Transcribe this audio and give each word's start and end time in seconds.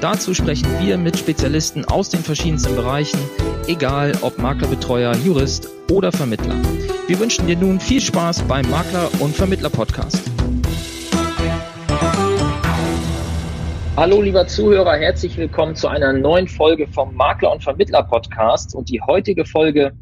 Dazu 0.00 0.32
sprechen 0.32 0.66
wir 0.80 0.96
mit 0.96 1.18
Spezialisten 1.18 1.84
aus 1.84 2.08
den 2.08 2.20
verschiedensten 2.20 2.74
Bereichen, 2.74 3.20
egal 3.66 4.12
ob 4.22 4.38
Maklerbetreuer, 4.38 5.14
Jurist 5.26 5.68
oder 5.92 6.10
Vermittler. 6.10 6.54
Wir 7.06 7.20
wünschen 7.20 7.46
dir 7.46 7.58
nun 7.58 7.78
viel 7.78 8.00
Spaß 8.00 8.44
beim 8.44 8.64
Makler- 8.70 9.10
und 9.20 9.36
Vermittler-Podcast. 9.36 10.22
Hallo 13.94 14.22
lieber 14.22 14.46
Zuhörer, 14.46 14.96
herzlich 14.96 15.36
willkommen 15.36 15.76
zu 15.76 15.88
einer 15.88 16.14
neuen 16.14 16.48
Folge 16.48 16.86
vom 16.86 17.14
Makler- 17.14 17.52
und 17.52 17.62
Vermittler-Podcast. 17.62 18.74
Und 18.74 18.88
die 18.88 19.02
heutige 19.02 19.44
Folge 19.44 19.92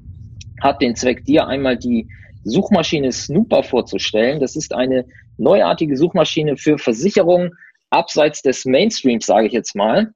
hat 0.62 0.80
den 0.80 0.95
Zweck, 0.95 1.25
dir 1.25 1.48
einmal 1.48 1.77
die 1.77 2.06
Suchmaschine 2.45 3.11
Snooper 3.11 3.65
vorzustellen. 3.65 4.39
Das 4.39 4.55
ist 4.55 4.73
eine 4.73 5.06
neuartige 5.39 5.97
Suchmaschine 5.97 6.56
für 6.56 6.78
Versicherungen, 6.78 7.51
abseits 7.91 8.42
des 8.42 8.65
Mainstreams, 8.65 9.27
sage 9.27 9.47
ich 9.47 9.52
jetzt 9.52 9.74
mal. 9.74 10.12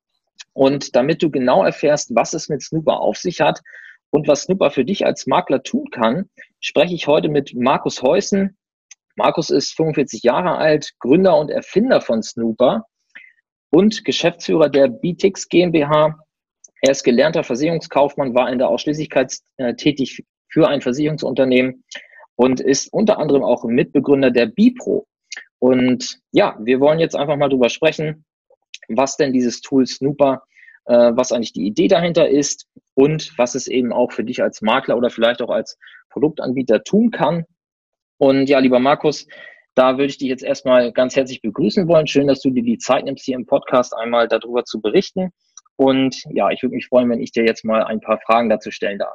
Und 0.52 0.94
damit 0.96 1.22
du 1.22 1.30
genau 1.30 1.64
erfährst, 1.64 2.14
was 2.14 2.34
es 2.34 2.48
mit 2.48 2.62
Snooper 2.62 3.00
auf 3.00 3.16
sich 3.16 3.40
hat 3.40 3.60
und 4.10 4.28
was 4.28 4.42
Snooper 4.42 4.70
für 4.70 4.84
dich 4.84 5.06
als 5.06 5.26
Makler 5.26 5.62
tun 5.62 5.90
kann, 5.90 6.28
spreche 6.60 6.94
ich 6.94 7.06
heute 7.06 7.28
mit 7.28 7.54
Markus 7.54 8.02
Heusen. 8.02 8.56
Markus 9.16 9.50
ist 9.50 9.74
45 9.74 10.22
Jahre 10.22 10.56
alt, 10.56 10.92
Gründer 10.98 11.38
und 11.38 11.50
Erfinder 11.50 12.00
von 12.00 12.22
Snooper 12.22 12.86
und 13.70 14.04
Geschäftsführer 14.04 14.68
der 14.68 14.88
BTX 14.88 15.48
GmbH. 15.48 16.18
Er 16.82 16.90
ist 16.90 17.04
gelernter 17.04 17.44
Versicherungskaufmann, 17.44 18.34
war 18.34 18.50
in 18.50 18.58
der 18.58 18.68
Ausschließlichkeit 18.68 19.38
äh, 19.56 19.74
tätig 19.74 20.24
für 20.48 20.68
ein 20.68 20.82
Versicherungsunternehmen 20.82 21.84
und 22.36 22.60
ist 22.60 22.92
unter 22.92 23.18
anderem 23.18 23.42
auch 23.42 23.64
Mitbegründer 23.64 24.30
der 24.30 24.46
Bipro. 24.46 25.06
Und 25.62 26.18
ja, 26.32 26.56
wir 26.58 26.80
wollen 26.80 26.98
jetzt 26.98 27.14
einfach 27.14 27.36
mal 27.36 27.48
drüber 27.48 27.68
sprechen, 27.68 28.24
was 28.88 29.16
denn 29.16 29.32
dieses 29.32 29.60
Tool 29.60 29.86
Snooper, 29.86 30.42
äh, 30.86 31.12
was 31.14 31.30
eigentlich 31.30 31.52
die 31.52 31.68
Idee 31.68 31.86
dahinter 31.86 32.28
ist 32.28 32.66
und 32.94 33.32
was 33.38 33.54
es 33.54 33.68
eben 33.68 33.92
auch 33.92 34.10
für 34.10 34.24
dich 34.24 34.42
als 34.42 34.60
Makler 34.60 34.96
oder 34.96 35.08
vielleicht 35.08 35.40
auch 35.40 35.50
als 35.50 35.78
Produktanbieter 36.10 36.82
tun 36.82 37.12
kann. 37.12 37.44
Und 38.18 38.48
ja, 38.48 38.58
lieber 38.58 38.80
Markus, 38.80 39.28
da 39.76 39.98
würde 39.98 40.06
ich 40.06 40.18
dich 40.18 40.26
jetzt 40.26 40.42
erstmal 40.42 40.90
ganz 40.90 41.14
herzlich 41.14 41.40
begrüßen 41.42 41.86
wollen. 41.86 42.08
Schön, 42.08 42.26
dass 42.26 42.40
du 42.40 42.50
dir 42.50 42.64
die 42.64 42.78
Zeit 42.78 43.04
nimmst, 43.04 43.24
hier 43.24 43.36
im 43.36 43.46
Podcast 43.46 43.94
einmal 43.94 44.26
darüber 44.26 44.64
zu 44.64 44.80
berichten. 44.80 45.30
Und 45.76 46.24
ja, 46.30 46.50
ich 46.50 46.60
würde 46.64 46.74
mich 46.74 46.88
freuen, 46.88 47.08
wenn 47.08 47.20
ich 47.20 47.30
dir 47.30 47.44
jetzt 47.44 47.64
mal 47.64 47.84
ein 47.84 48.00
paar 48.00 48.18
Fragen 48.26 48.48
dazu 48.48 48.72
stellen 48.72 48.98
darf. 48.98 49.14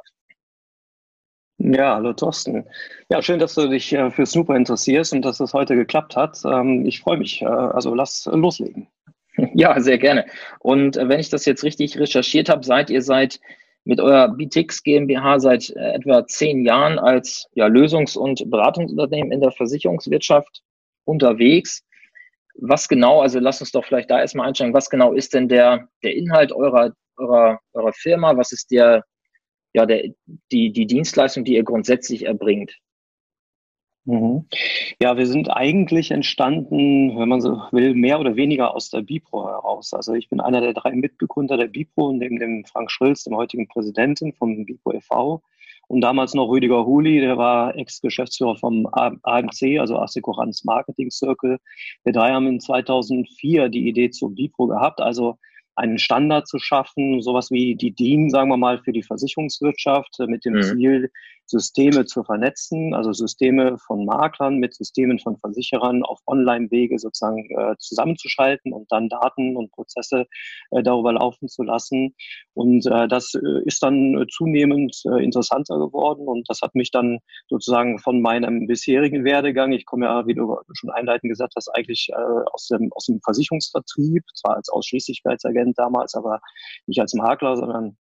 Ja, 1.60 1.96
hallo 1.96 2.12
Thorsten. 2.12 2.66
Ja, 3.10 3.20
schön, 3.20 3.40
dass 3.40 3.54
du 3.54 3.68
dich 3.68 3.92
äh, 3.92 4.12
für 4.12 4.24
Snooper 4.26 4.54
interessierst 4.54 5.12
und 5.12 5.22
dass 5.24 5.38
das 5.38 5.54
heute 5.54 5.74
geklappt 5.74 6.14
hat. 6.14 6.40
Ähm, 6.44 6.86
ich 6.86 7.00
freue 7.00 7.18
mich. 7.18 7.42
Äh, 7.42 7.46
also 7.46 7.94
lass 7.94 8.26
loslegen. 8.26 8.88
Ja, 9.54 9.78
sehr 9.80 9.98
gerne. 9.98 10.26
Und 10.58 10.96
äh, 10.96 11.08
wenn 11.08 11.20
ich 11.20 11.30
das 11.30 11.44
jetzt 11.46 11.62
richtig 11.62 11.96
recherchiert 11.98 12.48
habe, 12.48 12.64
seid 12.64 12.90
ihr 12.90 13.02
seit 13.02 13.40
mit 13.84 14.00
eurer 14.00 14.28
BTX 14.28 14.82
GmbH 14.82 15.38
seit 15.38 15.70
etwa 15.70 16.26
zehn 16.26 16.64
Jahren 16.64 16.98
als 16.98 17.48
ja, 17.54 17.66
Lösungs- 17.66 18.18
und 18.18 18.50
Beratungsunternehmen 18.50 19.32
in 19.32 19.40
der 19.40 19.52
Versicherungswirtschaft 19.52 20.62
unterwegs. 21.04 21.84
Was 22.54 22.88
genau, 22.88 23.20
also 23.22 23.38
lass 23.38 23.60
uns 23.60 23.70
doch 23.70 23.84
vielleicht 23.84 24.10
da 24.10 24.20
erstmal 24.20 24.48
einsteigen, 24.48 24.74
was 24.74 24.90
genau 24.90 25.12
ist 25.12 25.34
denn 25.34 25.48
der, 25.48 25.88
der 26.02 26.16
Inhalt 26.16 26.52
eurer, 26.52 26.92
eurer, 27.16 27.60
eurer 27.72 27.92
Firma? 27.92 28.36
Was 28.36 28.50
ist 28.52 28.72
der, 28.72 29.04
ja, 29.72 29.86
der, 29.86 30.10
die, 30.52 30.72
die 30.72 30.86
Dienstleistung, 30.86 31.44
die 31.44 31.54
ihr 31.54 31.64
grundsätzlich 31.64 32.26
erbringt? 32.26 32.78
Mhm. 34.08 34.46
Ja, 35.02 35.18
wir 35.18 35.26
sind 35.26 35.50
eigentlich 35.50 36.10
entstanden, 36.12 37.18
wenn 37.18 37.28
man 37.28 37.42
so 37.42 37.60
will, 37.72 37.94
mehr 37.94 38.18
oder 38.18 38.36
weniger 38.36 38.74
aus 38.74 38.88
der 38.88 39.02
Bipro 39.02 39.46
heraus. 39.46 39.92
Also 39.92 40.14
ich 40.14 40.30
bin 40.30 40.40
einer 40.40 40.62
der 40.62 40.72
drei 40.72 40.92
Mitbegründer 40.92 41.58
der 41.58 41.66
Bipro, 41.66 42.12
neben 42.12 42.38
dem 42.38 42.64
Frank 42.64 42.90
Schrilz, 42.90 43.24
dem 43.24 43.36
heutigen 43.36 43.68
Präsidenten 43.68 44.32
vom 44.32 44.64
Bipro 44.64 44.94
e.V. 44.94 45.42
Und 45.88 46.00
damals 46.00 46.32
noch 46.32 46.48
Rüdiger 46.48 46.86
Huli, 46.86 47.20
der 47.20 47.36
war 47.36 47.76
Ex-Geschäftsführer 47.76 48.56
vom 48.56 48.86
AMC, 48.92 49.78
also 49.78 49.98
Assekuranz 49.98 50.64
Marketing 50.64 51.10
Circle. 51.10 51.58
Wir 52.04 52.12
drei 52.14 52.32
haben 52.32 52.46
in 52.46 52.60
2004 52.60 53.68
die 53.68 53.88
Idee 53.88 54.10
zur 54.10 54.34
Bipro 54.34 54.68
gehabt, 54.68 55.02
also 55.02 55.38
einen 55.78 55.98
Standard 55.98 56.48
zu 56.48 56.58
schaffen, 56.58 57.22
sowas 57.22 57.50
wie 57.50 57.76
die 57.76 57.94
DIN, 57.94 58.30
sagen 58.30 58.50
wir 58.50 58.56
mal, 58.56 58.80
für 58.82 58.92
die 58.92 59.02
Versicherungswirtschaft 59.02 60.18
mit 60.26 60.44
dem 60.44 60.54
mhm. 60.54 60.62
Ziel, 60.62 61.10
Systeme 61.48 62.04
zu 62.04 62.22
vernetzen, 62.24 62.94
also 62.94 63.12
Systeme 63.12 63.78
von 63.78 64.04
Maklern 64.04 64.58
mit 64.58 64.74
Systemen 64.74 65.18
von 65.18 65.38
Versicherern 65.38 66.02
auf 66.02 66.20
Online-Wege 66.26 66.98
sozusagen 66.98 67.48
äh, 67.50 67.74
zusammenzuschalten 67.78 68.72
und 68.72 68.90
dann 68.92 69.08
Daten 69.08 69.56
und 69.56 69.72
Prozesse 69.72 70.26
äh, 70.70 70.82
darüber 70.82 71.14
laufen 71.14 71.48
zu 71.48 71.62
lassen. 71.62 72.14
Und 72.52 72.86
äh, 72.86 73.08
das 73.08 73.34
äh, 73.34 73.64
ist 73.64 73.82
dann 73.82 74.26
zunehmend 74.30 74.94
äh, 75.06 75.24
interessanter 75.24 75.78
geworden 75.78 76.28
und 76.28 76.48
das 76.48 76.60
hat 76.60 76.74
mich 76.74 76.90
dann 76.90 77.18
sozusagen 77.48 77.98
von 77.98 78.20
meinem 78.20 78.66
bisherigen 78.66 79.24
Werdegang, 79.24 79.72
ich 79.72 79.86
komme 79.86 80.06
ja, 80.06 80.26
wie 80.26 80.34
du 80.34 80.58
schon 80.72 80.90
einleitend 80.90 81.30
gesagt 81.30 81.54
hast, 81.56 81.68
eigentlich 81.74 82.10
äh, 82.10 82.44
aus, 82.52 82.66
dem, 82.68 82.92
aus 82.92 83.06
dem 83.06 83.20
Versicherungsvertrieb, 83.22 84.22
zwar 84.34 84.56
als 84.56 84.68
Ausschließlichkeitsagent 84.68 85.67
damals, 85.76 86.14
aber 86.14 86.40
nicht 86.86 87.00
als 87.00 87.14
Makler, 87.14 87.56
sondern 87.56 87.96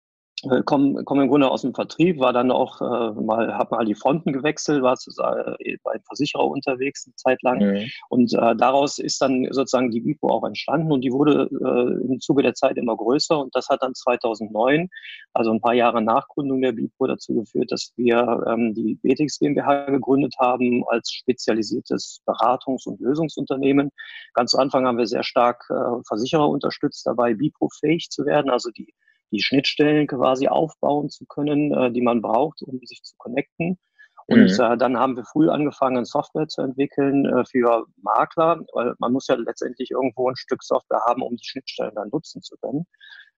komme 0.65 1.05
komm 1.05 1.21
im 1.21 1.29
Grunde 1.29 1.51
aus 1.51 1.63
dem 1.63 1.75
Vertrieb, 1.75 2.19
war 2.19 2.33
dann 2.33 2.51
auch 2.51 2.81
äh, 2.81 3.21
mal, 3.21 3.55
habe 3.55 3.77
mal 3.77 3.85
die 3.85 3.95
Fronten 3.95 4.33
gewechselt, 4.33 4.83
war 4.83 4.97
zu, 4.97 5.11
äh, 5.23 5.77
bei 5.83 5.99
Versicherer 6.07 6.47
unterwegs 6.47 7.07
eine 7.07 7.15
Zeit 7.15 7.43
lang. 7.43 7.61
Mhm. 7.61 7.91
Und 8.09 8.33
äh, 8.35 8.57
daraus 8.57 8.99
ist 8.99 9.21
dann 9.23 9.47
sozusagen 9.51 9.91
die 9.91 10.05
Vipo 10.05 10.29
auch 10.29 10.45
entstanden 10.45 10.91
und 10.91 11.03
die 11.03 11.13
wurde 11.13 11.49
äh, 11.51 12.13
im 12.13 12.21
Zuge 12.21 12.43
der 12.43 12.55
Zeit 12.55 12.77
immer 12.77 12.97
größer 12.97 13.39
und 13.39 13.55
das 13.55 13.69
hat 13.69 13.83
dann 13.83 13.95
2009, 13.95 14.89
also 15.33 15.53
ein 15.53 15.61
paar 15.61 15.75
Jahre 15.75 16.03
nach 16.03 16.27
Gründung 16.29 16.61
der 16.61 16.77
Vipo, 16.77 17.07
dazu 17.07 17.35
geführt, 17.35 17.71
dass 17.71 17.93
wir 17.97 18.45
ähm, 18.49 18.75
die 18.75 18.99
BTX 19.03 19.39
GmbH 19.39 19.87
gegründet 19.87 20.35
haben 20.39 20.85
als 20.89 21.11
spezialisiertes 21.11 22.21
Beratungs- 22.27 22.87
und 22.87 23.01
Lösungsunternehmen. 23.01 23.91
Ganz 24.35 24.53
zu 24.53 24.59
Anfang 24.59 24.87
haben 24.87 24.99
wir 24.99 25.07
sehr 25.07 25.25
stark 25.25 25.65
äh, 25.71 26.03
Versicherer 26.07 26.49
unterstützt, 26.49 27.07
dabei 27.07 27.35
Bipro 27.35 27.69
fähig 27.81 28.09
zu 28.11 28.25
werden, 28.27 28.51
also 28.51 28.71
die 28.71 28.93
die 29.33 29.43
Schnittstellen 29.43 30.07
quasi 30.07 30.49
aufbauen 30.49 31.11
zu 31.11 31.27
können, 31.27 31.73
äh, 31.73 31.91
die 31.91 32.03
man 32.03 32.23
braucht, 32.23 32.63
um 32.63 32.79
sich 32.85 33.03
zu 33.03 33.15
connecten. 33.19 33.79
Und 34.27 34.57
mhm. 34.57 34.65
äh, 34.65 34.77
dann 34.77 34.97
haben 34.99 35.17
wir 35.17 35.25
früh 35.25 35.49
angefangen, 35.49 36.05
Software 36.05 36.47
zu 36.47 36.63
entwickeln 36.63 37.27
äh, 37.27 37.45
für 37.45 37.87
Makler, 38.03 38.61
weil 38.73 38.95
man 38.99 39.13
muss 39.13 39.27
ja 39.27 39.35
letztendlich 39.35 39.91
irgendwo 39.91 40.29
ein 40.29 40.37
Stück 40.37 40.63
Software 40.63 41.03
haben, 41.07 41.23
um 41.23 41.37
die 41.37 41.45
Schnittstellen 41.45 41.95
dann 41.95 42.09
nutzen 42.11 42.43
zu 42.43 42.57
können. 42.59 42.87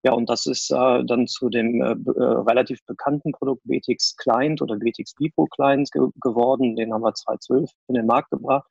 Ja, 0.03 0.13
und 0.13 0.29
das 0.29 0.45
ist 0.45 0.71
äh, 0.71 1.05
dann 1.05 1.27
zu 1.27 1.49
dem 1.49 1.81
äh, 1.81 1.93
äh 1.93 2.25
relativ 2.47 2.85
bekannten 2.85 3.33
Produkt 3.33 3.63
BTX 3.65 4.17
Client 4.17 4.61
oder 4.61 4.77
BTX 4.77 5.15
Bipro 5.15 5.47
Client 5.47 5.91
ge 5.93 6.09
geworden. 6.21 6.77
Den 6.77 6.93
haben 6.93 7.03
wir 7.03 7.15
2012 7.15 7.71
in 7.89 7.95
den 7.95 8.07
Markt 8.07 8.31
gebracht. 8.31 8.69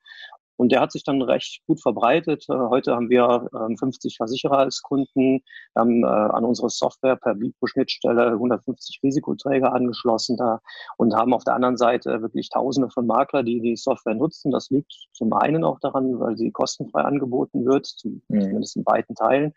Und 0.57 0.71
der 0.71 0.81
hat 0.81 0.91
sich 0.91 1.03
dann 1.03 1.21
recht 1.21 1.61
gut 1.65 1.81
verbreitet. 1.81 2.45
Äh, 2.49 2.53
heute 2.53 2.95
haben 2.95 3.09
wir 3.09 3.47
50 3.79 4.13
ähm, 4.13 4.15
Versicherer 4.17 4.59
als 4.59 4.81
Kunden, 4.81 5.41
haben 5.75 6.03
äh, 6.03 6.07
an 6.07 6.45
unsere 6.45 6.69
Software 6.69 7.15
per 7.15 7.35
Bipro-Schnittstelle 7.35 8.31
150 8.33 8.99
Risikoträger 9.03 9.73
angeschlossen 9.73 10.37
da 10.37 10.59
und 10.97 11.15
haben 11.15 11.33
auf 11.33 11.43
der 11.43 11.55
anderen 11.55 11.77
Seite 11.77 12.21
wirklich 12.21 12.49
Tausende 12.49 12.89
von 12.89 13.07
Makler, 13.07 13.43
die 13.43 13.61
die 13.61 13.75
Software 13.75 14.15
nutzen. 14.15 14.51
Das 14.51 14.69
liegt 14.69 14.93
zum 15.13 15.33
einen 15.33 15.63
auch 15.63 15.79
daran, 15.79 16.19
weil 16.19 16.37
sie 16.37 16.51
kostenfrei 16.51 17.01
angeboten 17.01 17.65
wird, 17.65 17.91
mhm. 18.03 18.21
zumindest 18.29 18.75
in 18.75 18.83
beiden 18.83 19.15
Teilen. 19.15 19.53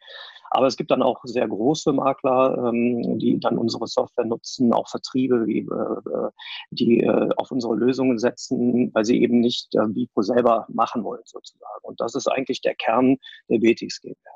Aber 0.50 0.66
es 0.66 0.76
gibt 0.76 0.90
dann 0.90 1.02
auch 1.02 1.20
sehr 1.24 1.46
große 1.46 1.92
Makler, 1.92 2.68
ähm, 2.68 3.18
die 3.18 3.38
dann 3.40 3.58
unsere 3.58 3.86
Software 3.86 4.24
nutzen, 4.24 4.72
auch 4.72 4.88
Vertriebe, 4.88 5.44
die, 5.46 5.60
äh, 5.60 6.30
die 6.70 7.00
äh, 7.00 7.30
auf 7.36 7.50
unsere 7.50 7.74
Lösungen 7.74 8.18
setzen, 8.18 8.92
weil 8.94 9.04
sie 9.04 9.20
eben 9.20 9.40
nicht 9.40 9.74
äh, 9.74 9.86
Bipro 9.88 10.22
selber 10.22 10.66
machen 10.68 11.04
wollen 11.04 11.22
sozusagen. 11.24 11.82
Und 11.82 12.00
das 12.00 12.14
ist 12.14 12.28
eigentlich 12.28 12.60
der 12.60 12.74
Kern 12.74 13.16
der 13.48 13.58
BTX 13.58 14.00
GmbH. 14.00 14.30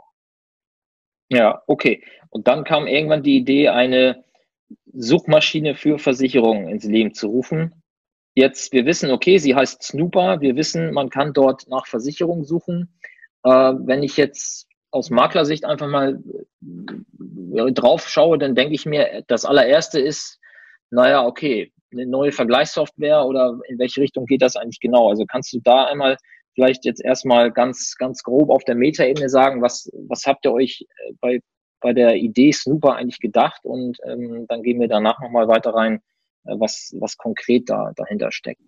Ja, 1.31 1.63
okay. 1.67 2.03
Und 2.31 2.49
dann 2.49 2.65
kam 2.65 2.87
irgendwann 2.87 3.23
die 3.23 3.37
Idee, 3.37 3.69
eine 3.69 4.25
Suchmaschine 4.93 5.75
für 5.75 5.99
Versicherungen 5.99 6.69
ins 6.69 6.85
Leben 6.85 7.15
zu 7.15 7.29
rufen. 7.29 7.83
Jetzt, 8.35 8.73
wir 8.73 8.85
wissen, 8.85 9.11
okay, 9.11 9.39
sie 9.39 9.55
heißt 9.55 9.83
Snooper. 9.83 10.41
Wir 10.41 10.57
wissen, 10.57 10.93
man 10.93 11.11
kann 11.11 11.33
dort 11.33 11.69
nach 11.69 11.87
Versicherungen 11.87 12.45
suchen. 12.45 12.93
Äh, 13.45 13.51
wenn 13.51 14.03
ich 14.03 14.17
jetzt 14.17 14.67
aus 14.91 15.11
Maklersicht 15.11 15.65
einfach 15.65 15.89
mal 15.89 16.23
ja, 17.53 17.71
drauf 17.71 18.09
schaue, 18.09 18.39
dann 18.39 18.55
denke 18.55 18.75
ich 18.75 18.87
mir, 18.87 19.25
das 19.29 19.45
allererste 19.45 20.01
ist, 20.01 20.39
naja, 20.91 21.25
okay, 21.25 21.73
eine 21.93 22.07
neue 22.07 22.33
Vergleichssoftware 22.33 23.25
oder 23.25 23.59
in 23.69 23.79
welche 23.79 24.01
Richtung 24.01 24.27
geht 24.27 24.43
das 24.43 24.57
eigentlich 24.57 24.81
genau? 24.81 25.09
Also 25.09 25.25
kannst 25.27 25.53
du 25.53 25.61
da 25.63 25.87
einmal 25.87 26.17
vielleicht 26.55 26.85
jetzt 26.85 27.05
erstmal 27.05 27.51
ganz, 27.51 27.97
ganz 27.99 28.23
grob 28.23 28.51
auf 28.51 28.65
der 28.65 28.75
Metaebene 28.75 29.29
sagen, 29.29 29.63
was, 29.63 29.91
was 30.09 30.27
habt 30.27 30.45
ihr 30.45 30.53
euch 30.53 30.87
äh, 31.07 31.13
bei, 31.21 31.41
bei 31.81 31.93
der 31.93 32.17
Idee 32.17 32.53
Snooper 32.53 32.97
eigentlich 32.97 33.21
gedacht? 33.21 33.65
Und 33.65 33.99
ähm, 34.05 34.47
dann 34.49 34.63
gehen 34.63 34.81
wir 34.81 34.89
danach 34.89 35.21
nochmal 35.21 35.49
weiter 35.49 35.75
rein, 35.75 36.03
äh, 36.45 36.55
was, 36.59 36.95
was 36.99 37.17
konkret 37.17 37.69
da 37.71 37.93
dahinter 37.97 38.31
steckt. 38.33 38.63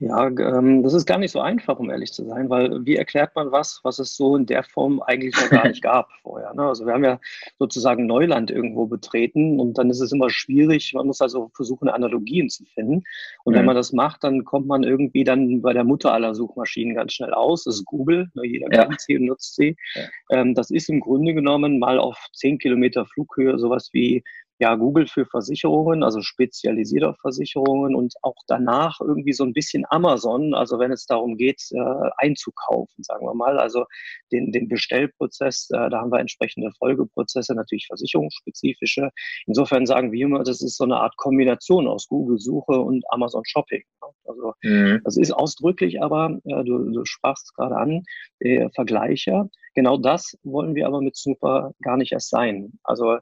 Ja, 0.00 0.26
ähm, 0.26 0.82
das 0.82 0.94
ist 0.94 1.06
gar 1.06 1.18
nicht 1.18 1.30
so 1.30 1.40
einfach, 1.40 1.78
um 1.78 1.90
ehrlich 1.90 2.12
zu 2.12 2.24
sein, 2.24 2.50
weil 2.50 2.84
wie 2.84 2.96
erklärt 2.96 3.36
man 3.36 3.52
was, 3.52 3.80
was 3.84 3.98
es 4.00 4.16
so 4.16 4.34
in 4.34 4.46
der 4.46 4.64
Form 4.64 5.00
eigentlich 5.00 5.34
noch 5.36 5.50
gar 5.50 5.68
nicht 5.68 5.82
gab 5.82 6.10
vorher? 6.22 6.52
Ne? 6.54 6.62
Also 6.62 6.86
wir 6.86 6.92
haben 6.92 7.04
ja 7.04 7.20
sozusagen 7.58 8.06
Neuland 8.06 8.50
irgendwo 8.50 8.86
betreten 8.86 9.60
und 9.60 9.78
dann 9.78 9.88
ist 9.88 10.00
es 10.00 10.10
immer 10.10 10.28
schwierig. 10.28 10.92
Man 10.94 11.06
muss 11.06 11.20
also 11.20 11.50
versuchen, 11.54 11.88
Analogien 11.88 12.48
zu 12.48 12.64
finden. 12.64 13.04
Und 13.44 13.52
mhm. 13.52 13.58
wenn 13.58 13.66
man 13.66 13.76
das 13.76 13.92
macht, 13.92 14.24
dann 14.24 14.44
kommt 14.44 14.66
man 14.66 14.82
irgendwie 14.82 15.22
dann 15.22 15.62
bei 15.62 15.72
der 15.72 15.84
Mutter 15.84 16.12
aller 16.12 16.34
Suchmaschinen 16.34 16.94
ganz 16.94 17.12
schnell 17.12 17.32
aus. 17.32 17.64
Das 17.64 17.76
ist 17.76 17.84
Google. 17.84 18.28
Ne? 18.34 18.46
Jeder 18.46 18.72
ja. 18.72 18.86
kennt 18.86 19.00
sie 19.00 19.18
und 19.18 19.26
nutzt 19.26 19.54
sie. 19.54 19.76
Ja. 19.94 20.02
Ähm, 20.40 20.54
das 20.54 20.70
ist 20.70 20.88
im 20.88 21.00
Grunde 21.00 21.32
genommen 21.32 21.78
mal 21.78 21.98
auf 21.98 22.18
zehn 22.32 22.58
Kilometer 22.58 23.06
Flughöhe 23.06 23.58
sowas 23.58 23.90
wie 23.92 24.24
ja, 24.60 24.74
Google 24.74 25.06
für 25.06 25.24
Versicherungen, 25.24 26.02
also 26.02 26.20
spezialisiert 26.20 27.04
auf 27.04 27.16
Versicherungen 27.22 27.94
und 27.94 28.12
auch 28.20 28.36
danach 28.46 29.00
irgendwie 29.00 29.32
so 29.32 29.42
ein 29.42 29.54
bisschen 29.54 29.84
Amazon, 29.88 30.52
also 30.52 30.78
wenn 30.78 30.92
es 30.92 31.06
darum 31.06 31.38
geht, 31.38 31.62
äh, 31.72 32.10
einzukaufen, 32.18 33.02
sagen 33.02 33.24
wir 33.24 33.34
mal, 33.34 33.58
also 33.58 33.86
den, 34.30 34.52
den 34.52 34.68
Bestellprozess, 34.68 35.70
äh, 35.70 35.88
da 35.88 36.00
haben 36.00 36.12
wir 36.12 36.20
entsprechende 36.20 36.70
Folgeprozesse, 36.78 37.54
natürlich 37.54 37.86
versicherungsspezifische. 37.86 39.08
Insofern 39.46 39.86
sagen 39.86 40.12
wir 40.12 40.26
immer, 40.26 40.42
das 40.42 40.60
ist 40.60 40.76
so 40.76 40.84
eine 40.84 40.96
Art 40.96 41.16
Kombination 41.16 41.88
aus 41.88 42.06
Google-Suche 42.08 42.78
und 42.78 43.02
Amazon 43.08 43.42
Shopping. 43.46 43.82
Ne? 44.02 44.08
Also 44.26 44.52
mhm. 44.62 45.00
das 45.04 45.16
ist 45.16 45.32
ausdrücklich 45.32 46.02
aber, 46.02 46.38
äh, 46.44 46.64
du, 46.64 46.92
du 46.92 47.04
sprachst 47.06 47.46
es 47.46 47.54
gerade 47.54 47.76
an, 47.76 48.02
äh, 48.40 48.68
Vergleicher. 48.74 49.48
Genau 49.74 49.96
das 49.96 50.36
wollen 50.42 50.74
wir 50.74 50.86
aber 50.86 51.00
mit 51.00 51.16
Snooper 51.16 51.72
gar 51.80 51.96
nicht 51.96 52.12
erst 52.12 52.28
sein. 52.28 52.72
Also 52.82 53.16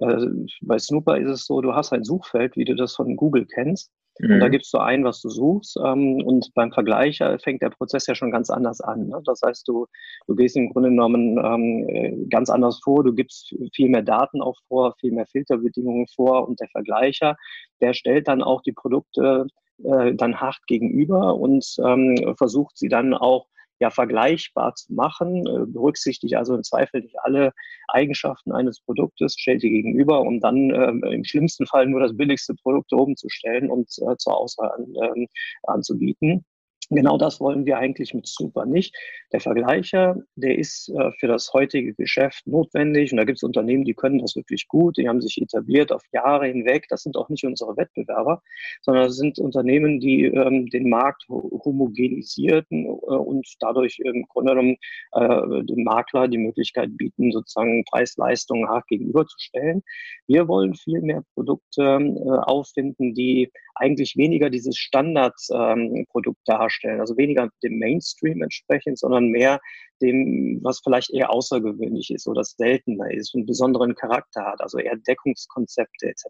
äh, 0.00 0.26
bei 0.62 0.78
Snooper 0.78 1.18
ist 1.18 1.28
es 1.28 1.46
so, 1.46 1.60
du 1.60 1.74
hast 1.74 1.92
ein 1.92 2.04
Suchfeld, 2.04 2.56
wie 2.56 2.64
du 2.64 2.74
das 2.74 2.94
von 2.94 3.16
Google 3.16 3.46
kennst. 3.46 3.90
Mhm. 4.18 4.34
Und 4.34 4.40
da 4.40 4.46
mhm. 4.46 4.52
gibst 4.52 4.72
du 4.72 4.78
ein, 4.78 5.04
was 5.04 5.20
du 5.20 5.28
suchst. 5.28 5.78
Ähm, 5.84 6.22
und 6.24 6.52
beim 6.54 6.72
Vergleicher 6.72 7.38
fängt 7.38 7.62
der 7.62 7.70
Prozess 7.70 8.06
ja 8.06 8.14
schon 8.14 8.30
ganz 8.30 8.50
anders 8.50 8.80
an. 8.80 9.08
Ne? 9.08 9.20
Das 9.24 9.40
heißt, 9.44 9.66
du, 9.66 9.86
du 10.26 10.34
gehst 10.34 10.56
im 10.56 10.70
Grunde 10.70 10.90
genommen 10.90 11.38
ähm, 11.38 11.88
äh, 11.88 12.26
ganz 12.28 12.50
anders 12.50 12.80
vor. 12.82 13.04
Du 13.04 13.12
gibst 13.12 13.54
viel 13.74 13.88
mehr 13.88 14.02
Daten 14.02 14.40
auch 14.40 14.56
vor, 14.68 14.94
viel 15.00 15.12
mehr 15.12 15.26
Filterbedingungen 15.26 16.06
vor. 16.14 16.48
Und 16.48 16.60
der 16.60 16.68
Vergleicher, 16.68 17.36
der 17.80 17.94
stellt 17.94 18.28
dann 18.28 18.42
auch 18.42 18.62
die 18.62 18.72
Produkte 18.72 19.46
äh, 19.84 20.14
dann 20.14 20.40
hart 20.40 20.58
gegenüber 20.66 21.36
und 21.36 21.64
ähm, 21.84 22.34
versucht 22.36 22.76
sie 22.76 22.88
dann 22.88 23.14
auch 23.14 23.46
ja 23.80 23.90
vergleichbar 23.90 24.74
zu 24.74 24.92
machen, 24.92 25.46
äh, 25.46 25.66
berücksichtigt 25.66 26.34
also 26.34 26.54
im 26.54 26.62
Zweifel 26.62 27.02
nicht 27.02 27.16
alle 27.22 27.52
Eigenschaften 27.88 28.52
eines 28.52 28.80
Produktes, 28.80 29.34
stellt 29.38 29.62
die 29.62 29.70
gegenüber, 29.70 30.20
um 30.20 30.40
dann 30.40 30.70
äh, 30.70 31.14
im 31.14 31.24
schlimmsten 31.24 31.66
Fall 31.66 31.86
nur 31.86 32.00
das 32.00 32.16
billigste 32.16 32.54
Produkt 32.54 32.92
oben 32.92 33.16
zu 33.16 33.28
stellen 33.28 33.70
und 33.70 33.88
äh, 33.98 34.16
zur 34.16 34.36
Auswahl 34.36 34.70
an, 34.72 34.94
äh, 34.94 35.26
anzubieten. 35.64 36.44
Genau 36.90 37.18
das 37.18 37.38
wollen 37.38 37.66
wir 37.66 37.76
eigentlich 37.76 38.14
mit 38.14 38.26
Super 38.26 38.64
nicht. 38.64 38.96
Der 39.32 39.40
Vergleicher, 39.40 40.16
der 40.36 40.56
ist 40.56 40.88
äh, 40.88 41.12
für 41.18 41.26
das 41.26 41.52
heutige 41.52 41.92
Geschäft 41.92 42.46
notwendig 42.46 43.12
und 43.12 43.18
da 43.18 43.24
gibt 43.24 43.36
es 43.36 43.42
Unternehmen, 43.42 43.84
die 43.84 43.92
können 43.92 44.20
das 44.20 44.34
wirklich 44.36 44.66
gut, 44.68 44.96
die 44.96 45.06
haben 45.06 45.20
sich 45.20 45.40
etabliert 45.40 45.92
auf 45.92 46.02
Jahre 46.12 46.46
hinweg. 46.46 46.86
Das 46.88 47.02
sind 47.02 47.18
auch 47.18 47.28
nicht 47.28 47.44
unsere 47.44 47.76
Wettbewerber, 47.76 48.42
sondern 48.80 49.04
das 49.04 49.16
sind 49.16 49.38
Unternehmen, 49.38 50.00
die 50.00 50.24
ähm, 50.24 50.64
den 50.66 50.88
Markt 50.88 51.26
homogenisierten 51.28 52.86
äh, 52.86 52.88
und 52.88 53.46
dadurch 53.60 53.98
im 53.98 54.24
Grunde 54.26 54.52
genommen 54.52 54.76
äh, 55.12 55.64
dem 55.64 55.84
Makler 55.84 56.26
die 56.26 56.38
Möglichkeit 56.38 56.96
bieten, 56.96 57.32
sozusagen 57.32 57.84
Preis-Leistung 57.84 58.66
hart 58.66 58.86
gegenüberzustellen. 58.86 59.82
Wir 60.26 60.48
wollen 60.48 60.74
viel 60.74 61.02
mehr 61.02 61.22
Produkte 61.34 61.82
äh, 61.82 62.30
auffinden, 62.50 63.12
die 63.12 63.52
eigentlich 63.74 64.16
weniger 64.16 64.50
dieses 64.50 64.76
Standardprodukt 64.76 66.38
ähm, 66.48 66.54
darstellen, 66.78 67.00
also 67.00 67.16
weniger 67.16 67.48
dem 67.62 67.78
Mainstream 67.78 68.42
entsprechend, 68.42 68.98
sondern 68.98 69.28
mehr 69.28 69.60
dem, 70.00 70.60
was 70.62 70.80
vielleicht 70.82 71.10
eher 71.10 71.30
außergewöhnlich 71.30 72.10
ist 72.10 72.26
oder 72.26 72.44
seltener 72.44 73.10
ist, 73.10 73.34
einen 73.34 73.46
besonderen 73.46 73.94
Charakter 73.94 74.44
hat, 74.44 74.60
also 74.60 74.78
eher 74.78 74.96
Deckungskonzepte 74.96 76.06
etc. 76.06 76.24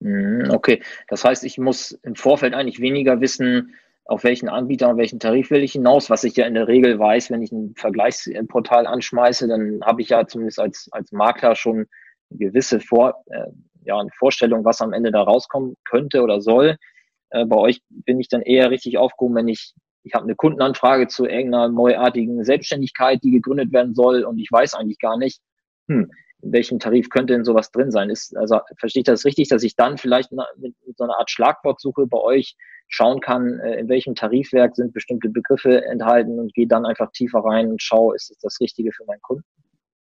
Mhm, 0.00 0.50
okay, 0.50 0.82
das 1.08 1.24
heißt, 1.24 1.44
ich 1.44 1.58
muss 1.58 1.92
im 2.02 2.16
Vorfeld 2.16 2.54
eigentlich 2.54 2.80
weniger 2.80 3.20
wissen, 3.20 3.74
auf 4.04 4.22
welchen 4.22 4.48
Anbieter 4.48 4.88
und 4.88 4.98
welchen 4.98 5.18
Tarif 5.18 5.50
will 5.50 5.64
ich 5.64 5.72
hinaus, 5.72 6.10
was 6.10 6.22
ich 6.22 6.36
ja 6.36 6.46
in 6.46 6.54
der 6.54 6.68
Regel 6.68 6.98
weiß, 6.98 7.30
wenn 7.30 7.42
ich 7.42 7.50
ein 7.50 7.74
Vergleichsportal 7.76 8.86
anschmeiße, 8.86 9.48
dann 9.48 9.80
habe 9.84 10.00
ich 10.00 10.10
ja 10.10 10.26
zumindest 10.26 10.60
als, 10.60 10.88
als 10.92 11.10
Makler 11.10 11.56
schon 11.56 11.86
eine 12.30 12.38
gewisse 12.38 12.78
Vor, 12.78 13.24
äh, 13.26 13.46
ja, 13.82 13.98
eine 13.98 14.10
Vorstellung, 14.16 14.64
was 14.64 14.80
am 14.80 14.92
Ende 14.92 15.10
da 15.10 15.22
rauskommen 15.22 15.76
könnte 15.84 16.22
oder 16.22 16.40
soll. 16.40 16.76
Äh, 17.30 17.44
bei 17.46 17.56
euch 17.56 17.80
bin 17.88 18.20
ich 18.20 18.28
dann 18.28 18.42
eher 18.42 18.70
richtig 18.70 18.98
aufgehoben, 18.98 19.36
wenn 19.36 19.48
ich, 19.48 19.74
ich 20.02 20.14
habe 20.14 20.24
eine 20.24 20.36
Kundenanfrage 20.36 21.08
zu 21.08 21.26
irgendeiner 21.26 21.68
neuartigen 21.68 22.44
Selbstständigkeit, 22.44 23.22
die 23.22 23.30
gegründet 23.30 23.72
werden 23.72 23.94
soll 23.94 24.24
und 24.24 24.38
ich 24.38 24.50
weiß 24.50 24.74
eigentlich 24.74 24.98
gar 24.98 25.16
nicht, 25.18 25.40
hm, 25.88 26.10
in 26.42 26.52
welchem 26.52 26.78
Tarif 26.78 27.08
könnte 27.08 27.32
denn 27.32 27.44
sowas 27.44 27.70
drin 27.70 27.90
sein? 27.90 28.10
Ist, 28.10 28.36
also 28.36 28.60
verstehe 28.78 29.00
ich 29.00 29.06
das 29.06 29.24
richtig, 29.24 29.48
dass 29.48 29.62
ich 29.62 29.74
dann 29.74 29.98
vielleicht 29.98 30.30
mit, 30.32 30.74
so 30.96 31.04
einer 31.04 31.18
Art 31.18 31.30
Schlagwortsuche 31.30 32.06
bei 32.06 32.18
euch 32.18 32.56
schauen 32.88 33.20
kann, 33.20 33.58
äh, 33.60 33.78
in 33.78 33.88
welchem 33.88 34.14
Tarifwerk 34.14 34.76
sind 34.76 34.92
bestimmte 34.92 35.28
Begriffe 35.28 35.84
enthalten 35.84 36.38
und 36.38 36.54
gehe 36.54 36.66
dann 36.66 36.86
einfach 36.86 37.10
tiefer 37.12 37.40
rein 37.40 37.68
und 37.68 37.82
schaue, 37.82 38.14
ist 38.14 38.30
es 38.30 38.38
das 38.38 38.60
Richtige 38.60 38.92
für 38.92 39.04
meinen 39.06 39.22
Kunden? 39.22 39.44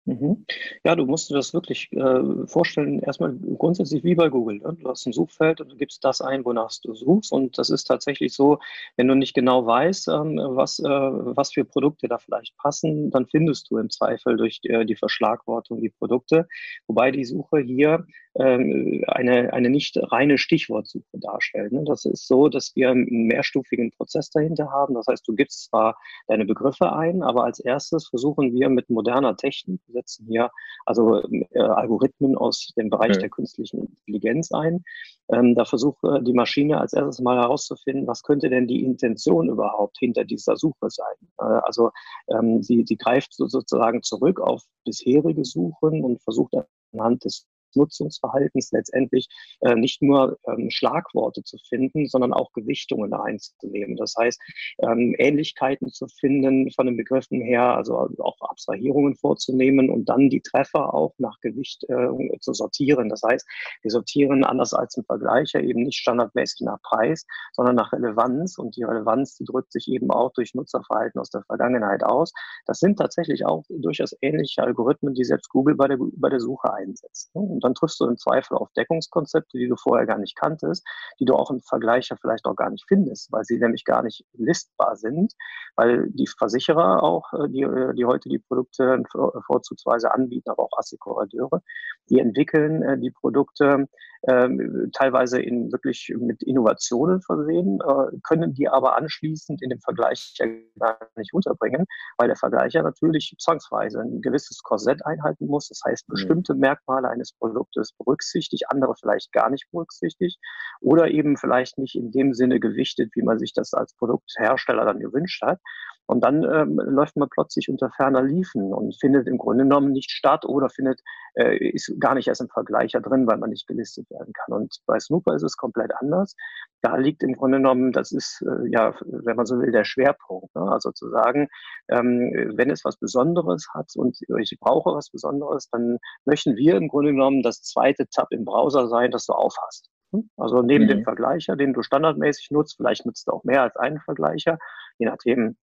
Mhm. 0.07 0.45
Ja, 0.83 0.95
du 0.95 1.05
musst 1.07 1.31
dir 1.31 1.33
das 1.33 1.53
wirklich 1.55 1.91
äh, 1.91 2.45
vorstellen, 2.45 2.99
erstmal 2.99 3.33
grundsätzlich 3.57 4.03
wie 4.03 4.13
bei 4.13 4.29
Google. 4.29 4.57
Ne? 4.59 4.77
Du 4.79 4.87
hast 4.87 5.07
ein 5.07 5.13
Suchfeld 5.13 5.61
und 5.61 5.69
du 5.71 5.77
gibst 5.77 6.03
das 6.03 6.21
ein, 6.21 6.45
wonach 6.45 6.69
du 6.83 6.93
suchst. 6.93 7.31
Und 7.31 7.57
das 7.57 7.71
ist 7.71 7.85
tatsächlich 7.85 8.33
so, 8.35 8.59
wenn 8.97 9.07
du 9.07 9.15
nicht 9.15 9.33
genau 9.33 9.65
weißt, 9.65 10.09
ähm, 10.09 10.39
was, 10.39 10.77
äh, 10.77 10.83
was 10.87 11.53
für 11.53 11.65
Produkte 11.65 12.07
da 12.07 12.19
vielleicht 12.19 12.55
passen, 12.57 13.09
dann 13.09 13.25
findest 13.25 13.71
du 13.71 13.77
im 13.79 13.89
Zweifel 13.89 14.37
durch 14.37 14.59
äh, 14.63 14.85
die 14.85 14.95
Verschlagwortung 14.95 15.81
die 15.81 15.89
Produkte. 15.89 16.47
Wobei 16.85 17.09
die 17.09 17.25
Suche 17.25 17.59
hier 17.61 18.05
eine, 18.37 19.53
eine 19.53 19.69
nicht 19.69 19.97
reine 20.11 20.37
Stichwortsuche 20.37 21.05
darstellt. 21.13 21.71
Ne? 21.71 21.83
Das 21.85 22.03
ist 22.05 22.27
so, 22.27 22.49
dass 22.49 22.75
wir 22.75 22.89
einen 22.89 23.27
mehrstufigen 23.27 23.91
Prozess 23.91 24.29
dahinter 24.29 24.71
haben. 24.71 24.93
Das 24.93 25.07
heißt, 25.07 25.25
du 25.27 25.35
gibst 25.35 25.69
zwar 25.69 25.97
deine 26.27 26.45
Begriffe 26.45 26.91
ein, 26.93 27.23
aber 27.23 27.45
als 27.45 27.59
erstes 27.59 28.07
versuchen 28.09 28.53
wir 28.53 28.69
mit 28.69 28.89
moderner 28.89 29.37
Technik, 29.37 29.79
wir 29.87 29.93
setzen 29.93 30.25
hier 30.27 30.49
also 30.85 31.21
äh, 31.51 31.59
Algorithmen 31.59 32.35
aus 32.37 32.73
dem 32.77 32.89
Bereich 32.89 33.15
mhm. 33.15 33.21
der 33.21 33.29
künstlichen 33.29 33.87
Intelligenz 33.87 34.51
ein. 34.51 34.83
Ähm, 35.29 35.55
da 35.55 35.65
versucht 35.65 36.03
äh, 36.03 36.21
die 36.21 36.33
Maschine 36.33 36.79
als 36.79 36.93
erstes 36.93 37.19
mal 37.19 37.37
herauszufinden, 37.37 38.05
was 38.05 38.21
könnte 38.21 38.49
denn 38.49 38.67
die 38.67 38.83
Intention 38.83 39.49
überhaupt 39.49 39.97
hinter 39.97 40.23
dieser 40.23 40.55
Suche 40.57 40.89
sein. 40.89 41.15
Äh, 41.39 41.43
also 41.43 41.91
ähm, 42.27 42.61
sie, 42.61 42.83
sie 42.85 42.97
greift 42.97 43.33
so 43.33 43.47
sozusagen 43.47 44.03
zurück 44.03 44.39
auf 44.39 44.63
bisherige 44.83 45.45
Suchen 45.45 46.03
und 46.03 46.21
versucht 46.21 46.53
anhand 46.93 47.23
des 47.25 47.47
Nutzungsverhaltens 47.75 48.71
letztendlich 48.71 49.27
äh, 49.61 49.75
nicht 49.75 50.01
nur 50.01 50.37
ähm, 50.47 50.69
Schlagworte 50.69 51.43
zu 51.43 51.57
finden, 51.69 52.07
sondern 52.07 52.33
auch 52.33 52.51
Gewichtungen 52.53 53.13
einzunehmen. 53.13 53.95
Das 53.95 54.15
heißt, 54.17 54.39
ähm, 54.79 55.15
Ähnlichkeiten 55.17 55.89
zu 55.89 56.07
finden 56.07 56.71
von 56.71 56.85
den 56.85 56.97
Begriffen 56.97 57.41
her, 57.41 57.75
also 57.75 58.09
auch 58.19 58.37
Abstrahierungen 58.41 59.15
vorzunehmen 59.15 59.89
und 59.89 60.05
dann 60.09 60.29
die 60.29 60.41
Treffer 60.41 60.93
auch 60.93 61.13
nach 61.17 61.39
Gewicht 61.41 61.83
äh, 61.89 62.39
zu 62.39 62.53
sortieren. 62.53 63.09
Das 63.09 63.21
heißt, 63.23 63.45
wir 63.81 63.91
sortieren 63.91 64.43
anders 64.43 64.73
als 64.73 64.97
ein 64.97 65.05
Vergleicher 65.05 65.61
eben 65.61 65.83
nicht 65.83 65.97
standardmäßig 65.97 66.61
nach 66.61 66.81
Preis, 66.81 67.25
sondern 67.53 67.75
nach 67.75 67.91
Relevanz 67.93 68.57
und 68.57 68.75
die 68.75 68.83
Relevanz, 68.83 69.35
die 69.35 69.45
drückt 69.45 69.71
sich 69.71 69.87
eben 69.87 70.11
auch 70.11 70.31
durch 70.33 70.53
Nutzerverhalten 70.53 71.19
aus 71.19 71.29
der 71.29 71.43
Vergangenheit 71.43 72.03
aus. 72.03 72.33
Das 72.65 72.79
sind 72.79 72.97
tatsächlich 72.97 73.45
auch 73.45 73.63
durchaus 73.69 74.15
ähnliche 74.21 74.63
Algorithmen, 74.63 75.13
die 75.13 75.23
selbst 75.23 75.49
Google 75.49 75.75
bei 75.75 75.87
der, 75.87 75.97
bei 75.99 76.29
der 76.29 76.39
Suche 76.39 76.73
einsetzt. 76.73 77.29
Und 77.33 77.63
dann 77.65 77.75
triffst 77.75 77.99
du 77.99 78.05
im 78.05 78.17
Zweifel 78.17 78.57
auf 78.57 78.71
Deckungskonzepte, 78.73 79.57
die 79.57 79.67
du 79.67 79.75
vorher 79.75 80.05
gar 80.05 80.17
nicht 80.17 80.35
kanntest, 80.35 80.85
die 81.19 81.25
du 81.25 81.33
auch 81.33 81.51
im 81.51 81.61
Vergleicher 81.61 82.17
vielleicht 82.19 82.45
auch 82.45 82.55
gar 82.55 82.69
nicht 82.69 82.85
findest, 82.87 83.31
weil 83.31 83.43
sie 83.43 83.57
nämlich 83.57 83.83
gar 83.83 84.03
nicht 84.03 84.25
listbar 84.33 84.95
sind, 84.95 85.33
weil 85.75 86.09
die 86.11 86.27
Versicherer 86.27 87.03
auch, 87.03 87.33
äh, 87.33 87.49
die, 87.49 87.63
äh, 87.63 87.93
die 87.93 88.05
heute 88.05 88.29
die 88.29 88.39
Produkte 88.39 89.03
vorzugsweise 89.45 90.13
anbieten, 90.13 90.49
aber 90.49 90.63
auch 90.63 90.77
Assekurateure, 90.77 91.61
die 92.09 92.19
entwickeln 92.19 92.83
äh, 92.83 92.97
die 92.97 93.11
Produkte 93.11 93.87
ähm, 94.27 94.89
teilweise 94.93 95.39
in 95.39 95.71
wirklich 95.71 96.11
mit 96.17 96.41
Innovationen 96.43 97.21
versehen, 97.21 97.79
äh, 97.81 98.17
können 98.23 98.53
die 98.53 98.67
aber 98.67 98.97
anschließend 98.97 99.61
in 99.61 99.69
dem 99.69 99.79
Vergleich 99.81 100.33
ja 100.37 100.47
gar 100.79 100.97
nicht 101.15 101.33
unterbringen, 101.33 101.85
weil 102.17 102.27
der 102.27 102.35
Vergleicher 102.35 102.81
natürlich 102.81 103.35
zwangsweise 103.39 103.99
ein 103.99 104.21
gewisses 104.21 104.63
Korsett 104.63 105.05
einhalten 105.05 105.45
muss. 105.47 105.67
Das 105.69 105.81
heißt, 105.85 106.07
mhm. 106.07 106.13
bestimmte 106.13 106.55
Merkmale 106.55 107.09
eines 107.09 107.33
Produktes 107.55 107.93
berücksichtigt, 107.93 108.65
andere 108.69 108.95
vielleicht 108.99 109.31
gar 109.31 109.49
nicht 109.49 109.65
berücksichtigt 109.71 110.39
oder 110.81 111.09
eben 111.09 111.37
vielleicht 111.37 111.77
nicht 111.77 111.95
in 111.95 112.11
dem 112.11 112.33
Sinne 112.33 112.59
gewichtet, 112.59 113.11
wie 113.15 113.23
man 113.23 113.39
sich 113.39 113.53
das 113.53 113.73
als 113.73 113.95
Produkthersteller 113.95 114.85
dann 114.85 114.99
gewünscht 114.99 115.41
hat. 115.41 115.59
Und 116.07 116.23
dann 116.23 116.43
ähm, 116.43 116.79
läuft 116.83 117.15
man 117.15 117.29
plötzlich 117.29 117.69
unter 117.69 117.89
ferner 117.91 118.21
Liefen 118.21 118.73
und 118.73 118.95
findet 118.99 119.27
im 119.27 119.37
Grunde 119.37 119.63
genommen 119.63 119.91
nicht 119.91 120.11
statt 120.11 120.45
oder 120.45 120.69
findet, 120.69 121.01
äh, 121.33 121.57
ist 121.69 121.93
gar 121.99 122.13
nicht 122.13 122.27
erst 122.27 122.41
im 122.41 122.49
Vergleicher 122.49 123.01
drin, 123.01 123.25
weil 123.25 123.37
man 123.37 123.49
nicht 123.49 123.67
gelistet 123.67 124.09
werden 124.11 124.31
kann. 124.33 124.53
Und 124.53 124.77
bei 124.85 124.99
Snooper 124.99 125.35
ist 125.35 125.43
es 125.43 125.57
komplett 125.57 125.91
anders. 125.99 126.35
Da 126.81 126.95
liegt 126.97 127.23
im 127.23 127.33
Grunde 127.33 127.57
genommen, 127.57 127.91
das 127.91 128.11
ist, 128.11 128.43
äh, 128.47 128.69
ja, 128.71 128.93
wenn 129.01 129.35
man 129.35 129.45
so 129.45 129.59
will, 129.59 129.71
der 129.71 129.85
Schwerpunkt. 129.85 130.53
Ne? 130.55 130.61
Also 130.61 130.91
zu 130.91 131.09
sagen, 131.09 131.47
ähm, 131.89 132.53
wenn 132.55 132.69
es 132.69 132.85
was 132.85 132.97
Besonderes 132.97 133.67
hat 133.73 133.91
und 133.95 134.17
ich 134.39 134.57
brauche 134.59 134.93
was 134.95 135.09
Besonderes, 135.09 135.69
dann 135.71 135.97
möchten 136.25 136.55
wir 136.55 136.75
im 136.75 136.87
Grunde 136.87 137.11
genommen 137.11 137.41
das 137.41 137.61
zweite 137.63 138.07
Tab 138.09 138.27
im 138.31 138.45
Browser 138.45 138.87
sein, 138.87 139.11
das 139.11 139.25
du 139.25 139.33
aufhast. 139.33 139.89
Also 140.37 140.61
neben 140.61 140.85
mhm. 140.85 140.89
dem 140.89 141.03
Vergleicher, 141.03 141.55
den 141.55 141.73
du 141.73 141.81
standardmäßig 141.81 142.51
nutzt, 142.51 142.77
vielleicht 142.77 143.05
nutzt 143.05 143.27
du 143.27 143.31
auch 143.31 143.43
mehr 143.43 143.63
als 143.63 143.75
einen 143.75 143.99
Vergleicher, 143.99 144.57
je 144.97 145.07
nachdem, 145.07 145.57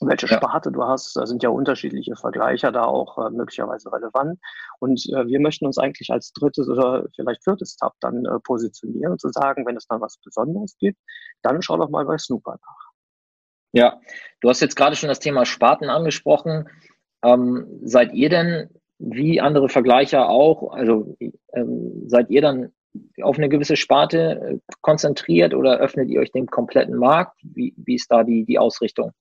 welche 0.00 0.26
ja. 0.26 0.36
Sparte 0.36 0.70
du 0.70 0.84
hast. 0.84 1.16
Da 1.16 1.26
sind 1.26 1.42
ja 1.42 1.48
unterschiedliche 1.48 2.16
Vergleicher 2.16 2.72
da 2.72 2.84
auch 2.84 3.18
äh, 3.18 3.30
möglicherweise 3.30 3.92
relevant. 3.92 4.38
Und 4.78 5.04
äh, 5.12 5.26
wir 5.26 5.40
möchten 5.40 5.66
uns 5.66 5.78
eigentlich 5.78 6.10
als 6.10 6.32
drittes 6.32 6.68
oder 6.68 7.06
vielleicht 7.14 7.44
viertes 7.44 7.76
Tab 7.76 7.94
dann 8.00 8.24
äh, 8.24 8.38
positionieren 8.40 9.12
und 9.12 9.20
zu 9.20 9.28
sagen, 9.30 9.66
wenn 9.66 9.76
es 9.76 9.86
dann 9.86 10.00
was 10.00 10.18
Besonderes 10.18 10.76
gibt, 10.78 10.98
dann 11.42 11.62
schau 11.62 11.76
doch 11.76 11.90
mal 11.90 12.04
bei 12.04 12.18
Snooper 12.18 12.52
nach. 12.52 12.88
Ja, 13.72 14.00
du 14.40 14.48
hast 14.48 14.60
jetzt 14.60 14.76
gerade 14.76 14.96
schon 14.96 15.08
das 15.08 15.20
Thema 15.20 15.44
Sparten 15.44 15.90
angesprochen. 15.90 16.68
Ähm, 17.22 17.66
seid 17.82 18.12
ihr 18.12 18.30
denn, 18.30 18.70
wie 18.98 19.40
andere 19.40 19.68
Vergleicher 19.68 20.28
auch, 20.28 20.72
also 20.72 21.16
ähm, 21.52 22.02
seid 22.06 22.30
ihr 22.30 22.40
dann 22.40 22.72
auf 23.22 23.38
eine 23.38 23.48
gewisse 23.48 23.76
Sparte 23.76 24.60
äh, 24.68 24.74
konzentriert 24.80 25.54
oder 25.54 25.78
öffnet 25.78 26.08
ihr 26.08 26.20
euch 26.20 26.32
den 26.32 26.46
kompletten 26.46 26.96
Markt? 26.96 27.38
Wie, 27.42 27.74
wie 27.76 27.94
ist 27.94 28.10
da 28.10 28.24
die, 28.24 28.44
die 28.44 28.58
Ausrichtung? 28.58 29.12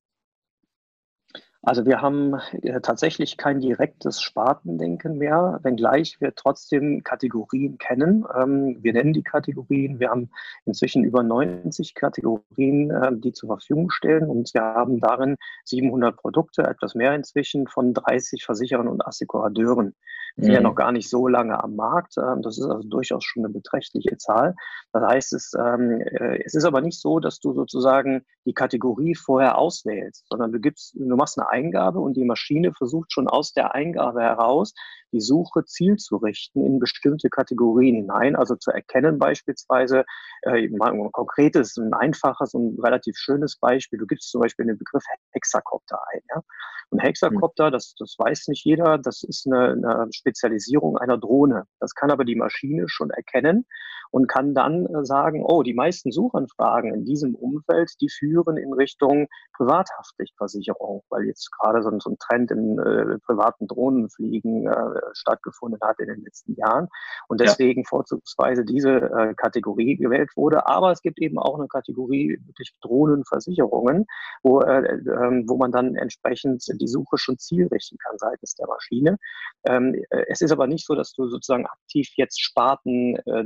Also 1.68 1.86
wir 1.86 2.02
haben 2.02 2.36
äh, 2.62 2.80
tatsächlich 2.80 3.36
kein 3.36 3.60
direktes 3.60 4.22
Spartendenken 4.22 5.18
mehr, 5.18 5.60
wenngleich 5.64 6.16
wir 6.22 6.34
trotzdem 6.34 7.04
Kategorien 7.04 7.78
kennen. 7.78 8.24
Ähm, 8.34 8.78
wir 8.82 8.94
nennen 8.94 9.12
die 9.12 9.22
Kategorien. 9.22 10.00
Wir 10.00 10.10
haben 10.10 10.30
inzwischen 10.64 11.04
über 11.04 11.24
90 11.24 11.94
Kategorien, 11.94 12.90
äh, 12.90 13.12
die 13.18 13.34
zur 13.34 13.50
Verfügung 13.50 13.90
stellen 13.90 14.30
und 14.30 14.54
wir 14.54 14.62
haben 14.62 15.02
darin 15.02 15.36
700 15.66 16.16
Produkte, 16.16 16.64
etwas 16.64 16.96
mehr 16.96 17.14
inzwischen 17.14 17.68
von 17.68 17.94
30 17.94 18.46
Versicherern 18.46 18.88
und 18.88 19.06
Assekurateuren. 19.06 19.94
Sind 20.38 20.50
mhm. 20.50 20.54
ja 20.54 20.62
noch 20.62 20.76
gar 20.76 20.92
nicht 20.92 21.10
so 21.10 21.28
lange 21.28 21.62
am 21.64 21.76
Markt. 21.76 22.14
Ähm, 22.18 22.42
das 22.44 22.58
ist 22.58 22.66
also 22.66 22.88
durchaus 22.88 23.24
schon 23.24 23.44
eine 23.44 23.54
beträchtliche 23.54 24.18
Zahl. 24.18 24.56
Das 24.94 25.04
heißt, 25.04 25.34
es, 25.34 25.52
ähm, 25.60 26.02
äh, 26.02 26.44
es 26.46 26.54
ist 26.54 26.66
aber 26.66 26.82
nicht 26.82 27.02
so, 27.02 27.20
dass 27.20 27.40
du 27.40 27.54
sozusagen 27.54 28.24
die 28.46 28.54
Kategorie 28.54 29.16
vorher 29.16 29.58
auswählst, 29.58 30.26
sondern 30.30 30.52
du 30.52 30.60
gibst, 30.60 30.96
du 30.96 31.16
machst 31.16 31.40
eine 31.40 31.50
Eingabe 31.50 32.00
und 32.00 32.16
die 32.16 32.26
Maschine 32.26 32.72
versucht 32.74 33.12
schon 33.12 33.28
aus 33.28 33.54
der 33.54 33.74
Eingabe 33.74 34.22
heraus 34.22 34.74
die 35.12 35.22
Suche 35.22 35.64
zielzurichten 35.66 36.66
in 36.66 36.80
bestimmte 36.80 37.30
Kategorien 37.30 37.96
hinein, 37.96 38.36
also 38.36 38.56
zu 38.56 38.72
erkennen 38.72 39.18
beispielsweise, 39.18 40.04
äh, 40.44 40.68
mal 40.70 40.92
ein 40.92 41.12
konkretes, 41.12 41.78
ein 41.78 41.94
einfaches 41.94 42.54
und 42.54 42.78
relativ 42.84 43.18
schönes 43.18 43.58
Beispiel. 43.58 44.00
Du 44.00 44.06
gibst 44.06 44.30
zum 44.30 44.42
Beispiel 44.42 44.66
den 44.66 44.78
Begriff 44.78 45.04
Hexakopter 45.32 46.00
ein. 46.14 46.22
Ja? 46.30 46.42
Und 46.90 47.00
Hexakopter, 47.00 47.72
das, 47.72 47.96
das 47.98 48.16
weiß 48.18 48.48
nicht 48.48 48.66
jeder, 48.66 48.98
das 48.98 49.24
ist 49.24 49.46
eine, 49.48 49.72
eine 49.72 50.08
Spezialisierung 50.28 50.98
einer 50.98 51.18
Drohne. 51.18 51.64
Das 51.80 51.94
kann 51.94 52.12
aber 52.12 52.26
die 52.26 52.36
Maschine 52.36 52.90
schon 52.90 53.10
erkennen 53.10 53.66
und 54.12 54.28
kann 54.28 54.54
dann 54.54 54.86
äh, 54.86 55.06
sagen, 55.06 55.44
oh, 55.46 55.64
die 55.64 55.74
meisten 55.74 56.12
Suchanfragen 56.12 56.94
in 56.94 57.06
diesem 57.06 57.36
Umfeld, 57.36 57.92
die 58.02 58.10
führen 58.10 58.58
in 58.58 58.74
Richtung 58.74 59.28
Privathaftpflichtversicherung, 59.56 61.04
weil 61.10 61.26
jetzt 61.26 61.52
gerade 61.52 61.82
so, 61.82 61.92
so 62.00 62.12
ein 62.12 62.18
Trend 62.20 62.52
im 62.52 62.80
äh, 62.80 63.18
privaten 63.20 63.68
Drohnenfliegen 63.68 64.68
äh, 64.68 65.00
stattgefunden 65.14 65.80
hat 65.82 66.00
in 66.00 66.08
den 66.08 66.24
letzten 66.24 66.56
Jahren 66.56 66.88
und 67.28 67.42
deswegen 67.42 67.82
ja. 67.82 67.88
vorzugsweise 67.90 68.66
diese 68.66 68.92
äh, 68.92 69.34
Kategorie 69.36 69.96
gewählt 69.96 70.32
wurde. 70.36 70.68
Aber 70.68 70.92
es 70.92 71.02
gibt 71.02 71.20
eben 71.20 71.40
auch 71.40 71.58
eine 71.58 71.68
Kategorie 71.68 72.40
wirklich 72.46 72.74
Drohnenversicherungen, 72.82 74.06
wo, 74.44 74.62
äh, 74.62 74.84
äh, 74.84 75.44
wo 75.48 75.58
man 75.58 75.72
dann 75.72 75.96
entsprechend 75.96 76.64
die 76.68 76.88
Suche 76.88 77.18
schon 77.18 77.38
zielrichten 77.38 77.98
kann 77.98 78.18
seitens 78.18 78.56
der 78.56 78.68
Maschine. 78.68 79.18
Ähm, 79.66 79.96
äh, 80.10 80.26
es 80.28 80.42
ist 80.42 80.52
aber 80.52 80.68
nicht 80.68 80.86
so, 80.86 80.96
dass 80.96 81.14
du 81.14 81.28
sozusagen 81.28 81.66
aktiv 81.66 82.10
jetzt 82.16 82.42
Sparten 82.42 83.16
äh, 83.26 83.44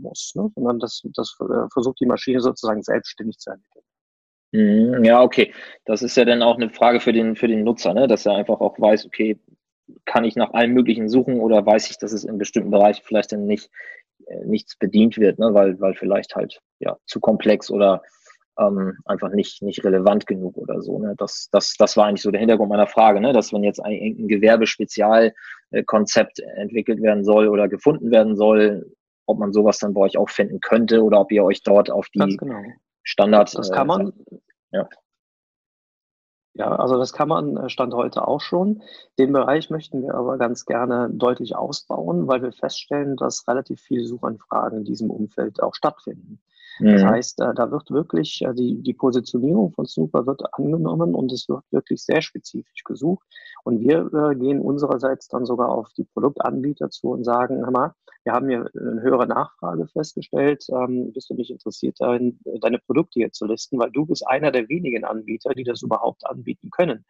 muss, 0.00 0.32
ne? 0.34 0.50
sondern 0.54 0.78
das, 0.78 1.02
das 1.14 1.36
äh, 1.40 1.68
versucht 1.72 2.00
die 2.00 2.06
Maschine 2.06 2.40
sozusagen 2.40 2.82
selbstständig 2.82 3.38
zu 3.38 3.50
entwickeln. 3.50 3.84
Mhm, 4.52 5.04
ja, 5.04 5.22
okay. 5.22 5.52
Das 5.84 6.02
ist 6.02 6.16
ja 6.16 6.24
dann 6.24 6.42
auch 6.42 6.56
eine 6.56 6.70
Frage 6.70 7.00
für 7.00 7.12
den, 7.12 7.36
für 7.36 7.48
den 7.48 7.64
Nutzer, 7.64 7.94
ne? 7.94 8.06
dass 8.06 8.26
er 8.26 8.36
einfach 8.36 8.60
auch 8.60 8.78
weiß, 8.78 9.06
okay, 9.06 9.38
kann 10.04 10.24
ich 10.24 10.36
nach 10.36 10.52
allem 10.52 10.72
Möglichen 10.72 11.08
suchen 11.08 11.40
oder 11.40 11.64
weiß 11.64 11.90
ich, 11.90 11.98
dass 11.98 12.12
es 12.12 12.24
in 12.24 12.38
bestimmten 12.38 12.70
Bereichen 12.70 13.02
vielleicht 13.04 13.32
dann 13.32 13.46
nicht, 13.46 13.70
äh, 14.26 14.44
nichts 14.44 14.76
bedient 14.76 15.18
wird, 15.18 15.38
ne? 15.38 15.52
weil, 15.52 15.80
weil 15.80 15.94
vielleicht 15.94 16.36
halt 16.36 16.60
ja 16.78 16.96
zu 17.06 17.20
komplex 17.20 17.70
oder 17.70 18.02
ähm, 18.58 18.96
einfach 19.04 19.30
nicht, 19.30 19.62
nicht 19.62 19.84
relevant 19.84 20.26
genug 20.26 20.56
oder 20.56 20.80
so. 20.80 20.98
Ne? 20.98 21.14
Das, 21.18 21.48
das, 21.52 21.74
das 21.78 21.96
war 21.96 22.06
eigentlich 22.06 22.22
so 22.22 22.30
der 22.30 22.40
Hintergrund 22.40 22.70
meiner 22.70 22.86
Frage, 22.86 23.20
ne? 23.20 23.32
dass 23.32 23.52
wenn 23.52 23.62
jetzt 23.62 23.84
ein, 23.84 24.16
ein 24.18 24.28
Gewerbespezialkonzept 24.28 26.40
entwickelt 26.56 27.02
werden 27.02 27.24
soll 27.24 27.48
oder 27.48 27.68
gefunden 27.68 28.10
werden 28.10 28.36
soll, 28.36 28.90
ob 29.26 29.38
man 29.38 29.52
sowas 29.52 29.78
dann 29.78 29.94
bei 29.94 30.00
euch 30.02 30.16
auch 30.16 30.30
finden 30.30 30.60
könnte 30.60 31.02
oder 31.02 31.20
ob 31.20 31.32
ihr 31.32 31.44
euch 31.44 31.62
dort 31.62 31.90
auf 31.90 32.08
die 32.08 32.36
genau. 32.36 32.62
Standard. 33.02 33.56
Das 33.56 33.70
kann 33.70 33.86
man. 33.86 34.12
Äh, 34.30 34.38
ja. 34.72 34.88
Ja, 36.58 36.74
also 36.74 36.96
das 36.96 37.12
kann 37.12 37.28
man 37.28 37.56
äh, 37.58 37.68
Stand 37.68 37.92
heute 37.92 38.26
auch 38.26 38.40
schon. 38.40 38.82
Den 39.18 39.32
Bereich 39.32 39.68
möchten 39.68 40.02
wir 40.02 40.14
aber 40.14 40.38
ganz 40.38 40.64
gerne 40.64 41.10
deutlich 41.12 41.54
ausbauen, 41.54 42.28
weil 42.28 42.40
wir 42.42 42.52
feststellen, 42.52 43.16
dass 43.16 43.46
relativ 43.46 43.80
viele 43.80 44.06
Suchanfragen 44.06 44.78
in 44.78 44.84
diesem 44.84 45.10
Umfeld 45.10 45.62
auch 45.62 45.74
stattfinden. 45.74 46.40
Das 46.78 47.02
mhm. 47.02 47.08
heißt, 47.08 47.40
äh, 47.40 47.54
da 47.54 47.70
wird 47.70 47.90
wirklich 47.90 48.42
äh, 48.42 48.52
die, 48.52 48.82
die 48.82 48.94
Positionierung 48.94 49.72
von 49.72 49.86
Snooper 49.86 50.26
wird 50.26 50.42
angenommen 50.54 51.14
und 51.14 51.32
es 51.32 51.48
wird 51.48 51.64
wirklich 51.70 52.02
sehr 52.02 52.20
spezifisch 52.20 52.84
gesucht. 52.84 53.26
Und 53.64 53.80
wir 53.80 54.10
äh, 54.12 54.34
gehen 54.34 54.60
unsererseits 54.60 55.28
dann 55.28 55.46
sogar 55.46 55.70
auf 55.70 55.88
die 55.96 56.04
Produktanbieter 56.04 56.90
zu 56.90 57.08
und 57.08 57.24
sagen, 57.24 57.64
hör 57.64 57.70
mal, 57.70 57.94
wir 58.24 58.32
haben 58.32 58.48
hier 58.48 58.68
eine 58.74 59.02
höhere 59.02 59.26
Nachfrage 59.26 59.86
festgestellt. 59.86 60.66
Ähm, 60.70 61.12
bist 61.12 61.30
du 61.30 61.34
nicht 61.34 61.50
interessiert 61.50 61.96
darin, 62.00 62.40
deine 62.60 62.78
Produkte 62.78 63.20
hier 63.20 63.32
zu 63.32 63.46
listen, 63.46 63.78
weil 63.78 63.90
du 63.92 64.04
bist 64.04 64.26
einer 64.26 64.50
der 64.50 64.68
wenigen 64.68 65.04
Anbieter, 65.04 65.54
die 65.54 65.64
das 65.64 65.82
überhaupt 65.82 66.26
anbieten 66.26 66.70
können. 66.70 67.04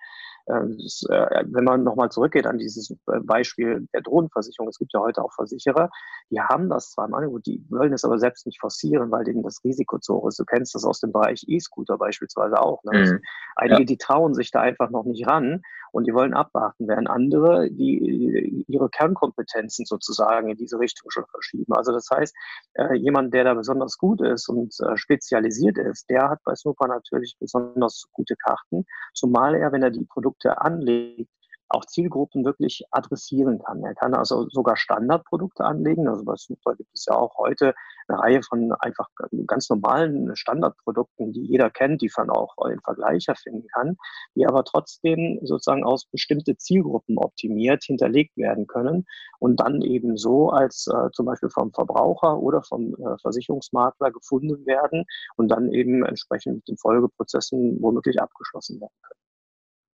Ähm, 0.48 0.78
äh, 1.08 1.44
wenn 1.46 1.64
man 1.64 1.82
nochmal 1.82 2.10
zurückgeht 2.10 2.46
an 2.46 2.58
dieses 2.58 2.94
Beispiel 3.24 3.88
der 3.92 4.02
Drohnenversicherung, 4.02 4.68
es 4.68 4.78
gibt 4.78 4.92
ja 4.92 5.00
heute 5.00 5.22
auch 5.22 5.32
Versicherer, 5.32 5.90
die 6.30 6.40
haben 6.40 6.68
das 6.68 6.92
zwar 6.92 7.06
im 7.06 7.14
Angebot, 7.14 7.46
die 7.46 7.64
wollen 7.68 7.92
es 7.92 8.04
aber 8.04 8.18
selbst 8.18 8.46
nicht 8.46 8.60
forcieren, 8.60 9.10
weil 9.10 9.24
denen 9.24 9.42
das 9.42 9.62
Risiko 9.64 9.98
zu 9.98 10.14
hoch 10.14 10.28
ist. 10.28 10.38
Du 10.38 10.44
kennst 10.44 10.74
das 10.74 10.84
aus 10.84 11.00
dem 11.00 11.12
Bereich 11.12 11.44
E-Scooter 11.48 11.98
beispielsweise 11.98 12.60
auch. 12.60 12.82
Ne? 12.84 12.98
Mhm. 12.98 13.20
Einige, 13.56 13.80
ja. 13.80 13.86
die 13.86 13.98
trauen 13.98 14.34
sich 14.34 14.50
da 14.50 14.60
einfach 14.60 14.90
noch 14.90 15.04
nicht 15.04 15.26
ran 15.26 15.62
und 15.96 16.06
die 16.06 16.12
wollen 16.12 16.34
abwarten, 16.34 16.88
während 16.88 17.08
andere, 17.08 17.70
die 17.70 18.64
ihre 18.68 18.90
Kernkompetenzen 18.90 19.86
sozusagen 19.86 20.50
in 20.50 20.56
diese 20.56 20.78
Richtung 20.78 21.10
schon 21.10 21.24
verschieben. 21.30 21.72
Also 21.72 21.90
das 21.92 22.08
heißt, 22.10 22.34
äh, 22.74 22.94
jemand, 22.94 23.32
der 23.32 23.44
da 23.44 23.54
besonders 23.54 23.96
gut 23.96 24.20
ist 24.20 24.48
und 24.48 24.74
spezialisiert 24.96 25.78
ist, 25.78 26.10
der 26.10 26.28
hat 26.28 26.40
bei 26.44 26.54
Snooper 26.54 26.88
natürlich 26.88 27.36
besonders 27.40 28.04
gute 28.12 28.36
Karten, 28.36 28.84
zumal 29.14 29.54
er, 29.54 29.72
wenn 29.72 29.82
er 29.82 29.90
die 29.90 30.04
Produkte 30.04 30.60
anlegt, 30.60 31.30
auch 31.68 31.84
Zielgruppen 31.84 32.44
wirklich 32.44 32.84
adressieren 32.90 33.60
kann. 33.62 33.82
Er 33.82 33.94
kann 33.94 34.14
also 34.14 34.48
sogar 34.50 34.76
Standardprodukte 34.76 35.64
anlegen. 35.64 36.08
Also 36.08 36.24
bei 36.24 36.34
Super 36.36 36.74
gibt 36.76 36.90
es 36.94 37.06
ja 37.06 37.16
auch 37.16 37.36
heute 37.38 37.74
eine 38.08 38.18
Reihe 38.20 38.42
von 38.42 38.72
einfach 38.80 39.08
ganz 39.46 39.68
normalen 39.68 40.34
Standardprodukten, 40.36 41.32
die 41.32 41.44
jeder 41.44 41.70
kennt, 41.70 42.02
die 42.02 42.10
man 42.16 42.30
auch 42.30 42.54
im 42.68 42.80
Vergleicher 42.80 43.34
finden 43.34 43.66
kann, 43.68 43.96
die 44.34 44.46
aber 44.46 44.64
trotzdem 44.64 45.40
sozusagen 45.42 45.84
aus 45.84 46.06
bestimmte 46.06 46.56
Zielgruppen 46.56 47.18
optimiert 47.18 47.84
hinterlegt 47.84 48.36
werden 48.36 48.66
können 48.66 49.06
und 49.38 49.60
dann 49.60 49.82
eben 49.82 50.16
so 50.16 50.50
als 50.50 50.86
äh, 50.86 51.10
zum 51.12 51.26
Beispiel 51.26 51.50
vom 51.50 51.72
Verbraucher 51.72 52.38
oder 52.38 52.62
vom 52.62 52.94
äh, 52.94 53.18
Versicherungsmakler 53.20 54.12
gefunden 54.12 54.64
werden 54.66 55.04
und 55.36 55.48
dann 55.48 55.72
eben 55.72 56.04
entsprechend 56.04 56.56
mit 56.56 56.68
den 56.68 56.78
Folgeprozessen 56.78 57.78
womöglich 57.80 58.20
abgeschlossen 58.20 58.80
werden 58.80 58.94
können. 59.02 59.25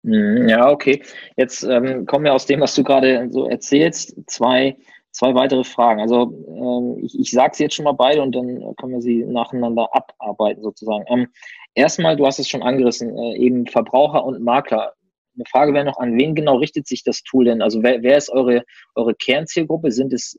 Mhm, 0.03 0.49
ja, 0.49 0.69
okay. 0.69 1.03
Jetzt 1.37 1.63
ähm, 1.63 2.05
kommen 2.05 2.25
wir 2.25 2.33
aus 2.33 2.45
dem, 2.45 2.59
was 2.59 2.73
du 2.75 2.83
gerade 2.83 3.29
so 3.31 3.47
erzählst, 3.47 4.15
zwei 4.27 4.77
zwei 5.11 5.35
weitere 5.35 5.63
Fragen. 5.63 6.01
Also 6.01 6.33
ähm, 6.47 7.03
ich, 7.03 7.19
ich 7.19 7.31
sage 7.31 7.51
es 7.53 7.59
jetzt 7.59 7.75
schon 7.75 7.85
mal 7.85 7.91
beide 7.93 8.21
und 8.21 8.33
dann 8.33 8.75
können 8.77 8.93
wir 8.93 9.01
sie 9.01 9.25
nacheinander 9.25 9.89
abarbeiten 9.93 10.63
sozusagen. 10.63 11.05
Ähm, 11.07 11.27
erstmal, 11.75 12.15
du 12.15 12.25
hast 12.25 12.39
es 12.39 12.47
schon 12.47 12.63
angerissen, 12.63 13.17
äh, 13.17 13.35
eben 13.37 13.67
Verbraucher 13.67 14.23
und 14.25 14.41
Makler. 14.41 14.93
Eine 15.35 15.45
Frage 15.49 15.73
wäre 15.73 15.85
noch, 15.85 15.97
an 15.97 16.17
wen 16.17 16.35
genau 16.35 16.57
richtet 16.57 16.87
sich 16.87 17.03
das 17.03 17.23
Tool 17.23 17.45
denn? 17.45 17.61
Also 17.61 17.83
wer, 17.83 18.01
wer 18.03 18.17
ist 18.17 18.29
eure, 18.29 18.63
eure 18.95 19.15
Kernzielgruppe? 19.15 19.91
Sind 19.91 20.13
es 20.13 20.37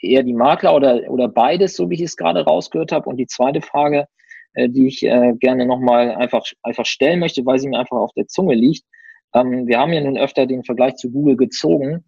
eher 0.00 0.22
die 0.22 0.32
Makler 0.32 0.74
oder, 0.74 1.10
oder 1.10 1.28
beides, 1.28 1.76
so 1.76 1.90
wie 1.90 1.94
ich 1.94 2.02
es 2.02 2.16
gerade 2.16 2.44
rausgehört 2.44 2.92
habe? 2.92 3.08
Und 3.08 3.16
die 3.16 3.26
zweite 3.26 3.60
Frage, 3.60 4.06
äh, 4.54 4.68
die 4.68 4.86
ich 4.86 5.02
äh, 5.02 5.34
gerne 5.38 5.66
nochmal 5.66 6.10
einfach, 6.14 6.44
einfach 6.62 6.86
stellen 6.86 7.20
möchte, 7.20 7.44
weil 7.46 7.58
sie 7.58 7.68
mir 7.68 7.78
einfach 7.78 7.98
auf 7.98 8.12
der 8.16 8.26
Zunge 8.26 8.54
liegt. 8.54 8.84
Ähm, 9.34 9.66
wir 9.66 9.78
haben 9.78 9.92
ja 9.92 10.00
nun 10.00 10.18
öfter 10.18 10.46
den 10.46 10.64
Vergleich 10.64 10.96
zu 10.96 11.10
Google 11.10 11.36
gezogen. 11.36 12.04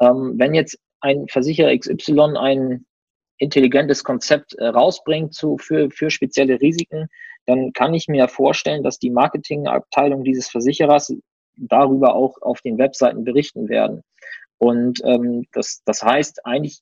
Ähm, 0.00 0.34
wenn 0.36 0.54
jetzt 0.54 0.78
ein 1.00 1.26
Versicherer 1.28 1.76
XY 1.76 2.36
ein 2.36 2.86
intelligentes 3.38 4.02
Konzept 4.04 4.54
äh, 4.54 4.66
rausbringt 4.66 5.34
zu, 5.34 5.58
für, 5.58 5.90
für 5.90 6.10
spezielle 6.10 6.60
Risiken, 6.60 7.08
dann 7.46 7.72
kann 7.72 7.94
ich 7.94 8.08
mir 8.08 8.28
vorstellen, 8.28 8.82
dass 8.82 8.98
die 8.98 9.10
Marketingabteilung 9.10 10.24
dieses 10.24 10.48
Versicherers 10.48 11.14
darüber 11.56 12.14
auch 12.14 12.40
auf 12.42 12.60
den 12.60 12.78
Webseiten 12.78 13.24
berichten 13.24 13.68
werden. 13.68 14.02
Und 14.58 15.00
ähm, 15.04 15.44
das, 15.52 15.82
das 15.84 16.02
heißt, 16.02 16.44
eigentlich 16.44 16.80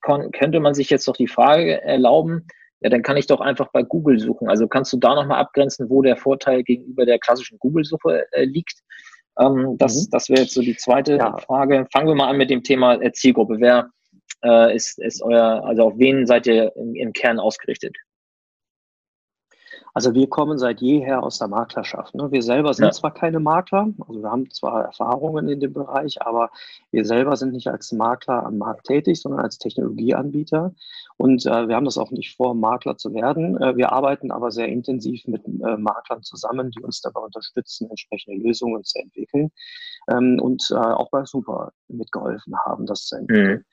könnte 0.00 0.60
man 0.60 0.74
sich 0.74 0.90
jetzt 0.90 1.06
doch 1.08 1.16
die 1.16 1.28
Frage 1.28 1.82
erlauben, 1.82 2.46
ja, 2.80 2.90
dann 2.90 3.02
kann 3.02 3.16
ich 3.16 3.26
doch 3.26 3.40
einfach 3.40 3.70
bei 3.72 3.82
Google 3.82 4.18
suchen. 4.18 4.48
Also 4.48 4.68
kannst 4.68 4.92
du 4.92 4.98
da 4.98 5.14
nochmal 5.14 5.40
abgrenzen, 5.40 5.88
wo 5.88 6.02
der 6.02 6.16
Vorteil 6.16 6.62
gegenüber 6.62 7.06
der 7.06 7.18
klassischen 7.18 7.58
Google-Suche 7.58 8.26
äh, 8.32 8.44
liegt? 8.44 8.82
Ähm, 9.38 9.76
das, 9.78 10.06
mhm. 10.06 10.10
das 10.10 10.28
wäre 10.28 10.42
jetzt 10.42 10.54
so 10.54 10.60
die 10.60 10.76
zweite 10.76 11.16
ja. 11.16 11.36
Frage. 11.38 11.86
Fangen 11.92 12.08
wir 12.08 12.14
mal 12.14 12.28
an 12.28 12.36
mit 12.36 12.50
dem 12.50 12.62
Thema 12.62 13.00
Zielgruppe. 13.12 13.56
Wer 13.58 13.90
äh, 14.44 14.74
ist, 14.74 14.98
ist 14.98 15.22
euer, 15.22 15.64
also 15.64 15.84
auf 15.84 15.94
wen 15.96 16.26
seid 16.26 16.46
ihr 16.46 16.72
im, 16.76 16.94
im 16.94 17.12
Kern 17.12 17.38
ausgerichtet? 17.38 17.96
Also 19.94 20.12
wir 20.12 20.28
kommen 20.28 20.58
seit 20.58 20.80
jeher 20.80 21.22
aus 21.22 21.38
der 21.38 21.46
Maklerschaft. 21.46 22.16
Ne? 22.16 22.30
Wir 22.32 22.42
selber 22.42 22.74
sind 22.74 22.86
ja. 22.86 22.90
zwar 22.90 23.14
keine 23.14 23.38
Makler, 23.38 23.88
also 24.08 24.20
wir 24.20 24.30
haben 24.30 24.50
zwar 24.50 24.84
Erfahrungen 24.86 25.48
in 25.48 25.60
dem 25.60 25.72
Bereich, 25.72 26.20
aber 26.20 26.50
wir 26.90 27.04
selber 27.04 27.36
sind 27.36 27.52
nicht 27.52 27.68
als 27.68 27.92
Makler 27.92 28.44
am 28.44 28.58
Markt 28.58 28.86
tätig, 28.88 29.20
sondern 29.20 29.40
als 29.40 29.58
Technologieanbieter. 29.58 30.74
Und 31.16 31.46
äh, 31.46 31.68
wir 31.68 31.76
haben 31.76 31.84
das 31.84 31.96
auch 31.96 32.10
nicht 32.10 32.36
vor, 32.36 32.56
Makler 32.56 32.96
zu 32.96 33.14
werden. 33.14 33.56
Äh, 33.62 33.76
wir 33.76 33.92
arbeiten 33.92 34.32
aber 34.32 34.50
sehr 34.50 34.66
intensiv 34.66 35.28
mit 35.28 35.44
äh, 35.46 35.76
Maklern 35.76 36.22
zusammen, 36.22 36.72
die 36.72 36.82
uns 36.82 37.00
dabei 37.00 37.20
unterstützen, 37.20 37.88
entsprechende 37.88 38.42
Lösungen 38.42 38.82
zu 38.82 38.98
entwickeln 38.98 39.52
ähm, 40.08 40.40
und 40.42 40.66
äh, 40.72 40.74
auch 40.74 41.10
bei 41.10 41.24
Super 41.24 41.72
mitgeholfen 41.86 42.54
haben, 42.66 42.86
das 42.86 43.06
zu 43.06 43.16
entwickeln. 43.16 43.58
Mhm. 43.58 43.64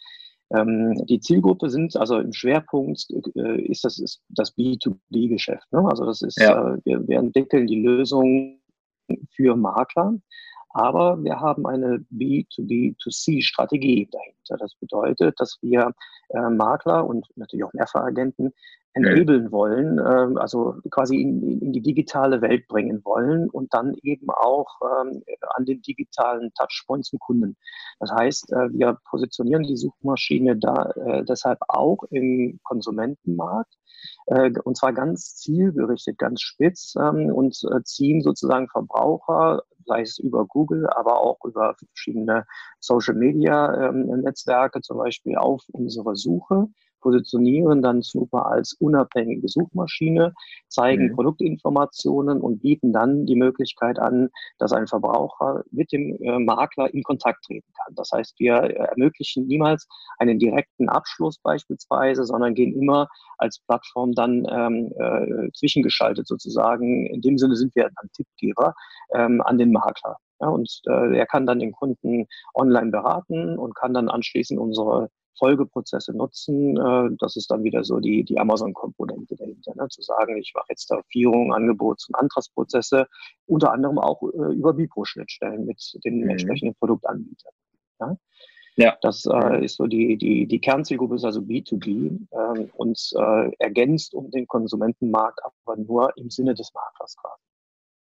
Ähm, 0.54 1.06
die 1.06 1.20
Zielgruppe 1.20 1.70
sind, 1.70 1.96
also 1.96 2.20
im 2.20 2.34
Schwerpunkt 2.34 3.06
äh, 3.36 3.62
ist 3.62 3.84
das, 3.84 4.00
ist 4.00 4.22
das 4.30 4.56
B2B-Geschäft. 4.58 5.72
Ne? 5.72 5.88
Also 5.90 6.06
das 6.06 6.22
ist, 6.22 6.40
ja. 6.40 6.74
äh, 6.74 6.78
wir, 6.84 7.08
wir 7.08 7.20
entwickeln 7.20 7.68
die 7.68 7.82
Lösung 7.82 8.60
für 9.36 9.56
Makler, 9.56 10.14
aber 10.74 11.22
wir 11.24 11.40
haben 11.40 11.66
eine 11.66 12.06
B2B2C-Strategie 12.14 14.10
dahinter. 14.12 14.58
Das 14.58 14.76
bedeutet, 14.76 15.40
dass 15.40 15.58
wir 15.62 15.94
äh, 16.30 16.50
Makler 16.50 17.06
und 17.06 17.28
natürlich 17.36 17.64
auch 17.64 17.74
Mehrfachagenten 17.74 18.54
enablen 18.94 19.52
wollen, 19.52 20.00
äh, 20.00 20.40
also 20.40 20.76
quasi 20.90 21.22
in, 21.22 21.62
in, 21.62 21.74
die 21.74 21.82
digitale 21.82 22.42
Welt 22.42 22.68
bringen 22.68 23.02
wollen 23.06 23.50
und 23.50 23.74
dann 23.74 23.96
eben 24.04 24.30
auch 24.30 24.68
ähm, 24.82 25.24
an 25.56 25.66
den 25.66 25.82
digitalen 25.82 26.52
Touchpoints 26.54 27.10
zum 27.10 27.20
Kunden. 27.20 27.56
Das 28.00 28.12
heißt, 28.12 28.52
äh, 28.52 28.74
wir 28.74 28.98
positionieren 29.10 29.64
die 29.64 29.78
Suchmaschine 29.78 30.58
da 30.58 30.92
äh, 30.92 31.24
deshalb 31.24 31.60
auch 31.68 32.04
im 32.10 32.60
Konsumentenmarkt 32.64 33.74
äh, 34.28 34.52
und 34.64 34.78
zwar 34.78 34.94
ganz 34.94 35.36
zielgerichtet, 35.36 36.18
ganz 36.18 36.42
spitz 36.42 36.96
ähm, 37.00 37.32
und 37.34 37.58
äh, 37.72 37.84
ziehen 37.84 38.22
sozusagen 38.22 38.68
Verbraucher 38.68 39.64
sei 39.86 40.02
es 40.02 40.20
über 40.20 40.46
Google, 40.46 40.88
aber 40.90 41.20
auch 41.20 41.44
über 41.44 41.76
verschiedene 41.76 42.46
Social 42.80 43.16
Media 43.16 43.90
ähm, 43.90 44.06
Netzwerke 44.22 44.82
zum 44.82 44.98
Beispiel 44.98 45.36
auf 45.36 45.64
unsere 45.72 46.16
Suche 46.16 46.68
positionieren 47.02 47.82
dann 47.82 48.02
Snooper 48.02 48.46
als 48.46 48.74
unabhängige 48.80 49.48
Suchmaschine, 49.48 50.34
zeigen 50.68 51.10
mhm. 51.10 51.16
Produktinformationen 51.16 52.40
und 52.42 52.62
bieten 52.62 52.94
dann 52.94 53.26
die 53.26 53.36
Möglichkeit 53.36 54.00
an, 54.00 54.30
dass 54.60 54.72
ein 54.72 54.88
Verbraucher 54.88 55.64
mit 55.72 55.92
dem 55.92 56.18
äh, 56.22 56.40
Makler 56.40 56.94
in 56.94 57.04
Kontakt 57.04 57.44
treten 57.46 57.72
kann. 57.76 57.96
Das 57.96 58.12
heißt, 58.14 58.40
wir 58.40 58.54
ermöglichen 58.54 59.48
niemals 59.48 59.88
einen 60.20 60.40
direkten 60.40 60.90
Abschluss 60.90 61.38
beispielsweise, 61.40 62.24
sondern 62.26 62.54
gehen 62.54 62.74
immer 62.74 63.08
als 63.38 63.60
Plattform 63.68 64.14
dann 64.14 64.46
ähm, 64.50 64.94
äh, 64.98 65.52
zwischengeschaltet 65.54 66.28
sozusagen. 66.28 67.08
In 67.08 67.22
dem 67.22 67.38
Sinne 67.38 67.56
sind 67.56 67.76
wir 67.76 67.84
dann 67.84 68.10
Tippgeber 68.14 68.74
ähm, 69.14 69.42
an 69.42 69.58
den 69.58 69.72
Makler. 69.72 70.18
Ja, 70.40 70.48
und 70.48 70.82
äh, 70.88 71.18
er 71.18 71.28
kann 71.28 71.46
dann 71.46 71.60
den 71.60 71.72
Kunden 71.72 72.28
online 72.56 72.90
beraten 72.90 73.58
und 73.60 73.76
kann 73.76 73.94
dann 73.94 74.10
anschließend 74.10 74.60
unsere 74.60 75.10
Folgeprozesse 75.38 76.16
nutzen. 76.16 76.78
Äh, 76.78 77.16
das 77.20 77.36
ist 77.36 77.52
dann 77.52 77.64
wieder 77.64 77.84
so 77.84 78.00
die, 78.00 78.24
die 78.24 78.40
Amazon-Komponente 78.40 79.36
dahinter, 79.36 79.74
ne? 79.76 79.88
zu 79.90 80.02
sagen, 80.02 80.38
ich 80.38 80.54
mache 80.56 80.68
jetzt 80.70 80.90
da 80.92 81.02
Vierung, 81.10 81.54
Angebots- 81.54 82.08
und 82.08 82.16
Antragsprozesse, 82.16 83.08
unter 83.48 83.72
anderem 83.72 84.00
auch 84.00 84.22
äh, 84.24 84.54
über 84.54 84.74
Bipro-Schnittstellen 84.74 85.66
mit 85.66 85.82
den 86.04 86.22
mhm. 86.22 86.30
entsprechenden 86.30 86.76
Produktanbietern. 86.76 87.54
Ja? 88.00 88.18
Ja. 88.78 88.98
Das 89.02 89.26
äh, 89.26 89.66
ist 89.66 89.78
so 89.78 89.86
die, 89.86 90.18
die, 90.18 90.48
die 90.48 90.60
Kernzielgruppe 90.60 91.16
ist 91.16 91.26
also 91.26 91.42
B2B 91.42 92.28
ähm, 92.32 92.70
und 92.76 93.00
äh, 93.18 93.52
ergänzt 93.60 94.14
um 94.14 94.32
den 94.32 94.48
Konsumentenmarkt, 94.48 95.40
aber 95.44 95.78
nur 95.78 96.16
im 96.18 96.30
Sinne 96.30 96.54
des 96.54 96.72
Maklers 96.74 97.16
quasi. 97.18 97.51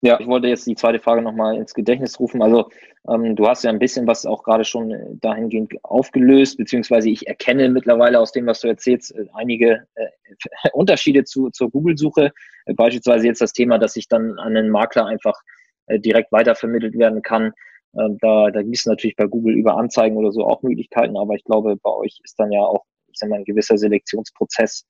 Ja, 0.02 0.18
ich 0.20 0.28
wollte 0.28 0.48
jetzt 0.48 0.66
die 0.66 0.76
zweite 0.76 1.00
Frage 1.00 1.22
nochmal 1.22 1.58
ins 1.58 1.74
Gedächtnis 1.74 2.20
rufen. 2.22 2.42
Also 2.42 2.70
ähm, 3.10 3.36
du 3.36 3.48
hast 3.48 3.64
ja 3.66 3.70
ein 3.70 3.80
bisschen 3.80 4.08
was 4.08 4.26
auch 4.26 4.44
gerade 4.44 4.64
schon 4.64 4.92
äh, 4.92 5.06
dahingehend 5.16 5.74
aufgelöst, 5.84 6.58
beziehungsweise 6.58 7.10
ich 7.10 7.28
erkenne 7.28 7.68
mittlerweile 7.68 8.18
aus 8.20 8.32
dem, 8.32 8.46
was 8.46 8.62
du 8.62 8.70
erzählst, 8.70 9.14
äh, 9.14 9.26
einige 9.34 9.88
äh, 9.96 10.08
Unterschiede 10.74 11.26
zu, 11.26 11.50
zur 11.50 11.70
Google-Suche. 11.70 12.32
Äh, 12.66 12.74
beispielsweise 12.76 13.28
jetzt 13.28 13.42
das 13.42 13.52
Thema, 13.52 13.78
dass 13.78 13.98
ich 13.98 14.08
dann 14.08 14.40
an 14.40 14.56
einen 14.56 14.70
Makler 14.70 15.06
einfach 15.06 15.38
äh, 15.88 16.00
direkt 16.00 16.32
weitervermittelt 16.32 16.98
werden 16.98 17.22
kann. 17.22 17.52
Ähm, 18.00 18.18
da 18.22 18.52
da 18.52 18.62
gibt 18.62 18.78
es 18.78 18.86
natürlich 18.86 19.18
bei 19.18 19.26
Google 19.26 19.56
über 19.56 19.76
Anzeigen 19.76 20.16
oder 20.16 20.32
so 20.32 20.46
auch 20.46 20.62
Möglichkeiten, 20.62 21.18
aber 21.18 21.34
ich 21.36 21.44
glaube, 21.44 21.76
bei 21.76 21.92
euch 21.92 22.22
ist 22.24 22.40
dann 22.40 22.52
ja 22.54 22.62
auch, 22.62 22.86
ich 23.12 23.18
sag 23.20 23.30
mal, 23.30 23.38
ein 23.40 23.46
gewisser 23.46 23.78
Selektionsprozess 23.78 24.86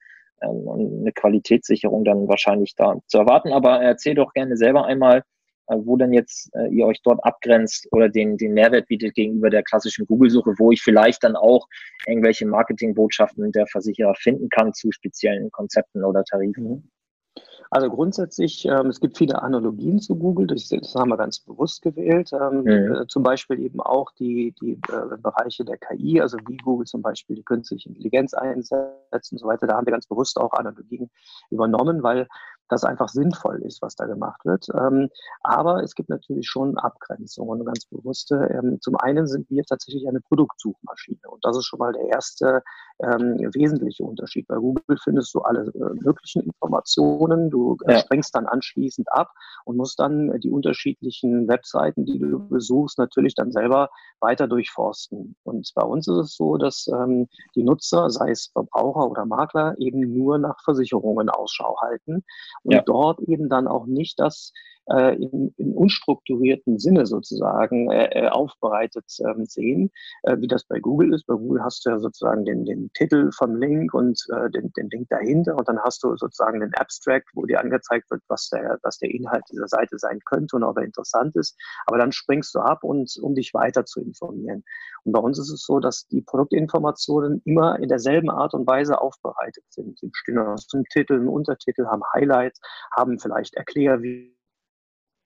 und 0.47 1.01
eine 1.01 1.11
Qualitätssicherung 1.11 2.03
dann 2.03 2.27
wahrscheinlich 2.27 2.75
da 2.75 2.95
zu 3.07 3.17
erwarten. 3.17 3.51
Aber 3.51 3.81
erzähl 3.81 4.15
doch 4.15 4.33
gerne 4.33 4.57
selber 4.57 4.85
einmal, 4.85 5.23
äh, 5.67 5.75
wo 5.83 5.97
denn 5.97 6.13
jetzt 6.13 6.49
äh, 6.55 6.67
ihr 6.69 6.85
euch 6.85 7.01
dort 7.03 7.23
abgrenzt 7.23 7.87
oder 7.91 8.09
den, 8.09 8.37
den 8.37 8.53
Mehrwert 8.53 8.87
bietet 8.87 9.13
gegenüber 9.13 9.49
der 9.49 9.63
klassischen 9.63 10.05
Google-Suche, 10.07 10.55
wo 10.57 10.71
ich 10.71 10.81
vielleicht 10.81 11.23
dann 11.23 11.35
auch 11.35 11.67
irgendwelche 12.07 12.45
Marketingbotschaften 12.47 13.51
der 13.51 13.67
Versicherer 13.67 14.15
finden 14.15 14.49
kann 14.49 14.73
zu 14.73 14.91
speziellen 14.91 15.51
Konzepten 15.51 16.03
oder 16.03 16.23
Tarifen. 16.23 16.89
Also 17.71 17.89
grundsätzlich, 17.89 18.65
ähm, 18.65 18.87
es 18.87 18.99
gibt 18.99 19.17
viele 19.17 19.41
Analogien 19.41 19.99
zu 19.99 20.15
Google, 20.15 20.47
das, 20.47 20.69
das 20.69 20.95
haben 20.95 21.09
wir 21.09 21.17
ganz 21.17 21.39
bewusst 21.39 21.83
gewählt. 21.83 22.31
Ähm, 22.33 22.61
mhm. 22.61 22.95
äh, 22.95 23.07
zum 23.07 23.21
Beispiel 23.21 23.59
eben 23.59 23.79
auch 23.79 24.11
die, 24.13 24.55
die 24.59 24.71
äh, 24.71 25.17
Bereiche 25.21 25.63
der 25.65 25.77
KI, 25.77 26.19
also 26.19 26.37
wie 26.47 26.57
Google 26.57 26.87
zum 26.87 27.03
Beispiel 27.03 27.35
die 27.35 27.43
künstliche 27.43 27.89
Intelligenz 27.89 28.33
einsetzt 28.33 29.31
und 29.31 29.37
so 29.37 29.45
weiter. 29.45 29.67
Da 29.67 29.75
haben 29.75 29.85
wir 29.85 29.91
ganz 29.91 30.07
bewusst 30.07 30.39
auch 30.39 30.53
Analogien 30.53 31.11
übernommen, 31.51 32.01
weil 32.01 32.27
das 32.69 32.83
einfach 32.83 33.09
sinnvoll 33.09 33.61
ist, 33.63 33.81
was 33.81 33.95
da 33.95 34.05
gemacht 34.05 34.45
wird. 34.45 34.67
Ähm, 34.73 35.09
aber 35.41 35.83
es 35.83 35.95
gibt 35.95 36.09
natürlich 36.09 36.47
schon 36.47 36.77
Abgrenzungen, 36.77 37.65
ganz 37.65 37.85
bewusste. 37.85 38.35
Ähm, 38.53 38.79
zum 38.81 38.95
einen 38.95 39.27
sind 39.27 39.49
wir 39.49 39.63
tatsächlich 39.63 40.07
eine 40.07 40.21
Produktsuchmaschine 40.21 41.29
und 41.29 41.43
das 41.43 41.57
ist 41.57 41.65
schon 41.65 41.79
mal 41.79 41.93
der 41.93 42.05
erste 42.05 42.63
ähm, 43.03 43.37
wesentliche 43.53 44.03
Unterschied. 44.03 44.47
Bei 44.47 44.55
Google 44.55 44.97
findest 45.03 45.33
du 45.33 45.39
alle 45.39 45.61
äh, 45.67 46.03
möglichen 46.03 46.43
Informationen, 46.43 47.49
du 47.49 47.77
äh, 47.85 47.99
sprengst 47.99 48.35
dann 48.35 48.45
anschließend 48.45 49.11
ab 49.11 49.31
und 49.65 49.77
musst 49.77 49.99
dann 49.99 50.39
die 50.39 50.51
unterschiedlichen 50.51 51.47
Webseiten, 51.47 52.05
die 52.05 52.19
du 52.19 52.47
besuchst, 52.47 52.97
natürlich 52.97 53.35
dann 53.35 53.51
selber 53.51 53.89
weiter 54.19 54.47
durchforsten. 54.47 55.35
Und 55.43 55.71
bei 55.75 55.83
uns 55.83 56.07
ist 56.07 56.17
es 56.17 56.35
so, 56.35 56.57
dass 56.57 56.87
ähm, 56.87 57.27
die 57.55 57.63
Nutzer, 57.63 58.09
sei 58.09 58.31
es 58.31 58.47
Verbraucher 58.47 59.09
oder 59.09 59.25
Makler, 59.25 59.75
eben 59.79 60.13
nur 60.13 60.37
nach 60.37 60.61
Versicherungen 60.63 61.29
Ausschau 61.29 61.77
halten 61.81 62.23
und 62.63 62.73
ja. 62.73 62.81
dort 62.81 63.19
eben 63.21 63.49
dann 63.49 63.67
auch 63.67 63.85
nicht 63.85 64.19
das 64.19 64.53
äh, 64.91 65.15
in, 65.15 65.53
in 65.57 65.73
unstrukturierten 65.73 66.79
Sinne 66.79 67.05
sozusagen 67.05 67.91
äh, 67.91 68.09
äh 68.11 68.29
aufbereitet 68.29 69.05
ähm, 69.25 69.45
sehen, 69.45 69.91
äh, 70.23 70.37
wie 70.39 70.47
das 70.47 70.63
bei 70.65 70.79
Google 70.79 71.13
ist. 71.13 71.25
Bei 71.25 71.35
Google 71.35 71.63
hast 71.63 71.85
du 71.85 71.91
ja 71.91 71.99
sozusagen 71.99 72.45
den, 72.45 72.65
den 72.65 72.91
Titel 72.93 73.31
vom 73.31 73.55
Link 73.55 73.93
und 73.93 74.19
äh, 74.31 74.49
den, 74.49 74.71
den 74.73 74.89
Link 74.89 75.09
dahinter 75.09 75.55
und 75.55 75.67
dann 75.67 75.79
hast 75.79 76.03
du 76.03 76.15
sozusagen 76.15 76.59
den 76.59 76.73
Abstract, 76.75 77.27
wo 77.33 77.45
dir 77.45 77.59
angezeigt 77.59 78.09
wird, 78.11 78.21
was 78.27 78.49
der, 78.49 78.79
was 78.83 78.97
der 78.97 79.11
Inhalt 79.11 79.43
dieser 79.51 79.67
Seite 79.67 79.97
sein 79.97 80.19
könnte 80.25 80.55
und 80.55 80.63
ob 80.63 80.77
er 80.77 80.83
interessant 80.83 81.35
ist. 81.35 81.57
Aber 81.85 81.97
dann 81.97 82.11
springst 82.11 82.53
du 82.55 82.59
ab 82.59 82.83
und 82.83 83.11
um 83.21 83.35
dich 83.35 83.53
weiter 83.53 83.85
zu 83.85 84.01
informieren. 84.01 84.63
Und 85.03 85.13
bei 85.13 85.19
uns 85.19 85.39
ist 85.39 85.51
es 85.51 85.63
so, 85.65 85.79
dass 85.79 86.07
die 86.07 86.21
Produktinformationen 86.21 87.41
immer 87.45 87.79
in 87.79 87.89
derselben 87.89 88.29
Art 88.29 88.53
und 88.53 88.67
Weise 88.67 89.01
aufbereitet 89.01 89.63
sind. 89.69 89.97
Sie 89.99 90.07
bestehen 90.07 90.37
aus 90.37 90.67
einem 90.73 90.85
Titel, 90.85 91.13
einem 91.13 91.29
Untertitel, 91.29 91.85
haben 91.87 92.01
Highlights, 92.13 92.59
haben 92.95 93.19
vielleicht 93.19 93.55
Erklärvideos, 93.55 94.38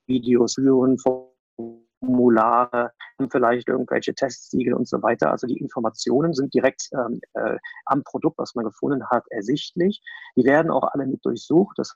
Führen, 0.08 0.98
Formulare, 0.98 2.92
vielleicht 3.30 3.70
irgendwelche 3.70 4.14
Testsiegel 4.14 4.74
und 4.74 4.88
so 4.88 5.02
weiter. 5.02 5.32
Also 5.32 5.48
die 5.48 5.58
Informationen 5.58 6.34
sind 6.34 6.54
direkt 6.54 6.90
ähm, 6.94 7.22
äh, 7.34 7.58
am 7.86 8.04
Produkt, 8.04 8.38
was 8.38 8.56
man 8.56 8.66
gefunden 8.66 9.06
hat, 9.10 9.24
ersichtlich. 9.30 10.02
Die 10.36 10.44
werden 10.44 10.72
auch 10.72 10.84
alle 10.94 11.08
mit 11.08 11.24
durchsucht. 11.26 11.78
Das 11.78 11.96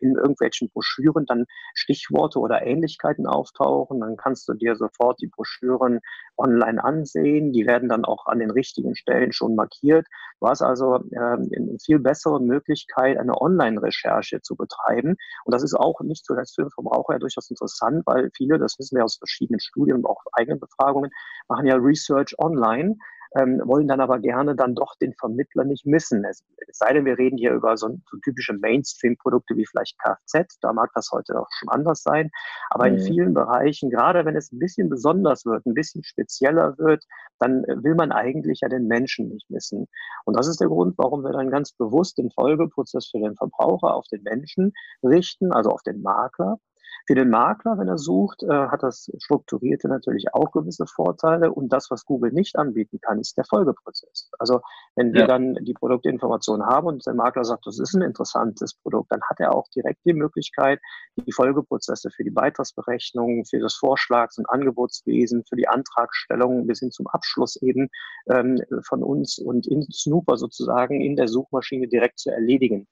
in 0.00 0.16
irgendwelchen 0.16 0.70
Broschüren 0.70 1.26
dann 1.26 1.46
Stichworte 1.74 2.38
oder 2.38 2.66
Ähnlichkeiten 2.66 3.26
auftauchen. 3.26 4.00
Dann 4.00 4.16
kannst 4.16 4.48
du 4.48 4.54
dir 4.54 4.76
sofort 4.76 5.20
die 5.20 5.28
Broschüren 5.28 6.00
online 6.36 6.82
ansehen. 6.82 7.52
Die 7.52 7.66
werden 7.66 7.88
dann 7.88 8.04
auch 8.04 8.26
an 8.26 8.38
den 8.38 8.50
richtigen 8.50 8.94
Stellen 8.94 9.32
schon 9.32 9.54
markiert. 9.54 10.06
Du 10.40 10.48
hast 10.48 10.62
also 10.62 10.96
äh, 11.10 11.18
eine 11.18 11.78
viel 11.82 11.98
bessere 11.98 12.40
Möglichkeit, 12.40 13.18
eine 13.18 13.40
Online-Recherche 13.40 14.40
zu 14.42 14.56
betreiben. 14.56 15.16
Und 15.44 15.54
das 15.54 15.62
ist 15.62 15.74
auch 15.74 16.00
nicht 16.00 16.24
zuletzt 16.24 16.54
für 16.54 16.62
den 16.62 16.70
Verbraucher 16.70 17.14
ja 17.14 17.18
durchaus 17.18 17.50
interessant, 17.50 18.02
weil 18.06 18.30
viele, 18.36 18.58
das 18.58 18.78
wissen 18.78 18.96
wir 18.96 19.04
aus 19.04 19.16
verschiedenen 19.16 19.60
Studien 19.60 19.96
und 19.96 20.06
auch 20.06 20.22
eigenen 20.32 20.60
Befragungen, 20.60 21.10
machen 21.48 21.66
ja 21.66 21.76
Research 21.76 22.34
online 22.38 22.96
ähm, 23.36 23.60
wollen 23.64 23.88
dann 23.88 24.00
aber 24.00 24.18
gerne 24.18 24.54
dann 24.54 24.74
doch 24.74 24.94
den 25.00 25.14
Vermittler 25.14 25.64
nicht 25.64 25.86
missen. 25.86 26.24
Es, 26.24 26.44
es 26.68 26.78
sei 26.78 26.92
denn, 26.92 27.04
wir 27.04 27.18
reden 27.18 27.38
hier 27.38 27.52
über 27.52 27.76
so, 27.76 27.88
so 28.10 28.16
typische 28.22 28.52
Mainstream-Produkte 28.54 29.56
wie 29.56 29.66
vielleicht 29.66 29.98
Kfz, 29.98 30.58
da 30.60 30.72
mag 30.72 30.90
das 30.94 31.10
heute 31.12 31.40
auch 31.40 31.48
schon 31.58 31.68
anders 31.68 32.02
sein, 32.02 32.30
aber 32.70 32.88
mhm. 32.88 32.96
in 32.96 33.02
vielen 33.04 33.34
Bereichen, 33.34 33.90
gerade 33.90 34.24
wenn 34.24 34.36
es 34.36 34.52
ein 34.52 34.58
bisschen 34.58 34.88
besonders 34.88 35.44
wird, 35.46 35.64
ein 35.66 35.74
bisschen 35.74 36.04
spezieller 36.04 36.76
wird, 36.78 37.04
dann 37.38 37.62
will 37.62 37.94
man 37.94 38.12
eigentlich 38.12 38.60
ja 38.62 38.68
den 38.68 38.86
Menschen 38.86 39.28
nicht 39.28 39.48
missen. 39.50 39.86
Und 40.24 40.36
das 40.36 40.46
ist 40.46 40.60
der 40.60 40.68
Grund, 40.68 40.94
warum 40.98 41.22
wir 41.22 41.32
dann 41.32 41.50
ganz 41.50 41.72
bewusst 41.72 42.18
den 42.18 42.30
Folgeprozess 42.30 43.08
für 43.10 43.18
den 43.18 43.36
Verbraucher 43.36 43.94
auf 43.94 44.06
den 44.08 44.22
Menschen 44.22 44.72
richten, 45.02 45.52
also 45.52 45.70
auf 45.70 45.82
den 45.82 46.02
Makler 46.02 46.58
für 47.06 47.14
den 47.14 47.30
Makler, 47.30 47.78
wenn 47.78 47.88
er 47.88 47.98
sucht, 47.98 48.42
äh, 48.42 48.48
hat 48.48 48.82
das 48.82 49.10
Strukturierte 49.18 49.88
natürlich 49.88 50.34
auch 50.34 50.52
gewisse 50.52 50.86
Vorteile. 50.86 51.52
Und 51.52 51.72
das, 51.72 51.90
was 51.90 52.04
Google 52.04 52.32
nicht 52.32 52.56
anbieten 52.56 53.00
kann, 53.00 53.18
ist 53.18 53.36
der 53.36 53.44
Folgeprozess. 53.44 54.30
Also 54.38 54.60
wenn 54.96 55.12
wir 55.12 55.22
ja. 55.22 55.26
dann 55.26 55.54
die 55.62 55.74
Produktinformation 55.74 56.64
haben 56.64 56.86
und 56.86 57.06
der 57.06 57.14
Makler 57.14 57.44
sagt, 57.44 57.66
das 57.66 57.78
ist 57.78 57.94
ein 57.94 58.02
interessantes 58.02 58.74
Produkt, 58.74 59.10
dann 59.10 59.20
hat 59.28 59.40
er 59.40 59.54
auch 59.54 59.68
direkt 59.68 60.00
die 60.04 60.14
Möglichkeit, 60.14 60.80
die 61.16 61.32
Folgeprozesse 61.32 62.10
für 62.10 62.24
die 62.24 62.30
Beitragsberechnung, 62.30 63.44
für 63.46 63.58
das 63.58 63.74
Vorschlags- 63.74 64.38
und 64.38 64.48
Angebotswesen, 64.48 65.44
für 65.48 65.56
die 65.56 65.68
Antragstellung 65.68 66.66
bis 66.66 66.80
hin 66.80 66.92
zum 66.92 67.06
Abschluss 67.08 67.56
eben 67.56 67.88
ähm, 68.30 68.60
von 68.86 69.02
uns 69.02 69.38
und 69.38 69.66
in 69.66 69.82
Snooper 69.90 70.36
sozusagen 70.36 71.00
in 71.00 71.16
der 71.16 71.28
Suchmaschine 71.28 71.88
direkt 71.88 72.18
zu 72.18 72.30
erledigen. 72.30 72.86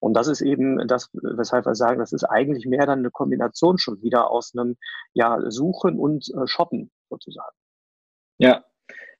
Und 0.00 0.14
das 0.14 0.28
ist 0.28 0.40
eben 0.40 0.86
das, 0.86 1.10
weshalb 1.12 1.66
wir 1.66 1.74
sagen, 1.74 1.98
das 1.98 2.12
ist 2.12 2.24
eigentlich 2.24 2.66
mehr 2.66 2.86
dann 2.86 3.00
eine 3.00 3.10
Kombination 3.10 3.78
schon 3.78 4.00
wieder 4.02 4.30
aus 4.30 4.52
einem 4.54 4.76
ja, 5.12 5.38
Suchen 5.50 5.98
und 5.98 6.28
äh, 6.34 6.46
Shoppen 6.46 6.90
sozusagen. 7.08 7.54
Ja, 8.38 8.64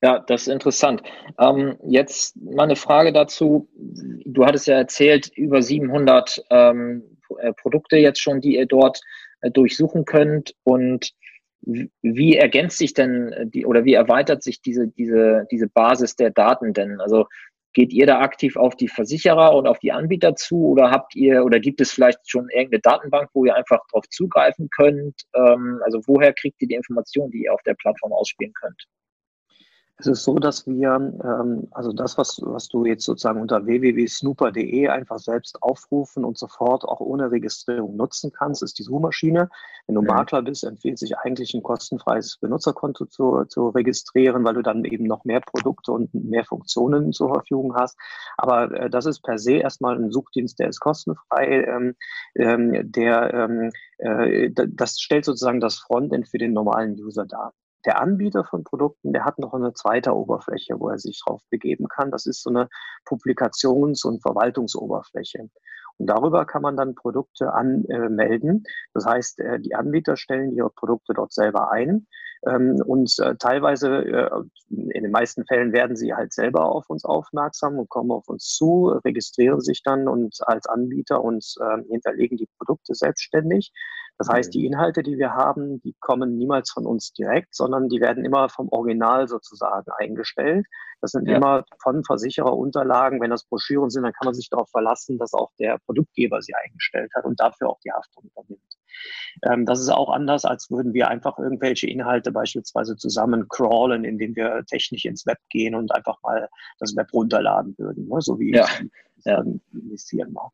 ja, 0.01 0.21
das 0.21 0.43
ist 0.43 0.49
interessant. 0.49 1.03
Ähm, 1.39 1.77
jetzt 1.83 2.37
mal 2.37 2.65
eine 2.65 2.77
Frage 2.77 3.13
dazu. 3.13 3.69
Du 3.75 4.47
hattest 4.47 4.69
ja 4.69 4.77
erzählt, 4.77 5.29
über 5.35 5.61
700 5.61 6.45
ähm, 6.51 7.19
äh, 7.39 7.53
Produkte 7.53 7.97
jetzt 7.97 8.21
schon, 8.21 8.41
die 8.41 8.57
ihr 8.57 8.67
dort 8.67 9.01
äh, 9.41 9.51
durchsuchen 9.51 10.05
könnt. 10.05 10.55
Und 10.63 11.13
wie 11.61 12.37
ergänzt 12.37 12.79
sich 12.79 12.95
denn 12.95 13.51
die 13.53 13.67
oder 13.67 13.85
wie 13.85 13.95
erweitert 13.95 14.45
sich 14.45 14.63
diese, 14.63 14.87
diese, 14.87 15.47
diese 15.51 15.67
Basis 15.69 16.15
der 16.15 16.31
Daten 16.31 16.73
denn? 16.73 17.01
Also 17.01 17.27
Geht 17.75 17.93
ihr 17.93 18.07
da 18.07 18.21
aktiv 18.21 18.57
auf 18.57 18.77
die 18.77 18.89
Versicherer 18.89 19.55
und 19.55 19.67
auf 19.67 19.79
die 19.79 19.93
Anbieter 19.93 20.35
zu 20.35 20.69
oder 20.69 20.91
habt 20.91 21.15
ihr 21.15 21.45
oder 21.45 21.61
gibt 21.61 21.81
es 21.81 21.93
vielleicht 21.93 22.19
schon 22.29 22.49
irgendeine 22.51 22.81
Datenbank, 22.81 23.31
wo 23.35 23.45
ihr 23.45 23.55
einfach 23.55 23.81
darauf 23.91 24.09
zugreifen 24.09 24.69
könnt? 24.75 25.23
Ähm, 25.35 25.81
also 25.85 26.01
woher 26.07 26.33
kriegt 26.33 26.61
ihr 26.63 26.69
die 26.69 26.75
Informationen, 26.75 27.31
die 27.31 27.45
ihr 27.45 27.55
auf 27.55 27.63
der 27.63 27.75
Plattform 27.75 28.13
ausspielen 28.13 28.55
könnt? 28.55 28.87
Es 30.01 30.07
ist 30.07 30.23
so, 30.23 30.39
dass 30.39 30.65
wir, 30.65 30.91
ähm, 30.95 31.67
also 31.73 31.93
das, 31.93 32.17
was, 32.17 32.41
was 32.45 32.69
du 32.69 32.85
jetzt 32.85 33.05
sozusagen 33.05 33.41
unter 33.41 33.67
www.snooper.de 33.67 34.87
einfach 34.87 35.19
selbst 35.19 35.61
aufrufen 35.61 36.25
und 36.25 36.39
sofort 36.39 36.85
auch 36.85 37.01
ohne 37.01 37.33
Registrierung 37.33 37.97
nutzen 37.97 38.31
kannst, 38.31 38.63
ist 38.63 38.79
die 38.79 38.85
Suchmaschine. 38.85 39.51
Wenn 39.87 39.97
du 39.97 40.03
mhm. 40.03 40.07
Makler 40.07 40.43
bist, 40.43 40.63
empfiehlt 40.63 41.01
sich 41.01 41.19
eigentlich 41.19 41.53
ein 41.53 41.65
kostenfreies 41.65 42.39
Benutzerkonto 42.41 43.07
zu, 43.07 43.45
zu 43.47 43.71
registrieren, 43.71 44.45
weil 44.45 44.55
du 44.55 44.63
dann 44.63 44.85
eben 44.85 45.05
noch 45.05 45.25
mehr 45.25 45.41
Produkte 45.41 45.91
und 45.91 46.15
mehr 46.15 46.45
Funktionen 46.45 47.13
zur 47.13 47.35
Verfügung 47.35 47.75
hast. 47.75 47.99
Aber 48.37 48.71
äh, 48.71 48.91
das 48.91 49.05
ist 49.05 49.23
per 49.23 49.39
se 49.39 49.55
erstmal 49.55 49.97
ein 49.97 50.13
Suchdienst, 50.13 50.61
der 50.61 50.69
ist 50.69 50.79
kostenfrei, 50.79 51.65
ähm, 51.65 51.97
ähm, 52.37 52.93
der 52.93 53.35
ähm, 53.35 53.73
äh, 53.99 54.51
das 54.53 55.01
stellt 55.01 55.25
sozusagen 55.25 55.59
das 55.59 55.79
Frontend 55.79 56.29
für 56.29 56.39
den 56.39 56.53
normalen 56.53 56.93
User 57.03 57.27
dar. 57.27 57.53
Der 57.89 58.03
Anbieter 58.03 58.45
von 58.45 58.65
Produkten, 58.65 59.15
der 59.15 59.25
hat 59.25 59.39
noch 59.39 59.55
eine 59.55 59.73
zweite 59.73 60.15
Oberfläche, 60.15 60.79
wo 60.79 60.91
er 60.91 60.99
sich 60.99 61.23
drauf 61.25 61.41
begeben 61.49 61.89
kann. 61.89 62.11
Das 62.11 62.27
ist 62.27 62.43
so 62.43 62.51
eine 62.51 62.69
Publikations- 63.07 64.05
und 64.05 64.21
Verwaltungsoberfläche. 64.21 65.49
Und 65.97 66.07
darüber 66.07 66.45
kann 66.45 66.61
man 66.61 66.77
dann 66.77 66.95
Produkte 66.95 67.55
anmelden. 67.55 68.65
Das 68.93 69.07
heißt, 69.07 69.41
äh, 69.41 69.59
die 69.61 69.75
Anbieter 69.75 70.19
stellen 70.19 70.53
ihre 70.53 70.69
Produkte 70.69 71.15
dort 71.15 71.33
selber 71.33 71.73
ein. 71.73 72.07
Ähm, 72.47 72.83
und 72.85 73.15
äh, 73.19 73.37
teilweise, 73.37 73.89
äh, 74.05 74.31
in 74.71 75.03
den 75.03 75.11
meisten 75.11 75.45
Fällen 75.47 75.73
werden 75.73 75.97
sie 75.97 76.15
halt 76.15 76.33
selber 76.33 76.67
auf 76.67 76.89
uns 76.89 77.05
aufmerksam 77.05 77.79
und 77.79 77.89
kommen 77.89 78.11
auf 78.11 78.29
uns 78.29 78.55
zu, 78.55 78.99
registrieren 79.05 79.61
sich 79.61 79.83
dann 79.83 80.09
und 80.09 80.37
als 80.43 80.67
Anbieter 80.67 81.23
und 81.25 81.45
hinterlegen 81.89 82.37
die 82.37 82.49
Produkte 82.59 82.95
selbstständig. 82.95 83.73
Das 84.19 84.29
heißt, 84.29 84.53
die 84.53 84.67
Inhalte, 84.67 85.05
die 85.05 85.17
wir 85.17 85.35
haben, 85.35 85.81
die 85.83 85.95
kommen 86.01 86.37
niemals 86.37 86.73
von 86.73 86.87
uns 86.87 87.13
direkt, 87.13 87.55
sondern 87.55 87.89
die 87.89 88.01
werden 88.01 88.25
immer 88.25 88.49
vom 88.49 88.69
Original 88.71 89.29
sozusagen 89.29 89.91
eingestellt. 89.97 90.67
Das 91.01 91.13
sind 91.13 91.29
ja. 91.29 91.37
immer 91.37 91.65
von 91.81 92.03
Versichererunterlagen. 92.03 93.21
Wenn 93.21 93.31
das 93.31 93.45
Broschüren 93.45 93.91
sind, 93.91 94.03
dann 94.03 94.13
kann 94.13 94.27
man 94.27 94.35
sich 94.35 94.49
darauf 94.51 94.69
verlassen, 94.71 95.19
dass 95.19 95.35
auch 95.35 95.53
der 95.61 95.79
Produktgeber 95.87 96.43
sie 96.43 96.53
eingestellt 96.55 97.13
hat 97.15 97.25
und 97.25 97.39
dafür 97.39 97.71
auch 97.71 97.79
die 97.85 97.93
Haftung 97.93 98.25
übernimmt. 98.25 98.78
Ähm, 99.43 99.67
das 99.67 99.81
ist 99.81 99.89
auch 99.91 100.11
anders, 100.11 100.45
als 100.45 100.71
würden 100.71 100.95
wir 100.95 101.09
einfach 101.09 101.39
irgendwelche 101.39 101.89
Inhalte 101.89 102.33
beispielsweise 102.33 102.97
zusammen 102.97 103.49
crawlen, 103.49 104.05
indem 104.05 104.37
wir 104.37 104.65
technisch 104.67 105.05
ins 105.05 105.27
Web 105.27 105.39
gehen 105.51 105.75
und 105.75 105.95
einfach 105.95 106.19
mal 106.23 106.49
das 106.79 106.97
Web 106.97 107.13
runterladen 107.13 107.75
würden, 107.79 108.09
ne? 108.09 108.21
so 108.21 108.39
wie 108.39 108.53
ja 108.53 108.67
investieren 109.73 110.33
mag. 110.33 110.51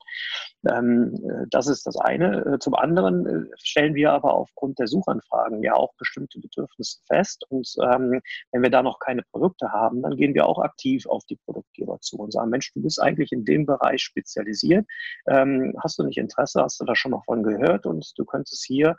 Ähm, 0.69 1.15
äh, 1.29 1.47
das 1.51 1.67
ist 1.67 1.87
das 1.87 1.97
eine. 1.97 2.45
Äh, 2.45 2.59
zum 2.59 2.75
anderen 2.75 3.27
äh, 3.27 3.51
stellen 3.57 3.95
wir 3.95 4.13
aber 4.13 4.35
aufgrund 4.35 4.79
der 4.79 4.87
Suchanfragen 4.87 5.63
ja 5.63 5.75
auch 5.75 5.95
bestimmte 5.99 6.41
Bedürfnisse 6.41 7.01
fest. 7.07 7.45
Und 7.49 7.69
ähm, 7.83 8.21
wenn 8.53 8.63
wir 8.63 8.71
da 8.71 8.83
noch 8.83 8.99
keine 8.99 9.23
Produkte 9.23 9.73
haben, 9.73 10.03
dann 10.03 10.17
gehen 10.17 10.35
wir 10.35 10.47
auch 10.47 10.59
aktiv 10.59 11.07
auf 11.07 11.25
die 11.27 11.37
Produktgeber 11.45 12.01
zu 12.01 12.17
und 12.17 12.33
sagen, 12.33 12.51
Mensch, 12.51 12.73
du 12.73 12.83
bist 12.83 13.01
eigentlich 13.01 13.33
in 13.33 13.45
dem 13.45 13.67
Bereich 13.67 14.03
spezialisiert. 14.03 14.87
Ähm, 15.29 15.75
hast 15.83 15.99
du 15.99 16.05
nicht 16.05 16.19
Interesse? 16.19 16.63
Hast 16.63 16.81
du 16.81 16.85
da 16.85 16.95
schon 16.95 17.13
mal 17.13 17.23
von 17.25 17.43
gehört? 17.43 17.87
Und 17.87 18.13
du 18.17 18.25
könntest 18.25 18.65
hier 18.65 18.97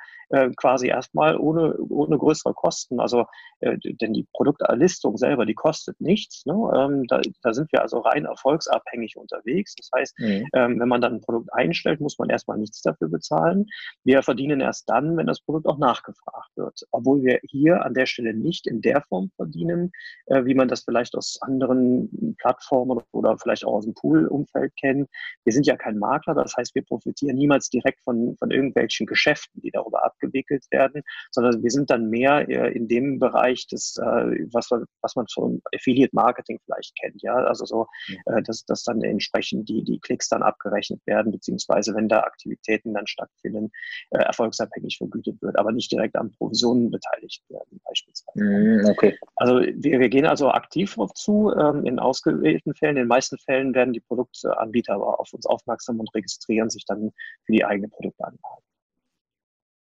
quasi 0.57 0.87
erstmal 0.87 1.37
ohne, 1.37 1.77
ohne 1.77 2.17
größere 2.17 2.55
Kosten, 2.55 2.99
also 2.99 3.25
denn 3.61 4.13
die 4.13 4.27
Produktlistung 4.33 5.17
selber, 5.17 5.45
die 5.45 5.53
kostet 5.53 6.01
nichts. 6.01 6.45
Ne? 6.45 6.53
Ähm, 6.75 7.05
da, 7.07 7.21
da 7.43 7.53
sind 7.53 7.71
wir 7.71 7.81
also 7.81 7.99
rein 7.99 8.25
erfolgsabhängig 8.25 9.17
unterwegs. 9.17 9.54
Das 9.63 9.89
heißt, 9.95 10.19
mhm. 10.19 10.47
ähm, 10.53 10.79
wenn 10.79 10.87
man 10.87 11.01
dann 11.01 11.15
ein 11.15 11.21
Produkt 11.21 11.53
einstellt, 11.53 12.01
muss 12.01 12.17
man 12.17 12.29
erstmal 12.29 12.57
nichts 12.57 12.81
dafür 12.81 13.09
bezahlen. 13.09 13.65
Wir 14.03 14.23
verdienen 14.23 14.61
erst 14.61 14.89
dann, 14.89 15.17
wenn 15.17 15.27
das 15.27 15.41
Produkt 15.41 15.67
auch 15.67 15.77
nachgefragt 15.77 16.51
wird. 16.55 16.81
Obwohl 16.91 17.23
wir 17.23 17.39
hier 17.43 17.83
an 17.85 17.93
der 17.93 18.05
Stelle 18.05 18.33
nicht 18.33 18.67
in 18.67 18.81
der 18.81 19.01
Form 19.01 19.31
verdienen, 19.35 19.91
äh, 20.27 20.45
wie 20.45 20.55
man 20.55 20.67
das 20.67 20.83
vielleicht 20.83 21.15
aus 21.15 21.37
anderen 21.41 22.35
Plattformen 22.39 23.01
oder 23.11 23.37
vielleicht 23.37 23.65
auch 23.65 23.73
aus 23.73 23.85
dem 23.85 23.93
Pool-Umfeld 23.93 24.73
kennt. 24.75 25.09
Wir 25.43 25.53
sind 25.53 25.65
ja 25.67 25.75
kein 25.75 25.97
Makler, 25.97 26.33
das 26.33 26.55
heißt, 26.57 26.75
wir 26.75 26.83
profitieren 26.83 27.37
niemals 27.37 27.69
direkt 27.69 28.01
von, 28.03 28.35
von 28.37 28.51
irgendwelchen 28.51 29.05
Geschäften, 29.05 29.61
die 29.61 29.71
darüber 29.71 30.03
abgewickelt 30.03 30.65
werden, 30.71 31.01
sondern 31.31 31.61
wir 31.63 31.71
sind 31.71 31.89
dann 31.89 32.09
mehr 32.09 32.47
äh, 32.49 32.71
in 32.73 32.87
dem 32.87 33.19
Bereich 33.19 33.67
des, 33.67 33.97
äh, 33.97 34.45
was, 34.51 34.69
was 35.01 35.15
man 35.15 35.25
vom 35.33 35.61
Affiliate 35.73 36.15
Marketing 36.15 36.59
vielleicht 36.65 36.95
kennt, 36.99 37.21
ja, 37.21 37.35
also 37.35 37.65
so, 37.65 37.87
mhm. 38.07 38.17
äh, 38.25 38.43
dass, 38.43 38.65
dass 38.65 38.83
dann 38.83 39.01
entsprechend 39.01 39.44
entsprechend 39.45 39.69
die, 39.69 39.83
die 39.83 39.99
Klicks 39.99 40.29
dann 40.29 40.43
abgerechnet 40.43 41.05
werden, 41.05 41.31
beziehungsweise 41.31 41.95
wenn 41.95 42.09
da 42.09 42.21
Aktivitäten 42.21 42.93
dann 42.93 43.07
stattfinden, 43.07 43.71
äh, 44.11 44.19
erfolgsabhängig 44.19 44.97
vergütet 44.97 45.41
wird, 45.41 45.57
aber 45.57 45.71
nicht 45.71 45.91
direkt 45.91 46.15
an 46.15 46.31
Provisionen 46.31 46.91
beteiligt 46.91 47.43
werden, 47.49 47.79
beispielsweise. 47.83 48.43
Mm, 48.43 48.85
okay. 48.89 49.17
Also 49.35 49.59
wir, 49.59 49.99
wir 49.99 50.09
gehen 50.09 50.25
also 50.25 50.49
aktiv 50.49 50.95
darauf 50.95 51.13
zu, 51.13 51.53
ähm, 51.57 51.85
in 51.85 51.99
ausgewählten 51.99 52.73
Fällen. 52.73 52.97
In 52.97 53.03
den 53.03 53.07
meisten 53.07 53.37
Fällen 53.37 53.73
werden 53.73 53.93
die 53.93 54.01
Produktanbieter 54.01 54.93
aber 54.95 55.19
auf 55.19 55.33
uns 55.33 55.45
aufmerksam 55.45 55.99
und 55.99 56.13
registrieren 56.13 56.69
sich 56.69 56.85
dann 56.85 57.11
für 57.45 57.51
die 57.51 57.65
eigene 57.65 57.87
Produktanlage. 57.89 58.61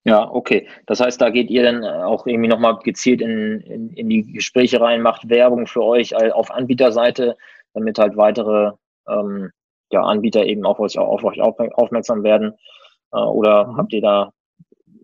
Ja, 0.06 0.30
okay. 0.30 0.68
Das 0.84 1.00
heißt, 1.00 1.18
da 1.18 1.30
geht 1.30 1.50
ihr 1.50 1.62
dann 1.62 1.82
auch 1.82 2.26
irgendwie 2.26 2.48
nochmal 2.48 2.78
gezielt 2.84 3.22
in, 3.22 3.60
in, 3.60 3.88
in 3.90 4.10
die 4.10 4.32
Gespräche 4.32 4.78
rein, 4.78 5.00
macht 5.00 5.30
Werbung 5.30 5.66
für 5.66 5.82
euch 5.82 6.14
auf 6.14 6.50
Anbieterseite, 6.50 7.38
damit 7.72 7.98
halt 7.98 8.16
weitere 8.16 8.72
ähm, 9.08 9.50
ja, 9.90 10.02
Anbieter 10.02 10.44
eben 10.44 10.64
auf 10.64 10.80
euch, 10.80 10.98
auf 10.98 11.24
euch 11.24 11.40
aufmerksam 11.40 12.22
werden. 12.22 12.54
Äh, 13.12 13.18
oder 13.18 13.66
mhm. 13.66 13.76
habt 13.76 13.92
ihr 13.92 14.00
da 14.00 14.32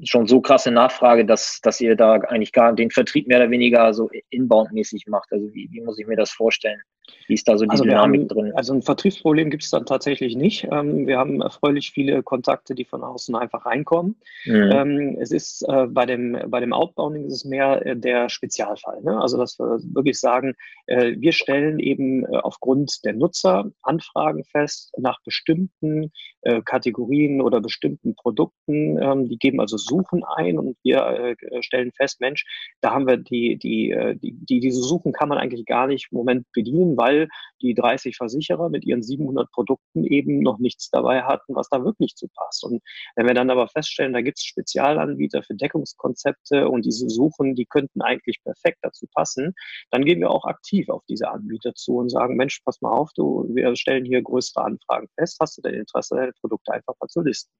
schon 0.04 0.26
so 0.26 0.40
krasse 0.40 0.70
Nachfrage, 0.70 1.24
dass, 1.24 1.60
dass 1.62 1.80
ihr 1.80 1.96
da 1.96 2.14
eigentlich 2.14 2.52
gar 2.52 2.72
den 2.72 2.90
Vertrieb 2.90 3.26
mehr 3.28 3.38
oder 3.38 3.50
weniger 3.50 3.92
so 3.92 4.10
inbound-mäßig 4.30 5.08
macht? 5.08 5.32
Also 5.32 5.52
wie, 5.52 5.68
wie 5.70 5.80
muss 5.80 5.98
ich 5.98 6.06
mir 6.06 6.16
das 6.16 6.30
vorstellen? 6.30 6.80
Wie 7.26 7.34
ist 7.34 7.48
da 7.48 7.56
so 7.56 7.64
die 7.64 7.70
also 7.70 7.84
Dynamik 7.84 8.22
haben, 8.22 8.28
drin? 8.28 8.52
Also 8.54 8.74
ein 8.74 8.82
Vertriebsproblem 8.82 9.50
gibt 9.50 9.64
es 9.64 9.70
dann 9.70 9.86
tatsächlich 9.86 10.36
nicht. 10.36 10.68
Ähm, 10.70 11.06
wir 11.06 11.18
haben 11.18 11.40
erfreulich 11.40 11.90
viele 11.90 12.22
Kontakte, 12.22 12.74
die 12.74 12.84
von 12.84 13.02
außen 13.02 13.34
einfach 13.34 13.66
reinkommen. 13.66 14.16
Mhm. 14.44 14.70
Ähm, 14.72 15.18
es 15.20 15.32
ist 15.32 15.62
äh, 15.68 15.86
bei 15.86 16.06
dem, 16.06 16.38
bei 16.48 16.60
dem 16.60 16.72
Outbounding 16.72 17.26
ist 17.26 17.34
es 17.34 17.44
mehr 17.44 17.84
äh, 17.84 17.96
der 17.96 18.28
Spezialfall. 18.28 19.02
Ne? 19.02 19.20
Also 19.20 19.36
dass 19.36 19.58
wir 19.58 19.78
wirklich 19.92 20.20
sagen, 20.20 20.54
wir 20.90 21.32
stellen 21.32 21.78
eben 21.78 22.24
äh, 22.24 22.38
aufgrund 22.38 23.04
der 23.04 23.12
Nutzer 23.12 23.70
Anfragen 23.82 24.44
fest 24.44 24.92
nach 24.98 25.22
bestimmten 25.24 26.10
äh, 26.42 26.62
Kategorien 26.62 27.40
oder 27.40 27.60
bestimmten 27.60 28.16
Produkten. 28.16 29.00
Ähm, 29.00 29.28
die 29.28 29.38
geben 29.38 29.60
also 29.60 29.76
Suchen 29.76 30.24
ein 30.24 30.58
und 30.58 30.76
wir 30.82 31.36
äh, 31.40 31.62
stellen 31.62 31.92
fest, 31.92 32.20
Mensch, 32.20 32.44
da 32.80 32.92
haben 32.92 33.06
wir 33.06 33.18
die, 33.18 33.56
die, 33.56 33.94
die, 34.20 34.32
die, 34.32 34.60
diese 34.60 34.82
Suchen 34.82 35.12
kann 35.12 35.28
man 35.28 35.38
eigentlich 35.38 35.64
gar 35.64 35.86
nicht 35.86 36.08
im 36.10 36.18
Moment 36.18 36.46
bedienen, 36.52 36.96
weil 36.96 37.28
die 37.62 37.74
30 37.74 38.16
Versicherer 38.16 38.68
mit 38.68 38.84
ihren 38.84 39.02
700 39.02 39.50
Produkten 39.52 40.04
eben 40.04 40.40
noch 40.40 40.58
nichts 40.58 40.90
dabei 40.90 41.22
hatten, 41.22 41.54
was 41.54 41.68
da 41.68 41.84
wirklich 41.84 42.16
zu 42.16 42.26
passt. 42.34 42.64
Und 42.64 42.82
wenn 43.14 43.26
wir 43.26 43.34
dann 43.34 43.50
aber 43.50 43.68
feststellen, 43.68 44.12
da 44.12 44.22
gibt 44.22 44.38
es 44.38 44.44
Spezialanbieter 44.44 45.42
für 45.42 45.54
Deckungskonzepte 45.54 46.68
und 46.68 46.84
diese 46.84 47.08
Suchen, 47.08 47.54
die 47.54 47.66
könnten 47.66 48.02
eigentlich 48.02 48.42
perfekt 48.42 48.78
dazu 48.82 49.06
passen, 49.14 49.54
dann 49.90 50.04
gehen 50.04 50.20
wir 50.20 50.30
auch 50.30 50.44
aktiv 50.44 50.79
auf 50.88 51.02
diese 51.08 51.28
Anbieter 51.28 51.74
zu 51.74 51.96
und 51.96 52.08
sagen, 52.08 52.36
Mensch, 52.36 52.60
pass 52.64 52.80
mal 52.80 52.92
auf, 52.92 53.10
du, 53.14 53.46
wir 53.50 53.74
stellen 53.76 54.04
hier 54.04 54.22
größere 54.22 54.64
Anfragen 54.64 55.08
fest, 55.18 55.36
hast 55.40 55.58
du 55.58 55.62
denn 55.62 55.74
Interesse, 55.74 56.16
deine 56.16 56.32
Produkte 56.40 56.72
einfach 56.72 56.94
mal 57.00 57.08
zu 57.08 57.20
listen? 57.20 57.50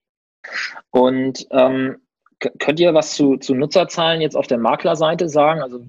Und 0.91 1.47
ähm, 1.51 1.97
könnt 2.39 2.81
ihr 2.81 2.95
was 2.95 3.15
zu, 3.15 3.37
zu 3.37 3.55
Nutzerzahlen 3.55 4.21
jetzt 4.21 4.37
auf 4.37 4.47
der 4.47 4.59
Maklerseite 4.59 5.29
sagen? 5.29 5.61
Also 5.61 5.81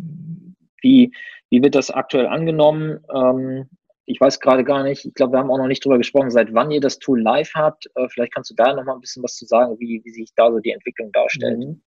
wie, 0.81 1.13
wie 1.49 1.63
wird 1.63 1.75
das 1.75 1.91
aktuell 1.91 2.27
angenommen? 2.27 2.99
Ähm, 3.13 3.69
ich 4.05 4.19
weiß 4.19 4.39
gerade 4.39 4.63
gar 4.63 4.83
nicht, 4.83 5.05
ich 5.05 5.13
glaube, 5.13 5.33
wir 5.33 5.39
haben 5.39 5.51
auch 5.51 5.57
noch 5.57 5.67
nicht 5.67 5.85
drüber 5.85 5.97
gesprochen, 5.97 6.31
seit 6.31 6.53
wann 6.53 6.71
ihr 6.71 6.81
das 6.81 6.99
Tool 6.99 7.21
live 7.21 7.51
habt. 7.55 7.89
Äh, 7.95 8.09
vielleicht 8.09 8.33
kannst 8.33 8.51
du 8.51 8.55
da 8.55 8.73
noch 8.73 8.83
mal 8.83 8.95
ein 8.95 9.01
bisschen 9.01 9.23
was 9.23 9.35
zu 9.35 9.45
sagen, 9.45 9.79
wie, 9.79 10.01
wie 10.03 10.11
sich 10.11 10.31
da 10.35 10.51
so 10.51 10.59
die 10.59 10.71
Entwicklung 10.71 11.11
darstellt. 11.11 11.59
Mhm. 11.59 11.81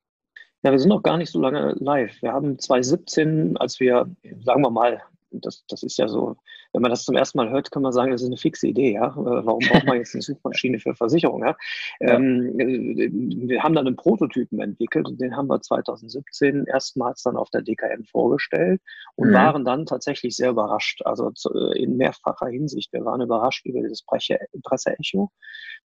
Ja, 0.63 0.71
wir 0.71 0.79
sind 0.79 0.91
noch 0.91 1.03
gar 1.03 1.17
nicht 1.17 1.31
so 1.31 1.41
lange 1.41 1.75
live. 1.81 2.23
Wir 2.23 2.33
haben 2.33 2.59
2017, 2.59 3.57
als 3.57 3.81
wir, 3.81 4.09
sagen 4.45 4.63
wir 4.63 4.71
mal, 4.71 5.03
das, 5.33 5.65
das 5.69 5.83
ist 5.83 5.99
ja 5.99 6.09
so, 6.09 6.37
wenn 6.73 6.83
man 6.83 6.91
das 6.91 7.05
zum 7.05 7.17
ersten 7.17 7.39
Mal 7.39 7.51
hört, 7.51 7.71
kann 7.71 7.83
man 7.83 7.93
sagen, 7.93 8.13
das 8.13 8.23
ist 8.23 8.29
eine 8.29 8.37
fixe 8.37 8.69
Idee, 8.69 8.95
ja. 8.95 9.09
Äh, 9.09 9.15
warum 9.15 9.61
braucht 9.61 9.87
man 9.87 9.99
jetzt 9.99 10.15
eine 10.15 10.23
Suchmaschine 10.23 10.79
für 10.79 10.95
Versicherung? 10.95 11.43
Ja? 11.45 11.57
ja. 12.01 12.15
Ähm, 12.15 12.53
wir 12.57 13.63
haben 13.63 13.75
dann 13.75 13.87
einen 13.87 13.97
Prototypen 13.97 14.61
entwickelt 14.61 15.07
und 15.07 15.21
den 15.21 15.37
haben 15.37 15.49
wir 15.49 15.61
2017 15.61 16.67
erstmals 16.67 17.23
dann 17.23 17.37
auf 17.37 17.51
der 17.51 17.63
DKM 17.63 18.05
vorgestellt 18.05 18.81
und 19.17 19.29
mhm. 19.29 19.35
waren 19.35 19.65
dann 19.65 19.87
tatsächlich 19.87 20.37
sehr 20.37 20.51
überrascht, 20.51 21.03
also 21.05 21.31
zu, 21.31 21.51
in 21.75 21.97
mehrfacher 21.97 22.49
Hinsicht. 22.49 22.93
Wir 22.93 23.05
waren 23.05 23.21
überrascht 23.21 23.67
über 23.67 23.81
dieses 23.81 24.05
Presseecho. 24.05 25.31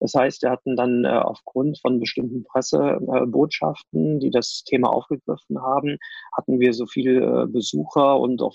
Das 0.00 0.14
heißt, 0.14 0.42
wir 0.42 0.50
hatten 0.50 0.76
dann 0.76 1.04
äh, 1.04 1.08
aufgrund 1.08 1.78
von 1.80 2.00
bestimmten 2.00 2.44
Pressebotschaften, 2.44 4.20
die 4.20 4.30
das 4.30 4.62
Thema 4.64 4.90
aufgegriffen 4.92 5.60
haben, 5.60 5.98
hatten 6.36 6.60
wir 6.60 6.74
so 6.74 6.86
viele 6.86 7.44
äh, 7.44 7.46
Besucher 7.46 8.20
und 8.20 8.42
auch 8.42 8.54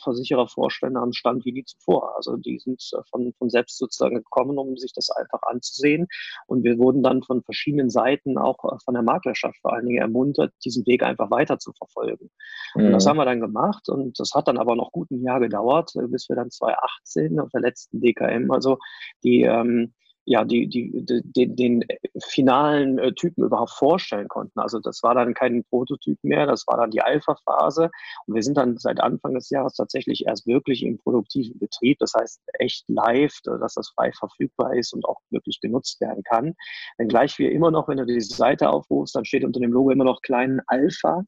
Versicherervorstände 0.81 0.99
am 0.99 1.13
Stand 1.13 1.45
wie 1.45 1.51
nie 1.51 1.63
zuvor. 1.63 2.15
Also 2.15 2.37
die 2.37 2.59
sind 2.59 2.81
äh, 2.93 3.01
von, 3.09 3.33
von 3.37 3.49
selbst 3.49 3.77
sozusagen 3.77 4.15
gekommen, 4.15 4.57
um 4.57 4.77
sich 4.77 4.93
das 4.93 5.09
einfach 5.09 5.41
anzusehen. 5.43 6.07
Und 6.47 6.63
wir 6.63 6.77
wurden 6.77 7.03
dann 7.03 7.23
von 7.23 7.43
verschiedenen 7.43 7.89
Seiten, 7.89 8.37
auch 8.37 8.63
äh, 8.63 8.77
von 8.83 8.93
der 8.93 9.03
Maklerschaft 9.03 9.57
vor 9.61 9.73
allen 9.73 9.87
Dingen 9.87 10.01
ermuntert, 10.01 10.53
diesen 10.65 10.85
Weg 10.85 11.03
einfach 11.03 11.31
weiter 11.31 11.59
zu 11.59 11.71
verfolgen. 11.73 12.29
Mhm. 12.75 12.85
Und 12.85 12.91
das 12.93 13.05
mhm. 13.05 13.09
haben 13.09 13.17
wir 13.17 13.25
dann 13.25 13.41
gemacht. 13.41 13.89
Und 13.89 14.19
das 14.19 14.31
hat 14.33 14.47
dann 14.47 14.57
aber 14.57 14.75
noch 14.75 14.91
gut 14.91 15.11
ein 15.11 15.23
Jahr 15.23 15.39
gedauert, 15.39 15.91
äh, 15.95 16.07
bis 16.07 16.27
wir 16.29 16.35
dann 16.35 16.49
2018 16.49 17.39
auf 17.39 17.49
der 17.49 17.61
letzten 17.61 18.01
DKM, 18.01 18.51
also 18.51 18.77
die 19.23 19.43
ähm, 19.43 19.93
ja, 20.25 20.43
die, 20.45 20.67
die, 20.67 20.91
die, 21.23 21.55
den 21.55 21.83
finalen 22.23 22.99
äh, 22.99 23.13
Typen 23.13 23.43
überhaupt 23.43 23.71
vorstellen 23.71 24.27
konnten. 24.27 24.59
Also 24.59 24.79
das 24.79 25.01
war 25.01 25.15
dann 25.15 25.33
kein 25.33 25.63
Prototyp 25.63 26.19
mehr, 26.23 26.45
das 26.45 26.65
war 26.67 26.77
dann 26.77 26.91
die 26.91 27.01
Alpha-Phase. 27.01 27.89
Und 28.27 28.35
wir 28.35 28.43
sind 28.43 28.57
dann 28.57 28.77
seit 28.77 28.99
Anfang 28.99 29.33
des 29.33 29.49
Jahres 29.49 29.73
tatsächlich 29.73 30.25
erst 30.27 30.45
wirklich 30.45 30.83
im 30.83 30.99
produktiven 30.99 31.57
Betrieb, 31.57 31.97
das 31.99 32.13
heißt 32.13 32.41
echt 32.59 32.85
live, 32.87 33.35
dass 33.43 33.73
das 33.73 33.89
frei 33.89 34.11
verfügbar 34.11 34.75
ist 34.75 34.93
und 34.93 35.05
auch 35.05 35.17
wirklich 35.31 35.59
genutzt 35.59 35.99
werden 36.01 36.23
kann. 36.23 36.53
Denn 36.99 37.07
gleich 37.07 37.39
wir 37.39 37.51
immer 37.51 37.71
noch, 37.71 37.87
wenn 37.87 37.97
du 37.97 38.05
diese 38.05 38.35
Seite 38.35 38.69
aufrufst, 38.69 39.15
dann 39.15 39.25
steht 39.25 39.43
unter 39.43 39.59
dem 39.59 39.71
Logo 39.71 39.89
immer 39.89 40.05
noch 40.05 40.21
kleinen 40.21 40.61
Alpha. 40.67 41.23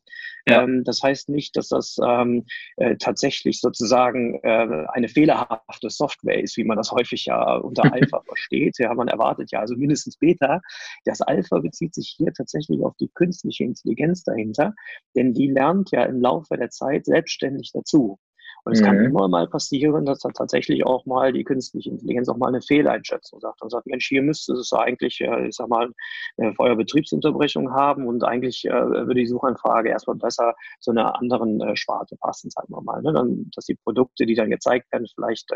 Ja. 0.47 0.63
Ähm, 0.63 0.83
das 0.83 1.01
heißt 1.01 1.29
nicht, 1.29 1.55
dass 1.55 1.69
das 1.69 1.97
ähm, 2.05 2.45
äh, 2.77 2.95
tatsächlich 2.97 3.59
sozusagen 3.59 4.39
äh, 4.43 4.85
eine 4.89 5.07
fehlerhafte 5.07 5.89
Software 5.89 6.41
ist, 6.43 6.57
wie 6.57 6.63
man 6.63 6.77
das 6.77 6.91
häufig 6.91 7.25
ja 7.25 7.55
unter 7.55 7.83
Alpha 7.93 8.21
versteht 8.27 8.77
ja, 8.83 8.93
man 8.93 9.07
erwartet 9.07 9.51
ja 9.51 9.59
also 9.59 9.75
mindestens 9.75 10.17
Beta. 10.17 10.61
Das 11.05 11.21
Alpha 11.21 11.59
bezieht 11.59 11.95
sich 11.95 12.13
hier 12.17 12.33
tatsächlich 12.33 12.83
auf 12.83 12.95
die 12.97 13.09
künstliche 13.13 13.63
Intelligenz 13.63 14.23
dahinter, 14.23 14.73
denn 15.15 15.33
die 15.33 15.47
lernt 15.47 15.91
ja 15.91 16.03
im 16.03 16.21
Laufe 16.21 16.57
der 16.57 16.69
Zeit 16.69 17.05
selbstständig 17.05 17.71
dazu. 17.73 18.19
Und 18.65 18.73
es 18.73 18.81
mhm. 18.81 18.85
kann 18.85 19.03
immer 19.03 19.27
mal 19.27 19.47
passieren, 19.47 20.05
dass 20.05 20.19
da 20.19 20.29
tatsächlich 20.29 20.85
auch 20.85 21.05
mal 21.05 21.33
die 21.33 21.43
künstliche 21.43 21.89
Intelligenz 21.89 22.29
auch 22.29 22.37
mal 22.37 22.47
eine 22.47 22.61
Fehleinschätzung 22.61 23.41
sagt 23.41 23.61
und 23.61 23.69
sagt, 23.69 23.87
Mensch, 23.87 24.07
hier 24.07 24.21
müsste 24.21 24.53
es 24.53 24.71
eigentlich, 24.71 25.19
äh, 25.21 25.47
ich 25.47 25.55
sag 25.55 25.67
mal, 25.67 25.89
eine 26.37 26.53
Feuerbetriebsunterbrechung 26.53 27.73
haben 27.73 28.07
und 28.07 28.23
eigentlich 28.23 28.65
äh, 28.65 28.71
würde 28.71 29.15
die 29.15 29.25
Suchanfrage 29.25 29.89
erstmal 29.89 30.15
besser 30.15 30.53
zu 30.79 30.91
einer 30.91 31.19
anderen 31.19 31.59
äh, 31.61 31.75
Sparte 31.75 32.15
passen, 32.15 32.49
sagen 32.51 32.69
wir 32.69 32.81
mal. 32.81 33.01
Ne? 33.01 33.11
Dann, 33.11 33.49
dass 33.53 33.65
die 33.65 33.75
Produkte, 33.75 34.25
die 34.25 34.35
dann 34.35 34.49
gezeigt 34.49 34.91
werden, 34.91 35.07
vielleicht 35.13 35.51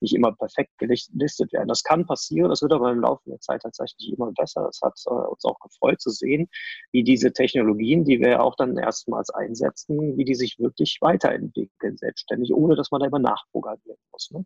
nicht 0.00 0.14
immer 0.14 0.32
perfekt 0.32 0.72
gelistet 0.78 1.52
werden. 1.52 1.68
Das 1.68 1.82
kann 1.82 2.06
passieren, 2.06 2.50
das 2.50 2.62
wird 2.62 2.72
aber 2.72 2.90
im 2.90 3.00
Laufe 3.00 3.22
der 3.26 3.40
Zeit 3.40 3.62
tatsächlich 3.62 4.12
immer 4.12 4.32
besser. 4.32 4.64
Das 4.64 4.80
hat 4.82 4.94
uns 5.06 5.44
auch 5.44 5.58
gefreut 5.60 6.00
zu 6.00 6.10
sehen, 6.10 6.48
wie 6.92 7.04
diese 7.04 7.32
Technologien, 7.32 8.04
die 8.04 8.20
wir 8.20 8.42
auch 8.42 8.56
dann 8.56 8.76
erstmals 8.76 9.30
einsetzen, 9.30 10.16
wie 10.16 10.24
die 10.24 10.34
sich 10.34 10.58
wirklich 10.58 10.98
weiterentwickeln, 11.00 11.96
selbstständig 11.96 12.47
nicht, 12.48 12.56
ohne 12.56 12.76
dass 12.76 12.90
man 12.90 13.00
da 13.00 13.06
immer 13.06 13.18
nachprogrammieren 13.18 13.98
muss. 14.12 14.30
Ne? 14.32 14.44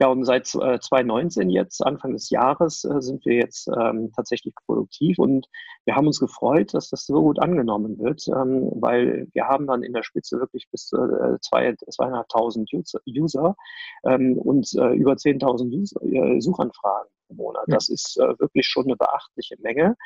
Ja, 0.00 0.08
und 0.08 0.24
seit 0.24 0.46
äh, 0.54 0.78
2019 0.80 1.48
jetzt, 1.50 1.84
Anfang 1.84 2.12
des 2.12 2.30
Jahres, 2.30 2.84
äh, 2.84 3.00
sind 3.00 3.24
wir 3.24 3.36
jetzt 3.36 3.68
ähm, 3.68 4.10
tatsächlich 4.14 4.54
produktiv 4.66 5.18
und 5.18 5.46
wir 5.84 5.94
haben 5.94 6.06
uns 6.06 6.18
gefreut, 6.18 6.74
dass 6.74 6.88
das 6.90 7.06
so 7.06 7.22
gut 7.22 7.38
angenommen 7.40 7.98
wird, 7.98 8.26
ähm, 8.28 8.70
weil 8.74 9.28
wir 9.32 9.44
haben 9.46 9.66
dann 9.66 9.82
in 9.82 9.92
der 9.92 10.02
Spitze 10.02 10.38
wirklich 10.40 10.68
bis 10.70 10.92
äh, 10.92 11.38
zwei, 11.40 11.74
zweieinhalbtausend 11.88 12.70
User 13.06 13.56
ähm, 14.04 14.38
und 14.38 14.68
äh, 14.74 14.94
über 14.94 15.12
10.000 15.12 16.36
äh, 16.36 16.40
Suchanfragen 16.40 17.12
pro 17.32 17.34
Monat. 17.34 17.64
Das 17.68 17.88
ist 17.88 18.18
äh, 18.18 18.38
wirklich 18.38 18.66
schon 18.66 18.84
eine 18.84 18.96
beachtliche 18.96 19.56
Menge. 19.60 19.96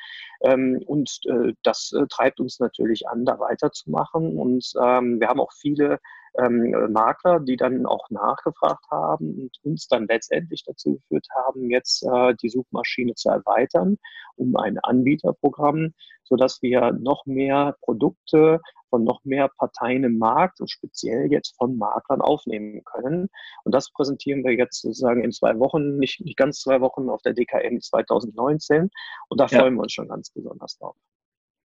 Ähm, 0.43 0.83
und 0.87 1.19
äh, 1.27 1.53
das 1.62 1.93
äh, 1.93 2.07
treibt 2.09 2.41
uns 2.41 2.59
natürlich 2.59 3.09
an, 3.09 3.25
da 3.25 3.39
weiterzumachen. 3.39 4.37
Und 4.39 4.73
ähm, 4.83 5.21
wir 5.21 5.29
haben 5.29 5.41
auch 5.41 5.53
viele 5.53 6.01
ähm, 6.38 6.92
Makler, 6.92 7.40
die 7.40 7.57
dann 7.57 7.87
auch 7.87 8.09
nachgefragt 8.11 8.85
haben 8.90 9.35
und 9.40 9.59
uns 9.64 9.88
dann 9.88 10.07
letztendlich 10.07 10.64
dazu 10.64 10.94
geführt 10.94 11.27
haben, 11.35 11.70
jetzt 11.70 12.03
äh, 12.05 12.35
die 12.42 12.49
Suchmaschine 12.49 13.14
zu 13.14 13.29
erweitern 13.29 13.99
um 14.37 14.57
ein 14.57 14.79
Anbieterprogramm, 14.79 15.94
sodass 16.22 16.62
wir 16.62 16.92
noch 16.92 17.27
mehr 17.27 17.77
Produkte 17.81 18.61
von 18.90 19.05
noch 19.05 19.25
mehr 19.25 19.49
Parteien 19.49 20.05
im 20.05 20.18
Markt 20.18 20.61
und 20.61 20.70
speziell 20.70 21.31
jetzt 21.31 21.57
von 21.57 21.77
Maklern 21.77 22.20
aufnehmen 22.20 22.85
können. 22.85 23.29
Und 23.64 23.75
das 23.75 23.90
präsentieren 23.90 24.44
wir 24.44 24.53
jetzt 24.53 24.81
sozusagen 24.81 25.25
in 25.25 25.33
zwei 25.33 25.59
Wochen, 25.59 25.99
nicht, 25.99 26.20
nicht 26.20 26.37
ganz 26.37 26.61
zwei 26.61 26.81
Wochen 26.81 27.09
auf 27.09 27.22
der 27.22 27.35
DKM 27.35 27.81
2019. 27.81 28.90
Und 29.29 29.40
da 29.40 29.46
ja. 29.46 29.59
freuen 29.59 29.75
wir 29.75 29.83
uns 29.83 29.92
schon 29.92 30.09
ganz 30.09 30.31
besonders 30.31 30.79
drauf. 30.79 30.96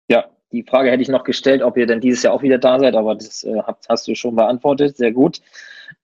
Ja, 0.08 0.30
die 0.52 0.64
Frage 0.64 0.90
hätte 0.90 1.02
ich 1.02 1.08
noch 1.08 1.24
gestellt, 1.24 1.62
ob 1.62 1.76
ihr 1.76 1.86
denn 1.86 2.00
dieses 2.00 2.22
Jahr 2.22 2.34
auch 2.34 2.42
wieder 2.42 2.58
da 2.58 2.78
seid, 2.78 2.94
aber 2.94 3.14
das 3.14 3.44
äh, 3.44 3.62
hast, 3.88 4.08
du 4.08 4.14
schon 4.14 4.36
beantwortet. 4.36 4.96
Sehr 4.96 5.12
gut. 5.12 5.40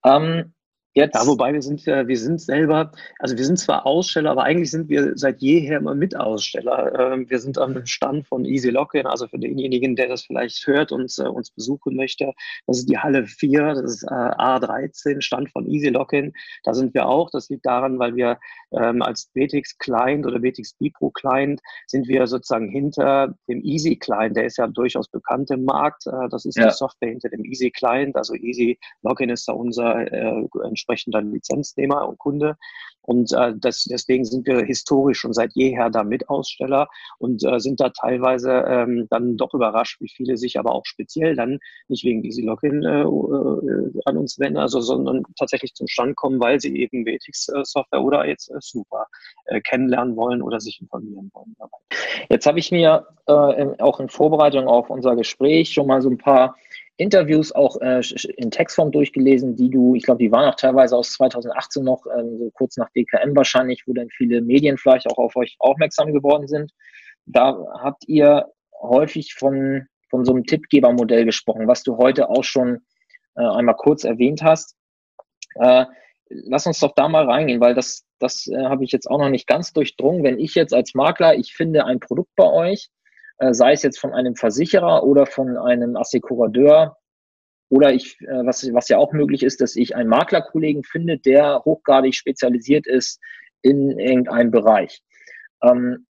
Ähm, 0.05 0.53
Jetzt. 0.97 1.13
Ja, 1.13 1.27
wobei 1.27 1.53
wir 1.53 1.61
sind, 1.61 1.87
äh, 1.87 2.07
wir 2.07 2.17
sind 2.17 2.41
selber, 2.41 2.91
also 3.19 3.37
wir 3.37 3.45
sind 3.45 3.59
zwar 3.59 3.85
Aussteller, 3.85 4.31
aber 4.31 4.45
eigentlich 4.45 4.71
sind 4.71 4.89
wir 4.89 5.15
seit 5.15 5.43
jeher 5.43 5.77
immer 5.77 5.93
Mitaussteller. 5.93 7.13
Ähm, 7.13 7.29
wir 7.29 7.37
sind 7.37 7.59
am 7.59 7.85
Stand 7.85 8.25
von 8.25 8.45
Easy 8.45 8.71
Login, 8.71 9.05
also 9.05 9.27
für 9.27 9.37
denjenigen, 9.37 9.95
der 9.95 10.07
das 10.07 10.23
vielleicht 10.23 10.65
hört 10.65 10.91
und 10.91 11.13
äh, 11.19 11.27
uns 11.27 11.51
besuchen 11.51 11.95
möchte. 11.95 12.33
Das 12.65 12.79
ist 12.79 12.89
die 12.89 12.97
Halle 12.97 13.27
4, 13.27 13.75
das 13.75 13.83
ist 13.83 14.03
äh, 14.05 14.07
A13, 14.07 15.21
Stand 15.21 15.51
von 15.51 15.67
Easy 15.69 15.89
Login. 15.89 16.33
Da 16.63 16.73
sind 16.73 16.95
wir 16.95 17.07
auch. 17.07 17.29
Das 17.29 17.47
liegt 17.49 17.67
daran, 17.67 17.99
weil 17.99 18.15
wir 18.15 18.39
ähm, 18.71 19.03
als 19.03 19.29
BTX 19.35 19.77
Client 19.77 20.25
oder 20.25 20.39
BTX 20.39 20.73
Bipro 20.79 21.11
Client 21.11 21.61
sind 21.85 22.07
wir 22.07 22.25
sozusagen 22.25 22.69
hinter 22.69 23.35
dem 23.47 23.63
Easy 23.63 23.97
Client. 23.97 24.35
Der 24.35 24.45
ist 24.45 24.57
ja 24.57 24.65
durchaus 24.65 25.07
bekannt 25.09 25.51
im 25.51 25.63
Markt. 25.63 26.05
Das 26.31 26.45
ist 26.45 26.57
ja. 26.57 26.65
die 26.65 26.73
Software 26.73 27.09
hinter 27.09 27.29
dem 27.29 27.45
Easy 27.45 27.69
Client. 27.69 28.15
Also 28.15 28.33
Easy 28.33 28.79
Login 29.03 29.29
ist 29.29 29.47
da 29.47 29.53
unser 29.53 30.11
äh, 30.11 30.47
entsprechender 30.87 31.21
Lizenznehmer 31.21 32.07
und 32.07 32.17
Kunde. 32.17 32.57
Und 33.01 33.31
äh, 33.31 33.53
das, 33.55 33.85
deswegen 33.85 34.25
sind 34.25 34.45
wir 34.45 34.65
historisch 34.65 35.19
schon 35.19 35.31
seit 35.31 35.53
jeher 35.53 35.89
da 35.89 36.03
Mitaussteller 36.03 36.89
und 37.19 37.41
äh, 37.45 37.57
sind 37.57 37.79
da 37.79 37.89
teilweise 37.89 38.51
ähm, 38.67 39.07
dann 39.09 39.37
doch 39.37 39.53
überrascht, 39.53 40.01
wie 40.01 40.09
viele 40.09 40.35
sich 40.35 40.59
aber 40.59 40.73
auch 40.73 40.85
speziell 40.85 41.33
dann 41.33 41.59
nicht 41.87 42.03
wegen 42.03 42.25
Easy 42.25 42.41
Login 42.41 42.83
äh, 42.83 43.03
äh, 43.03 44.01
an 44.03 44.17
uns 44.17 44.39
wenden, 44.39 44.57
also 44.57 44.81
sondern 44.81 45.23
tatsächlich 45.39 45.73
zum 45.73 45.87
Stand 45.87 46.17
kommen, 46.17 46.41
weil 46.41 46.59
sie 46.59 46.75
eben 46.75 47.05
WTX-Software 47.05 48.03
oder 48.03 48.27
jetzt 48.27 48.49
äh, 48.49 48.57
Super 48.59 49.07
äh, 49.45 49.61
kennenlernen 49.61 50.17
wollen 50.17 50.41
oder 50.41 50.59
sich 50.59 50.81
informieren 50.81 51.31
wollen. 51.33 51.55
Dabei. 51.59 51.77
Jetzt 52.29 52.45
habe 52.45 52.59
ich 52.59 52.71
mir 52.71 53.07
äh, 53.27 53.31
auch 53.79 54.01
in 54.01 54.09
Vorbereitung 54.09 54.67
auf 54.67 54.89
unser 54.89 55.15
Gespräch 55.15 55.71
schon 55.71 55.87
mal 55.87 56.01
so 56.01 56.09
ein 56.09 56.17
paar 56.17 56.57
Interviews 56.97 57.51
auch 57.51 57.79
äh, 57.81 58.01
in 58.37 58.51
Textform 58.51 58.91
durchgelesen, 58.91 59.55
die 59.55 59.69
du, 59.69 59.95
ich 59.95 60.03
glaube, 60.03 60.23
die 60.23 60.31
waren 60.31 60.49
auch 60.49 60.55
teilweise 60.55 60.97
aus 60.97 61.13
2018 61.13 61.83
noch, 61.83 62.05
ähm, 62.17 62.37
so 62.37 62.51
kurz 62.51 62.77
nach 62.77 62.89
DKM 62.89 63.35
wahrscheinlich, 63.35 63.83
wo 63.85 63.93
dann 63.93 64.09
viele 64.09 64.41
Medien 64.41 64.77
vielleicht 64.77 65.07
auch 65.07 65.17
auf 65.17 65.35
euch 65.35 65.55
aufmerksam 65.59 66.11
geworden 66.11 66.47
sind. 66.47 66.71
Da 67.25 67.57
habt 67.81 68.07
ihr 68.07 68.47
häufig 68.81 69.35
von, 69.35 69.87
von 70.09 70.25
so 70.25 70.33
einem 70.33 70.45
Tippgebermodell 70.45 71.25
gesprochen, 71.25 71.67
was 71.67 71.83
du 71.83 71.97
heute 71.97 72.29
auch 72.29 72.43
schon 72.43 72.79
äh, 73.35 73.43
einmal 73.43 73.75
kurz 73.75 74.03
erwähnt 74.03 74.41
hast. 74.41 74.75
Äh, 75.55 75.85
lass 76.29 76.65
uns 76.65 76.79
doch 76.79 76.93
da 76.95 77.07
mal 77.07 77.25
reingehen, 77.25 77.61
weil 77.61 77.75
das, 77.75 78.05
das 78.19 78.47
äh, 78.47 78.65
habe 78.65 78.83
ich 78.83 78.91
jetzt 78.91 79.09
auch 79.09 79.19
noch 79.19 79.29
nicht 79.29 79.47
ganz 79.47 79.71
durchdrungen. 79.71 80.23
Wenn 80.23 80.39
ich 80.39 80.55
jetzt 80.55 80.73
als 80.73 80.95
Makler, 80.95 81.35
ich 81.35 81.53
finde 81.53 81.85
ein 81.85 81.99
Produkt 81.99 82.31
bei 82.35 82.51
euch, 82.51 82.89
äh, 83.39 83.53
sei 83.53 83.73
es 83.73 83.83
jetzt 83.83 83.99
von 83.99 84.13
einem 84.13 84.35
Versicherer 84.35 85.03
oder 85.03 85.25
von 85.25 85.57
einem 85.57 85.95
Assekurateur. 85.95 86.97
Oder 87.69 87.93
ich, 87.93 88.19
äh, 88.21 88.45
was, 88.45 88.71
was 88.73 88.89
ja 88.89 88.97
auch 88.97 89.13
möglich 89.13 89.43
ist, 89.43 89.61
dass 89.61 89.75
ich 89.75 89.95
einen 89.95 90.09
Maklerkollegen 90.09 90.83
finde, 90.83 91.17
der 91.17 91.61
hochgradig 91.65 92.15
spezialisiert 92.15 92.87
ist 92.87 93.19
in 93.61 93.99
irgendeinem 93.99 94.51
Bereich. 94.51 95.01
Ähm, 95.61 96.05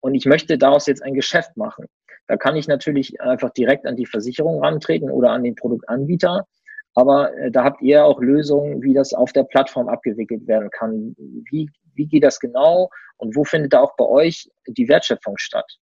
und 0.00 0.14
ich 0.14 0.26
möchte 0.26 0.58
daraus 0.58 0.86
jetzt 0.86 1.02
ein 1.02 1.14
Geschäft 1.14 1.56
machen. 1.56 1.86
Da 2.26 2.36
kann 2.36 2.56
ich 2.56 2.68
natürlich 2.68 3.20
einfach 3.20 3.50
direkt 3.50 3.86
an 3.86 3.96
die 3.96 4.06
Versicherung 4.06 4.62
rantreten 4.62 5.10
oder 5.10 5.30
an 5.30 5.44
den 5.44 5.54
Produktanbieter. 5.54 6.46
Aber 6.94 7.34
äh, 7.38 7.50
da 7.50 7.64
habt 7.64 7.80
ihr 7.80 8.04
auch 8.04 8.20
Lösungen, 8.20 8.82
wie 8.82 8.92
das 8.92 9.14
auf 9.14 9.32
der 9.32 9.44
Plattform 9.44 9.88
abgewickelt 9.88 10.46
werden 10.46 10.70
kann. 10.70 11.14
Wie, 11.16 11.70
wie 11.94 12.06
geht 12.06 12.24
das 12.24 12.40
genau 12.40 12.90
und 13.16 13.34
wo 13.36 13.44
findet 13.44 13.72
da 13.72 13.80
auch 13.80 13.96
bei 13.96 14.04
euch 14.04 14.50
die 14.66 14.88
Wertschöpfung 14.88 15.38
statt? 15.38 15.78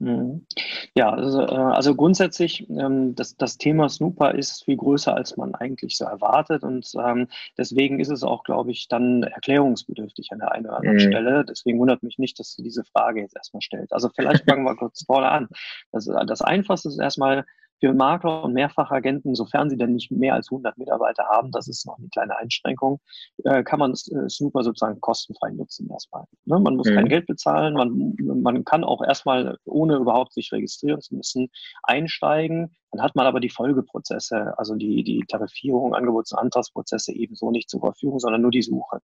Mhm. 0.00 0.46
Ja, 0.94 1.10
also, 1.10 1.42
äh, 1.42 1.54
also 1.54 1.94
grundsätzlich, 1.94 2.68
ähm, 2.70 3.14
das, 3.16 3.36
das 3.36 3.58
Thema 3.58 3.88
Snooper 3.88 4.34
ist 4.34 4.64
viel 4.64 4.76
größer, 4.76 5.14
als 5.14 5.36
man 5.36 5.54
eigentlich 5.54 5.96
so 5.96 6.04
erwartet. 6.04 6.62
Und 6.62 6.90
ähm, 6.96 7.28
deswegen 7.56 7.98
ist 7.98 8.10
es 8.10 8.22
auch, 8.22 8.44
glaube 8.44 8.70
ich, 8.70 8.88
dann 8.88 9.24
erklärungsbedürftig 9.24 10.30
an 10.32 10.38
der 10.38 10.52
einen 10.52 10.66
oder 10.66 10.76
anderen 10.76 10.96
mhm. 10.96 11.10
Stelle. 11.10 11.44
Deswegen 11.44 11.80
wundert 11.80 12.02
mich 12.02 12.18
nicht, 12.18 12.38
dass 12.38 12.54
du 12.54 12.62
diese 12.62 12.84
Frage 12.84 13.20
jetzt 13.20 13.36
erstmal 13.36 13.60
stellst. 13.60 13.92
Also 13.92 14.08
vielleicht 14.14 14.44
fangen 14.48 14.64
wir 14.64 14.76
kurz 14.76 15.04
vorne 15.04 15.30
an. 15.30 15.48
Das, 15.90 16.04
das 16.04 16.42
Einfachste 16.42 16.88
ist 16.88 16.98
erstmal, 16.98 17.44
für 17.80 17.92
Makler 17.94 18.44
und 18.44 18.54
Mehrfachagenten, 18.54 19.34
sofern 19.34 19.70
sie 19.70 19.76
denn 19.76 19.94
nicht 19.94 20.10
mehr 20.10 20.34
als 20.34 20.50
100 20.50 20.76
Mitarbeiter 20.78 21.24
haben, 21.30 21.50
das 21.52 21.68
ist 21.68 21.86
noch 21.86 21.98
eine 21.98 22.08
kleine 22.08 22.36
Einschränkung, 22.36 23.00
äh, 23.44 23.62
kann 23.62 23.78
man 23.78 23.92
äh, 23.92 24.28
Snooper 24.28 24.62
sozusagen 24.62 25.00
kostenfrei 25.00 25.50
nutzen 25.50 25.88
erstmal. 25.90 26.24
Ne? 26.44 26.58
Man 26.58 26.76
muss 26.76 26.88
mhm. 26.88 26.94
kein 26.94 27.08
Geld 27.08 27.26
bezahlen, 27.26 27.74
man, 27.74 28.16
man 28.42 28.64
kann 28.64 28.84
auch 28.84 29.02
erstmal, 29.02 29.58
ohne 29.64 29.96
überhaupt 29.96 30.32
sich 30.32 30.52
registrieren 30.52 31.00
zu 31.00 31.16
müssen, 31.16 31.48
einsteigen. 31.82 32.74
Dann 32.90 33.02
hat 33.02 33.14
man 33.14 33.26
aber 33.26 33.40
die 33.40 33.50
Folgeprozesse, 33.50 34.58
also 34.58 34.74
die, 34.74 35.02
die 35.04 35.24
Tarifierung, 35.28 35.94
Angebots- 35.94 36.32
und 36.32 36.38
Antragsprozesse 36.38 37.12
ebenso 37.12 37.50
nicht 37.50 37.68
zur 37.68 37.80
Verfügung, 37.80 38.18
sondern 38.18 38.42
nur 38.42 38.50
die 38.50 38.62
Suche. 38.62 39.00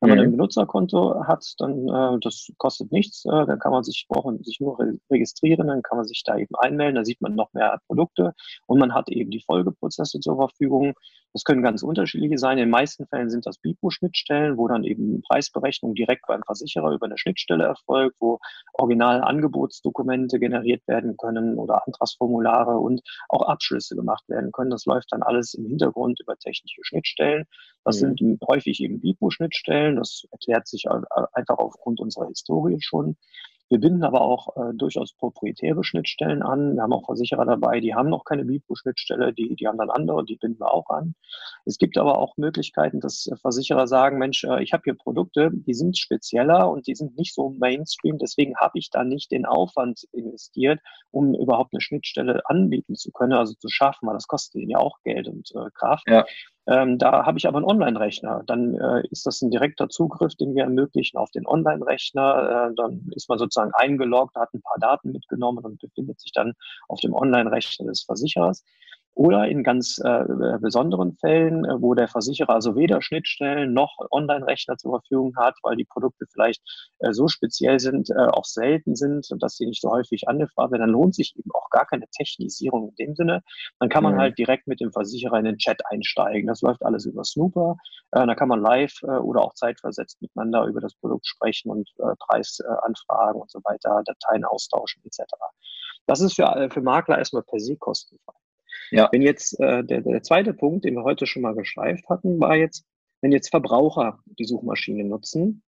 Wenn 0.00 0.10
man 0.10 0.18
ein 0.18 0.26
mhm. 0.26 0.32
Benutzerkonto 0.32 1.24
hat, 1.26 1.44
dann 1.58 1.88
äh, 1.88 2.18
das 2.20 2.48
kostet 2.58 2.90
nichts, 2.90 3.24
äh, 3.24 3.46
dann 3.46 3.58
kann 3.60 3.70
man 3.70 3.84
sich 3.84 4.06
brauchen 4.08 4.42
sich 4.42 4.58
nur 4.60 4.78
re 4.78 4.98
registrieren, 5.10 5.68
dann 5.68 5.82
kann 5.82 5.98
man 5.98 6.06
sich 6.06 6.22
da 6.24 6.36
eben 6.36 6.54
einmelden, 6.56 6.96
da 6.96 7.04
sieht 7.04 7.20
man 7.20 7.36
noch 7.36 7.52
mehr 7.52 7.78
Produkte 7.86 8.34
und 8.66 8.80
man 8.80 8.94
hat 8.94 9.08
eben 9.08 9.30
die 9.30 9.40
Folgeprozesse 9.40 10.18
zur 10.20 10.36
Verfügung. 10.36 10.94
Das 11.32 11.44
können 11.44 11.62
ganz 11.62 11.82
unterschiedliche 11.82 12.36
sein. 12.36 12.58
In 12.58 12.64
den 12.64 12.70
meisten 12.70 13.06
Fällen 13.06 13.30
sind 13.30 13.46
das 13.46 13.56
BIPO-Schnittstellen, 13.58 14.58
wo 14.58 14.68
dann 14.68 14.84
eben 14.84 15.22
Preisberechnung 15.22 15.94
direkt 15.94 16.26
beim 16.26 16.42
Versicherer 16.42 16.90
über 16.92 17.06
eine 17.06 17.16
Schnittstelle 17.16 17.64
erfolgt, 17.64 18.16
wo 18.20 18.38
originale 18.74 19.24
Angebotsdokumente 19.24 20.38
generiert 20.38 20.86
werden 20.86 21.16
können 21.16 21.56
oder 21.56 21.86
Antragsformulare 21.86 22.76
und 22.76 23.00
auch 23.28 23.42
Abschlüsse 23.42 23.96
gemacht 23.96 24.28
werden 24.28 24.52
können. 24.52 24.70
Das 24.70 24.84
läuft 24.84 25.12
dann 25.12 25.22
alles 25.22 25.54
im 25.54 25.66
Hintergrund 25.66 26.20
über 26.20 26.36
technische 26.36 26.82
Schnittstellen. 26.82 27.44
Das 27.84 28.00
mhm. 28.00 28.16
sind 28.16 28.40
häufig 28.48 28.80
eben 28.80 29.00
BIPO-Schnittstellen. 29.00 29.96
Das 29.96 30.24
erklärt 30.30 30.66
sich 30.66 30.84
einfach 31.32 31.58
aufgrund 31.58 32.00
unserer 32.00 32.28
Historie 32.28 32.80
schon. 32.80 33.16
Wir 33.72 33.80
binden 33.80 34.04
aber 34.04 34.20
auch 34.20 34.54
äh, 34.54 34.74
durchaus 34.74 35.14
proprietäre 35.14 35.82
Schnittstellen 35.82 36.42
an. 36.42 36.74
Wir 36.74 36.82
haben 36.82 36.92
auch 36.92 37.06
Versicherer 37.06 37.46
dabei, 37.46 37.80
die 37.80 37.94
haben 37.94 38.10
noch 38.10 38.26
keine 38.26 38.44
BIPO-Schnittstelle, 38.44 39.32
die, 39.32 39.56
die 39.56 39.66
haben 39.66 39.78
dann 39.78 39.88
andere, 39.88 40.26
die 40.26 40.36
binden 40.36 40.60
wir 40.60 40.74
auch 40.74 40.90
an. 40.90 41.14
Es 41.64 41.78
gibt 41.78 41.96
aber 41.96 42.18
auch 42.18 42.36
Möglichkeiten, 42.36 43.00
dass 43.00 43.30
Versicherer 43.40 43.86
sagen, 43.86 44.18
Mensch, 44.18 44.44
äh, 44.44 44.62
ich 44.62 44.74
habe 44.74 44.82
hier 44.84 44.92
Produkte, 44.92 45.48
die 45.54 45.72
sind 45.72 45.96
spezieller 45.96 46.68
und 46.70 46.86
die 46.86 46.94
sind 46.94 47.16
nicht 47.16 47.32
so 47.34 47.48
Mainstream, 47.48 48.18
deswegen 48.18 48.56
habe 48.56 48.78
ich 48.78 48.90
da 48.90 49.04
nicht 49.04 49.30
den 49.30 49.46
Aufwand 49.46 50.06
investiert, 50.12 50.80
um 51.10 51.34
überhaupt 51.34 51.72
eine 51.72 51.80
Schnittstelle 51.80 52.42
anbieten 52.44 52.94
zu 52.94 53.10
können, 53.10 53.32
also 53.32 53.54
zu 53.54 53.70
schaffen, 53.70 54.06
weil 54.06 54.16
das 54.16 54.26
kostet 54.26 54.60
ihnen 54.60 54.72
ja 54.72 54.80
auch 54.80 54.98
Geld 55.02 55.28
und 55.28 55.50
äh, 55.54 55.70
Kraft. 55.72 56.06
Ja. 56.08 56.26
Ähm, 56.68 56.98
da 56.98 57.26
habe 57.26 57.38
ich 57.38 57.48
aber 57.48 57.58
einen 57.58 57.66
Online-Rechner. 57.66 58.44
Dann 58.46 58.74
äh, 58.74 59.02
ist 59.10 59.26
das 59.26 59.42
ein 59.42 59.50
direkter 59.50 59.88
Zugriff, 59.88 60.34
den 60.36 60.54
wir 60.54 60.62
ermöglichen 60.62 61.18
auf 61.18 61.30
den 61.32 61.46
Online-Rechner. 61.46 62.70
Äh, 62.70 62.74
dann 62.76 63.10
ist 63.16 63.28
man 63.28 63.38
sozusagen 63.38 63.72
eingeloggt, 63.74 64.36
hat 64.36 64.54
ein 64.54 64.62
paar 64.62 64.78
Daten 64.78 65.10
mitgenommen 65.10 65.64
und 65.64 65.80
befindet 65.80 66.20
sich 66.20 66.32
dann 66.32 66.52
auf 66.88 67.00
dem 67.00 67.14
Online-Rechner 67.14 67.86
des 67.86 68.02
Versicherers. 68.02 68.64
Oder 69.14 69.46
in 69.46 69.62
ganz 69.62 69.98
äh, 70.02 70.24
besonderen 70.60 71.16
Fällen, 71.16 71.64
äh, 71.64 71.80
wo 71.80 71.94
der 71.94 72.08
Versicherer 72.08 72.54
also 72.54 72.76
weder 72.76 73.02
Schnittstellen 73.02 73.74
noch 73.74 73.96
Online-Rechner 74.10 74.78
zur 74.78 74.92
Verfügung 74.92 75.34
hat, 75.36 75.54
weil 75.62 75.76
die 75.76 75.84
Produkte 75.84 76.26
vielleicht 76.32 76.62
äh, 77.00 77.12
so 77.12 77.28
speziell 77.28 77.78
sind, 77.78 78.08
äh, 78.10 78.14
auch 78.14 78.44
selten 78.44 78.96
sind 78.96 79.30
und 79.30 79.42
dass 79.42 79.56
sie 79.56 79.66
nicht 79.66 79.82
so 79.82 79.90
häufig 79.90 80.28
angefragt 80.28 80.72
werden, 80.72 80.82
dann 80.82 80.90
lohnt 80.90 81.14
sich 81.14 81.34
eben 81.36 81.50
auch 81.52 81.68
gar 81.68 81.86
keine 81.86 82.06
Technisierung 82.08 82.88
in 82.88 82.94
dem 83.06 83.14
Sinne. 83.14 83.42
Dann 83.80 83.90
kann 83.90 84.02
man 84.02 84.14
mhm. 84.14 84.20
halt 84.20 84.38
direkt 84.38 84.66
mit 84.66 84.80
dem 84.80 84.92
Versicherer 84.92 85.38
in 85.38 85.44
den 85.44 85.58
Chat 85.58 85.82
einsteigen. 85.90 86.46
Das 86.46 86.62
läuft 86.62 86.82
alles 86.82 87.04
über 87.04 87.24
Snooper. 87.24 87.76
Äh, 88.12 88.26
da 88.26 88.34
kann 88.34 88.48
man 88.48 88.60
live 88.60 88.94
äh, 89.02 89.18
oder 89.18 89.42
auch 89.42 89.54
zeitversetzt 89.54 90.22
miteinander 90.22 90.64
über 90.64 90.80
das 90.80 90.94
Produkt 90.94 91.26
sprechen 91.26 91.70
und 91.70 91.88
äh, 91.98 92.14
Preisanfragen 92.18 93.38
äh, 93.38 93.42
und 93.42 93.50
so 93.50 93.60
weiter, 93.64 94.02
Dateien 94.04 94.44
austauschen 94.44 95.02
etc. 95.04 95.22
Das 96.06 96.20
ist 96.20 96.34
für, 96.34 96.44
äh, 96.44 96.70
für 96.70 96.80
Makler 96.80 97.18
erstmal 97.18 97.42
per 97.42 97.60
se 97.60 97.76
kostenfrei. 97.76 98.41
Ja. 98.92 99.08
Wenn 99.10 99.22
jetzt 99.22 99.58
äh, 99.58 99.82
der, 99.82 100.02
der 100.02 100.22
zweite 100.22 100.52
Punkt, 100.52 100.84
den 100.84 100.94
wir 100.94 101.02
heute 101.02 101.26
schon 101.26 101.42
mal 101.42 101.54
gestreift 101.54 102.08
hatten, 102.10 102.38
war 102.38 102.56
jetzt, 102.56 102.84
wenn 103.22 103.32
jetzt 103.32 103.48
Verbraucher 103.48 104.18
die 104.26 104.44
Suchmaschine 104.44 105.04
nutzen 105.04 105.62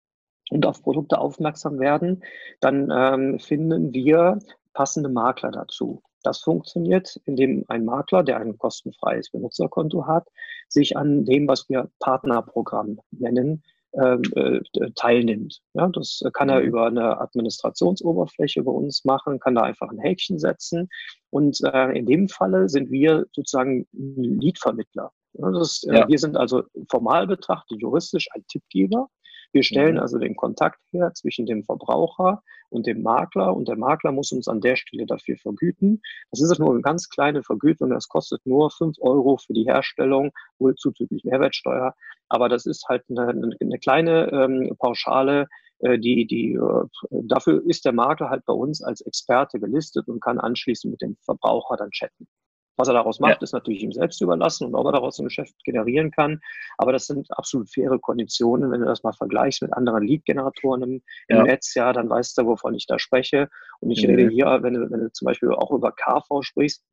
und 0.51 0.65
auf 0.65 0.83
Produkte 0.83 1.17
aufmerksam 1.17 1.79
werden, 1.79 2.23
dann 2.59 2.91
ähm, 2.95 3.39
finden 3.39 3.93
wir 3.93 4.37
passende 4.73 5.09
Makler 5.09 5.49
dazu. 5.49 6.03
Das 6.21 6.39
funktioniert, 6.39 7.19
indem 7.25 7.65
ein 7.67 7.83
Makler, 7.83 8.23
der 8.23 8.37
ein 8.37 8.57
kostenfreies 8.59 9.31
Benutzerkonto 9.31 10.05
hat, 10.05 10.27
sich 10.69 10.95
an 10.95 11.25
dem, 11.25 11.47
was 11.47 11.67
wir 11.67 11.89
Partnerprogramm 11.99 12.99
nennen, 13.11 13.63
äh, 13.95 14.59
teilnimmt. 14.95 15.61
Ja, 15.73 15.87
das 15.87 16.21
kann 16.33 16.49
er 16.49 16.59
mhm. 16.59 16.67
über 16.67 16.87
eine 16.87 17.19
Administrationsoberfläche 17.19 18.63
bei 18.63 18.71
uns 18.71 19.05
machen, 19.05 19.39
kann 19.39 19.55
da 19.55 19.61
einfach 19.61 19.89
ein 19.89 19.99
Häkchen 19.99 20.39
setzen. 20.39 20.89
Und 21.29 21.59
äh, 21.63 21.97
in 21.97 22.05
dem 22.05 22.29
Falle 22.29 22.69
sind 22.69 22.91
wir 22.91 23.25
sozusagen 23.31 23.87
Leadvermittler. 23.93 25.11
Ja, 25.33 25.51
das, 25.51 25.83
äh, 25.83 25.95
ja. 25.95 26.07
Wir 26.07 26.17
sind 26.17 26.37
also 26.37 26.63
formal 26.89 27.27
betrachtet 27.27 27.81
juristisch 27.81 28.27
ein 28.33 28.45
Tippgeber. 28.47 29.07
Wir 29.51 29.63
stellen 29.63 29.95
mhm. 29.95 30.01
also 30.01 30.17
den 30.17 30.35
Kontakt 30.35 30.79
her 30.91 31.11
zwischen 31.13 31.45
dem 31.45 31.63
Verbraucher 31.63 32.41
und 32.69 32.87
dem 32.87 33.01
Makler 33.01 33.55
und 33.55 33.67
der 33.67 33.77
Makler 33.77 34.11
muss 34.11 34.31
uns 34.31 34.47
an 34.47 34.61
der 34.61 34.75
Stelle 34.75 35.05
dafür 35.05 35.37
vergüten. 35.37 36.01
Das 36.31 36.41
ist 36.41 36.59
nur 36.59 36.71
eine 36.71 36.81
ganz 36.81 37.09
kleine 37.09 37.43
Vergütung, 37.43 37.89
das 37.89 38.07
kostet 38.07 38.45
nur 38.45 38.71
fünf 38.71 38.97
Euro 38.99 39.37
für 39.37 39.53
die 39.53 39.65
Herstellung, 39.65 40.31
wohl 40.59 40.75
zuzüglich 40.75 41.23
Mehrwertsteuer. 41.23 41.93
Aber 42.27 42.49
das 42.49 42.65
ist 42.65 42.85
halt 42.89 43.03
eine, 43.09 43.27
eine 43.59 43.79
kleine 43.79 44.31
ähm, 44.31 44.75
Pauschale, 44.79 45.47
äh, 45.79 45.99
die, 45.99 46.25
die, 46.25 46.53
äh, 46.53 46.85
dafür 47.09 47.63
ist 47.65 47.85
der 47.85 47.93
Makler 47.93 48.29
halt 48.29 48.45
bei 48.45 48.53
uns 48.53 48.83
als 48.83 49.01
Experte 49.01 49.59
gelistet 49.59 50.07
und 50.07 50.21
kann 50.21 50.39
anschließend 50.39 50.91
mit 50.91 51.01
dem 51.01 51.17
Verbraucher 51.23 51.77
dann 51.77 51.91
chatten. 51.91 52.27
Was 52.77 52.87
er 52.87 52.93
daraus 52.93 53.19
macht, 53.19 53.37
ja. 53.37 53.41
ist 53.41 53.53
natürlich 53.53 53.83
ihm 53.83 53.91
selbst 53.91 54.21
überlassen 54.21 54.67
und 54.67 54.75
ob 54.75 54.85
er 54.85 54.91
daraus 54.93 55.19
ein 55.19 55.25
Geschäft 55.25 55.55
generieren 55.63 56.11
kann. 56.11 56.39
Aber 56.77 56.91
das 56.91 57.07
sind 57.07 57.27
absolut 57.31 57.69
faire 57.69 57.99
Konditionen. 57.99 58.71
Wenn 58.71 58.81
du 58.81 58.85
das 58.85 59.03
mal 59.03 59.13
vergleichst 59.13 59.61
mit 59.61 59.73
anderen 59.73 60.03
Lead-Generatoren 60.03 60.81
im, 60.83 61.01
im 61.27 61.37
ja. 61.37 61.43
Netz, 61.43 61.73
ja, 61.75 61.93
dann 61.93 62.09
weißt 62.09 62.37
du, 62.37 62.45
wovon 62.45 62.73
ich 62.73 62.85
da 62.87 62.99
spreche. 62.99 63.49
Und 63.79 63.91
ich 63.91 64.03
mhm. 64.03 64.15
rede 64.15 64.29
hier, 64.29 64.59
wenn 64.61 64.73
du, 64.73 64.91
wenn 64.91 64.99
du 64.99 65.11
zum 65.11 65.25
Beispiel 65.25 65.51
auch 65.51 65.71
über 65.71 65.91
KV 65.91 66.41
sprichst, 66.41 66.83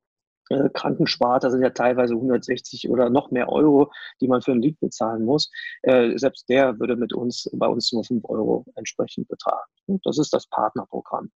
äh, 0.50 0.68
Krankensparte 0.72 1.50
sind 1.50 1.62
ja 1.62 1.70
teilweise 1.70 2.14
160 2.14 2.88
oder 2.88 3.10
noch 3.10 3.30
mehr 3.30 3.48
Euro, 3.48 3.90
die 4.20 4.28
man 4.28 4.42
für 4.42 4.52
ein 4.52 4.62
Lied 4.62 4.78
bezahlen 4.80 5.24
muss. 5.24 5.50
Äh, 5.82 6.16
selbst 6.18 6.48
der 6.48 6.78
würde 6.78 6.96
mit 6.96 7.12
uns 7.12 7.48
bei 7.54 7.66
uns 7.66 7.92
nur 7.92 8.04
5 8.04 8.24
Euro 8.28 8.64
entsprechend 8.76 9.28
betragen. 9.28 9.70
Das 10.04 10.18
ist 10.18 10.32
das 10.32 10.46
Partnerprogramm. 10.48 11.30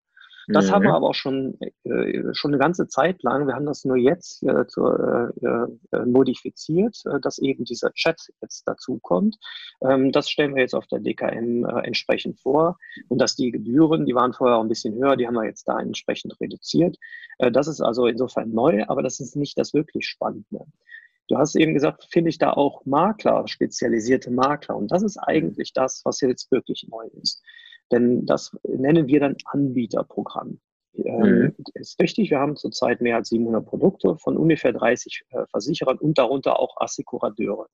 Das 0.48 0.68
mhm. 0.68 0.72
haben 0.72 0.84
wir 0.84 0.90
mhm. 0.90 0.96
aber 0.96 1.10
auch 1.10 1.16
schon, 1.16 1.58
äh, 1.84 2.34
schon 2.34 2.52
eine 2.52 2.60
ganze 2.60 2.88
Zeit 2.88 3.24
lang. 3.24 3.48
Wir 3.48 3.56
haben 3.56 3.66
das 3.66 3.86
nur 3.86 3.98
jetzt 3.98 4.44
äh, 4.44 4.68
zu, 4.68 4.86
äh, 4.86 5.32
äh, 5.46 6.06
modifiziert, 6.06 6.98
äh, 7.06 7.20
dass 7.20 7.40
eben 7.40 7.66
dieser 7.66 7.92
Chat 7.94 8.20
jetzt 8.42 8.64
dazu 8.68 9.00
kommt. 9.00 9.38
Ähm, 9.82 10.12
das 10.12 10.30
stellen 10.30 10.56
wir 10.56 10.62
jetzt 10.62 10.76
auf 10.76 10.88
der 10.88 11.00
DKM 11.00 11.66
äh, 11.66 11.86
entsprechend 11.86 12.40
vor. 12.40 12.78
Und 13.10 13.20
dass 13.20 13.36
die 13.36 13.52
Gebühren, 13.52 14.06
die 14.06 14.16
waren 14.16 14.34
vorher 14.34 14.58
auch 14.58 14.62
ein 14.62 14.70
bisschen 14.70 14.96
höher, 14.96 15.16
die 15.16 15.28
haben 15.28 15.36
wir 15.36 15.46
jetzt 15.46 15.68
da 15.68 15.80
entsprechend 15.80 16.40
reduziert. 16.40 16.98
Äh, 17.40 17.52
das 17.52 17.68
ist 17.68 17.82
also 17.82 18.08
insofern 18.08 18.52
neu, 18.52 18.84
aber 18.88 19.02
das 19.02 19.20
ist 19.20 19.36
nicht 19.36 19.58
das 19.58 19.74
wirklich 19.74 20.08
Spannende. 20.08 20.66
Du 21.28 21.38
hast 21.38 21.56
eben 21.56 21.74
gesagt, 21.74 22.08
finde 22.12 22.30
ich 22.30 22.38
da 22.38 22.54
auch 22.54 22.86
Makler, 22.86 23.48
spezialisierte 23.48 24.30
Makler. 24.30 24.76
Und 24.76 24.92
das 24.92 25.02
ist 25.02 25.18
eigentlich 25.18 25.74
das, 25.74 26.02
was 26.06 26.22
jetzt 26.22 26.52
wirklich 26.52 26.88
neu 26.90 27.08
ist. 27.22 27.42
Denn 27.92 28.26
das 28.26 28.56
nennen 28.64 29.08
wir 29.08 29.20
dann 29.20 29.36
Anbieterprogramm. 29.46 30.60
Ähm, 30.98 31.22
mhm. 31.22 31.56
Ist 31.74 32.00
richtig, 32.00 32.32
wir 32.32 32.40
haben 32.40 32.56
zurzeit 32.56 33.02
mehr 33.02 33.18
als 33.18 33.30
700 33.30 33.66
Produkte 33.66 34.18
von 34.18 34.38
ungefähr 34.38 34.74
30 34.74 35.26
äh, 35.30 35.46
Versicherern 35.52 35.98
und 35.98 36.18
darunter 36.18 36.60
auch 36.60 36.76
Assekurateure. 36.78 37.68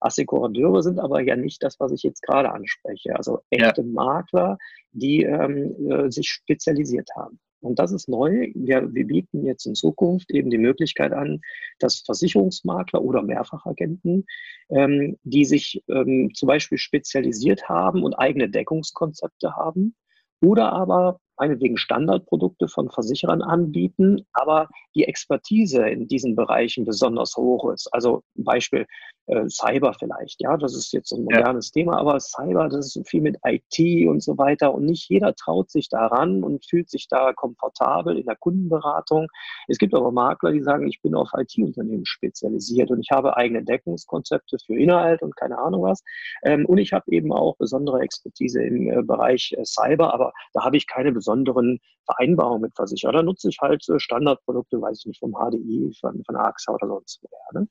Assekurateure 0.00 0.82
sind 0.82 0.98
aber 0.98 1.20
ja 1.20 1.36
nicht 1.36 1.62
das, 1.62 1.78
was 1.78 1.92
ich 1.92 2.02
jetzt 2.02 2.22
gerade 2.22 2.50
anspreche. 2.52 3.14
Also 3.16 3.40
echte 3.50 3.82
ja. 3.82 3.86
Makler, 3.86 4.58
die 4.92 5.24
ähm, 5.24 5.90
äh, 5.90 6.10
sich 6.10 6.28
spezialisiert 6.28 7.10
haben. 7.16 7.38
Und 7.60 7.78
das 7.78 7.92
ist 7.92 8.08
neu. 8.08 8.50
Wir, 8.54 8.92
wir 8.92 9.06
bieten 9.06 9.44
jetzt 9.44 9.66
in 9.66 9.74
Zukunft 9.74 10.30
eben 10.30 10.50
die 10.50 10.58
Möglichkeit 10.58 11.12
an, 11.12 11.40
dass 11.78 12.00
Versicherungsmakler 12.00 13.02
oder 13.02 13.22
Mehrfachagenten, 13.22 14.26
ähm, 14.70 15.18
die 15.24 15.44
sich 15.44 15.82
ähm, 15.88 16.30
zum 16.34 16.46
Beispiel 16.46 16.78
spezialisiert 16.78 17.68
haben 17.68 18.02
und 18.02 18.14
eigene 18.14 18.48
Deckungskonzepte 18.48 19.56
haben, 19.56 19.94
oder 20.42 20.72
aber 20.72 21.20
meinetwegen 21.40 21.78
Standardprodukte 21.78 22.68
von 22.68 22.90
Versicherern 22.90 23.40
anbieten, 23.40 24.26
aber 24.34 24.68
die 24.94 25.04
Expertise 25.04 25.88
in 25.88 26.06
diesen 26.06 26.36
Bereichen 26.36 26.84
besonders 26.84 27.34
hoch 27.36 27.72
ist. 27.72 27.88
Also 27.92 28.22
Beispiel 28.34 28.86
äh, 29.26 29.48
Cyber 29.48 29.94
vielleicht, 29.94 30.40
ja, 30.42 30.56
das 30.56 30.76
ist 30.76 30.92
jetzt 30.92 31.12
ein 31.12 31.24
modernes 31.24 31.72
ja. 31.74 31.80
Thema, 31.80 31.98
aber 31.98 32.20
Cyber, 32.20 32.68
das 32.68 32.94
ist 32.94 33.08
viel 33.08 33.22
mit 33.22 33.38
IT 33.46 34.08
und 34.08 34.22
so 34.22 34.36
weiter 34.36 34.74
und 34.74 34.84
nicht 34.84 35.08
jeder 35.08 35.34
traut 35.34 35.70
sich 35.70 35.88
daran 35.88 36.42
und 36.42 36.66
fühlt 36.68 36.90
sich 36.90 37.08
da 37.08 37.32
komfortabel 37.32 38.18
in 38.18 38.26
der 38.26 38.36
Kundenberatung. 38.36 39.28
Es 39.68 39.78
gibt 39.78 39.94
aber 39.94 40.12
Makler, 40.12 40.52
die 40.52 40.62
sagen, 40.62 40.86
ich 40.86 41.00
bin 41.00 41.14
auf 41.14 41.30
IT-Unternehmen 41.34 42.04
spezialisiert 42.04 42.90
und 42.90 43.00
ich 43.00 43.10
habe 43.10 43.36
eigene 43.36 43.64
Deckungskonzepte 43.64 44.58
für 44.66 44.76
Inhalt 44.76 45.22
und 45.22 45.36
keine 45.36 45.58
Ahnung 45.58 45.82
was. 45.82 46.02
Ähm, 46.42 46.66
und 46.66 46.76
ich 46.78 46.92
habe 46.92 47.10
eben 47.10 47.32
auch 47.32 47.56
besondere 47.56 48.00
Expertise 48.00 48.62
im 48.62 48.90
äh, 48.90 49.02
Bereich 49.02 49.54
äh, 49.56 49.64
Cyber, 49.64 50.12
aber 50.12 50.32
da 50.52 50.64
habe 50.64 50.76
ich 50.76 50.86
keine 50.86 51.12
besondere 51.12 51.29
besonderen 51.30 51.78
Vereinbarungen 52.06 52.62
mit 52.62 52.74
Versicherer. 52.74 53.12
Da 53.12 53.22
nutze 53.22 53.48
ich 53.48 53.58
halt 53.60 53.84
Standardprodukte, 53.96 54.80
weiß 54.80 54.98
ich 55.00 55.06
nicht, 55.06 55.20
vom 55.20 55.32
HDI, 55.32 55.92
von, 56.00 56.22
von 56.24 56.36
AXA 56.36 56.74
oder 56.74 56.88
sonst 56.88 57.20
woher. 57.22 57.60
Ne? 57.60 57.68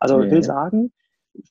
Also 0.00 0.20
ich 0.22 0.30
will 0.30 0.42
sagen, 0.42 0.92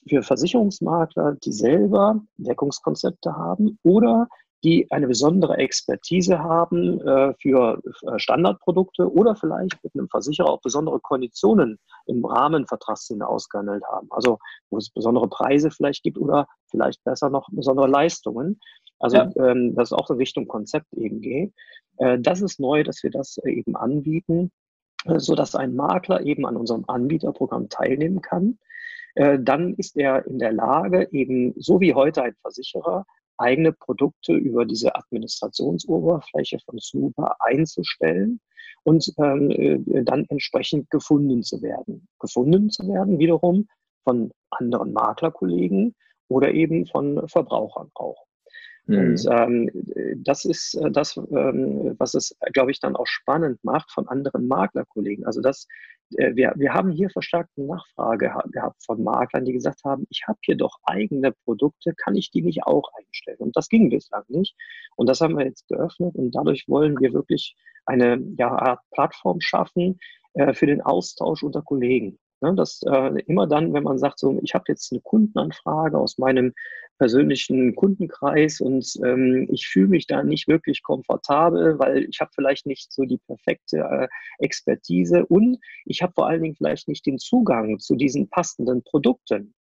für 0.07 0.22
Versicherungsmakler, 0.22 1.38
die 1.43 1.51
selber 1.51 2.22
Deckungskonzepte 2.38 3.36
haben 3.36 3.80
oder 3.84 4.28
die 4.64 4.86
eine 4.91 5.07
besondere 5.07 5.57
Expertise 5.57 6.38
haben 6.38 7.01
äh, 7.01 7.34
für 7.41 7.82
äh, 8.03 8.20
Standardprodukte 8.20 9.12
oder 9.12 9.36
vielleicht 9.36 9.84
mit 9.84 9.95
einem 9.95 10.07
Versicherer 10.07 10.49
auch 10.49 10.62
besondere 10.62 10.99
Konditionen 10.99 11.80
im 12.05 12.24
Rahmenvertragssinne 12.24 13.28
ausgehandelt 13.28 13.84
haben. 13.91 14.07
Also 14.12 14.38
wo 14.70 14.78
es 14.78 14.91
besondere 14.91 15.28
Preise 15.30 15.72
vielleicht 15.72 16.03
gibt 16.03 16.20
oder 16.20 16.47
vielleicht 16.70 17.03
besser 17.03 17.30
noch 17.30 17.47
besondere 17.51 17.88
Leistungen. 17.88 18.59
Also 19.01 19.17
ja. 19.17 19.31
ähm, 19.37 19.75
das 19.75 19.93
auch 19.93 20.09
in 20.09 20.17
Richtung 20.17 20.47
Konzept 20.47 20.93
eben 20.93 21.21
geht. 21.21 21.53
Äh, 21.97 22.19
das 22.19 22.41
ist 22.41 22.59
neu, 22.59 22.83
dass 22.83 23.03
wir 23.03 23.09
das 23.09 23.37
äh, 23.39 23.51
eben 23.51 23.75
anbieten, 23.75 24.51
äh, 25.05 25.19
so 25.19 25.35
dass 25.35 25.55
ein 25.55 25.75
Makler 25.75 26.21
eben 26.21 26.45
an 26.45 26.55
unserem 26.55 26.85
Anbieterprogramm 26.87 27.69
teilnehmen 27.69 28.21
kann. 28.21 28.59
Äh, 29.15 29.39
dann 29.41 29.73
ist 29.73 29.97
er 29.97 30.25
in 30.27 30.39
der 30.39 30.53
Lage, 30.53 31.07
eben 31.11 31.53
so 31.57 31.81
wie 31.81 31.93
heute 31.93 32.23
ein 32.23 32.35
Versicherer, 32.41 33.05
eigene 33.37 33.71
Produkte 33.73 34.33
über 34.33 34.65
diese 34.65 34.95
Administrationsoberfläche 34.95 36.59
von 36.59 36.79
Snooper 36.79 37.35
einzustellen 37.39 38.39
und 38.83 39.11
ähm, 39.17 39.49
äh, 39.51 40.03
dann 40.03 40.25
entsprechend 40.29 40.89
gefunden 40.91 41.43
zu 41.43 41.61
werden. 41.61 42.07
Gefunden 42.19 42.69
zu 42.69 42.87
werden 42.87 43.19
wiederum 43.19 43.67
von 44.03 44.31
anderen 44.51 44.93
Maklerkollegen 44.93 45.95
oder 46.27 46.51
eben 46.53 46.85
von 46.85 47.27
Verbrauchern 47.27 47.89
auch. 47.95 48.25
Mhm. 48.91 48.97
Und 48.97 49.25
ähm, 49.29 49.69
das 50.17 50.45
ist 50.45 50.75
äh, 50.75 50.91
das, 50.91 51.17
ähm, 51.17 51.95
was 51.97 52.13
es, 52.13 52.35
glaube 52.53 52.71
ich, 52.71 52.79
dann 52.79 52.95
auch 52.95 53.07
spannend 53.07 53.63
macht 53.63 53.91
von 53.91 54.07
anderen 54.07 54.47
Maklerkollegen. 54.47 55.25
Also 55.25 55.41
das, 55.41 55.67
äh, 56.17 56.35
wir, 56.35 56.53
wir 56.55 56.73
haben 56.73 56.91
hier 56.91 57.09
verstärkte 57.09 57.61
Nachfrage 57.61 58.33
gehabt 58.51 58.83
von 58.85 59.03
Maklern, 59.03 59.45
die 59.45 59.53
gesagt 59.53 59.81
haben, 59.85 60.05
ich 60.09 60.23
habe 60.27 60.39
hier 60.43 60.55
doch 60.55 60.77
eigene 60.83 61.31
Produkte, 61.45 61.93
kann 61.95 62.15
ich 62.15 62.31
die 62.31 62.41
nicht 62.41 62.63
auch 62.63 62.89
einstellen? 62.99 63.39
Und 63.39 63.55
das 63.55 63.69
ging 63.69 63.89
bislang 63.89 64.23
nicht. 64.27 64.55
Und 64.95 65.07
das 65.07 65.21
haben 65.21 65.37
wir 65.37 65.45
jetzt 65.45 65.67
geöffnet 65.67 66.15
und 66.15 66.31
dadurch 66.35 66.67
wollen 66.67 66.99
wir 66.99 67.13
wirklich 67.13 67.55
eine 67.85 68.21
ja, 68.37 68.49
Art 68.49 68.81
Plattform 68.91 69.41
schaffen 69.41 69.99
äh, 70.33 70.53
für 70.53 70.65
den 70.65 70.81
Austausch 70.81 71.43
unter 71.43 71.61
Kollegen. 71.61 72.19
Ne, 72.41 72.55
das 72.55 72.81
äh, 72.87 73.21
immer 73.27 73.45
dann, 73.45 73.71
wenn 73.73 73.83
man 73.83 73.99
sagt, 73.99 74.17
so, 74.17 74.39
ich 74.41 74.55
habe 74.55 74.65
jetzt 74.67 74.91
eine 74.91 75.01
Kundenanfrage 75.01 75.97
aus 75.97 76.17
meinem 76.17 76.53
persönlichen 76.97 77.75
Kundenkreis 77.75 78.61
und 78.61 78.99
ähm, 79.05 79.47
ich 79.51 79.67
fühle 79.67 79.89
mich 79.89 80.07
da 80.07 80.23
nicht 80.23 80.47
wirklich 80.47 80.81
komfortabel, 80.81 81.77
weil 81.77 82.05
ich 82.09 82.19
habe 82.19 82.31
vielleicht 82.33 82.65
nicht 82.65 82.91
so 82.91 83.03
die 83.03 83.19
perfekte 83.19 83.77
äh, 83.77 84.07
Expertise 84.39 85.25
und 85.27 85.59
ich 85.85 86.01
habe 86.01 86.13
vor 86.13 86.27
allen 86.27 86.41
Dingen 86.41 86.55
vielleicht 86.55 86.87
nicht 86.87 87.05
den 87.05 87.19
Zugang 87.19 87.79
zu 87.79 87.95
diesen 87.95 88.27
passenden 88.29 88.83
Produkten. 88.83 89.53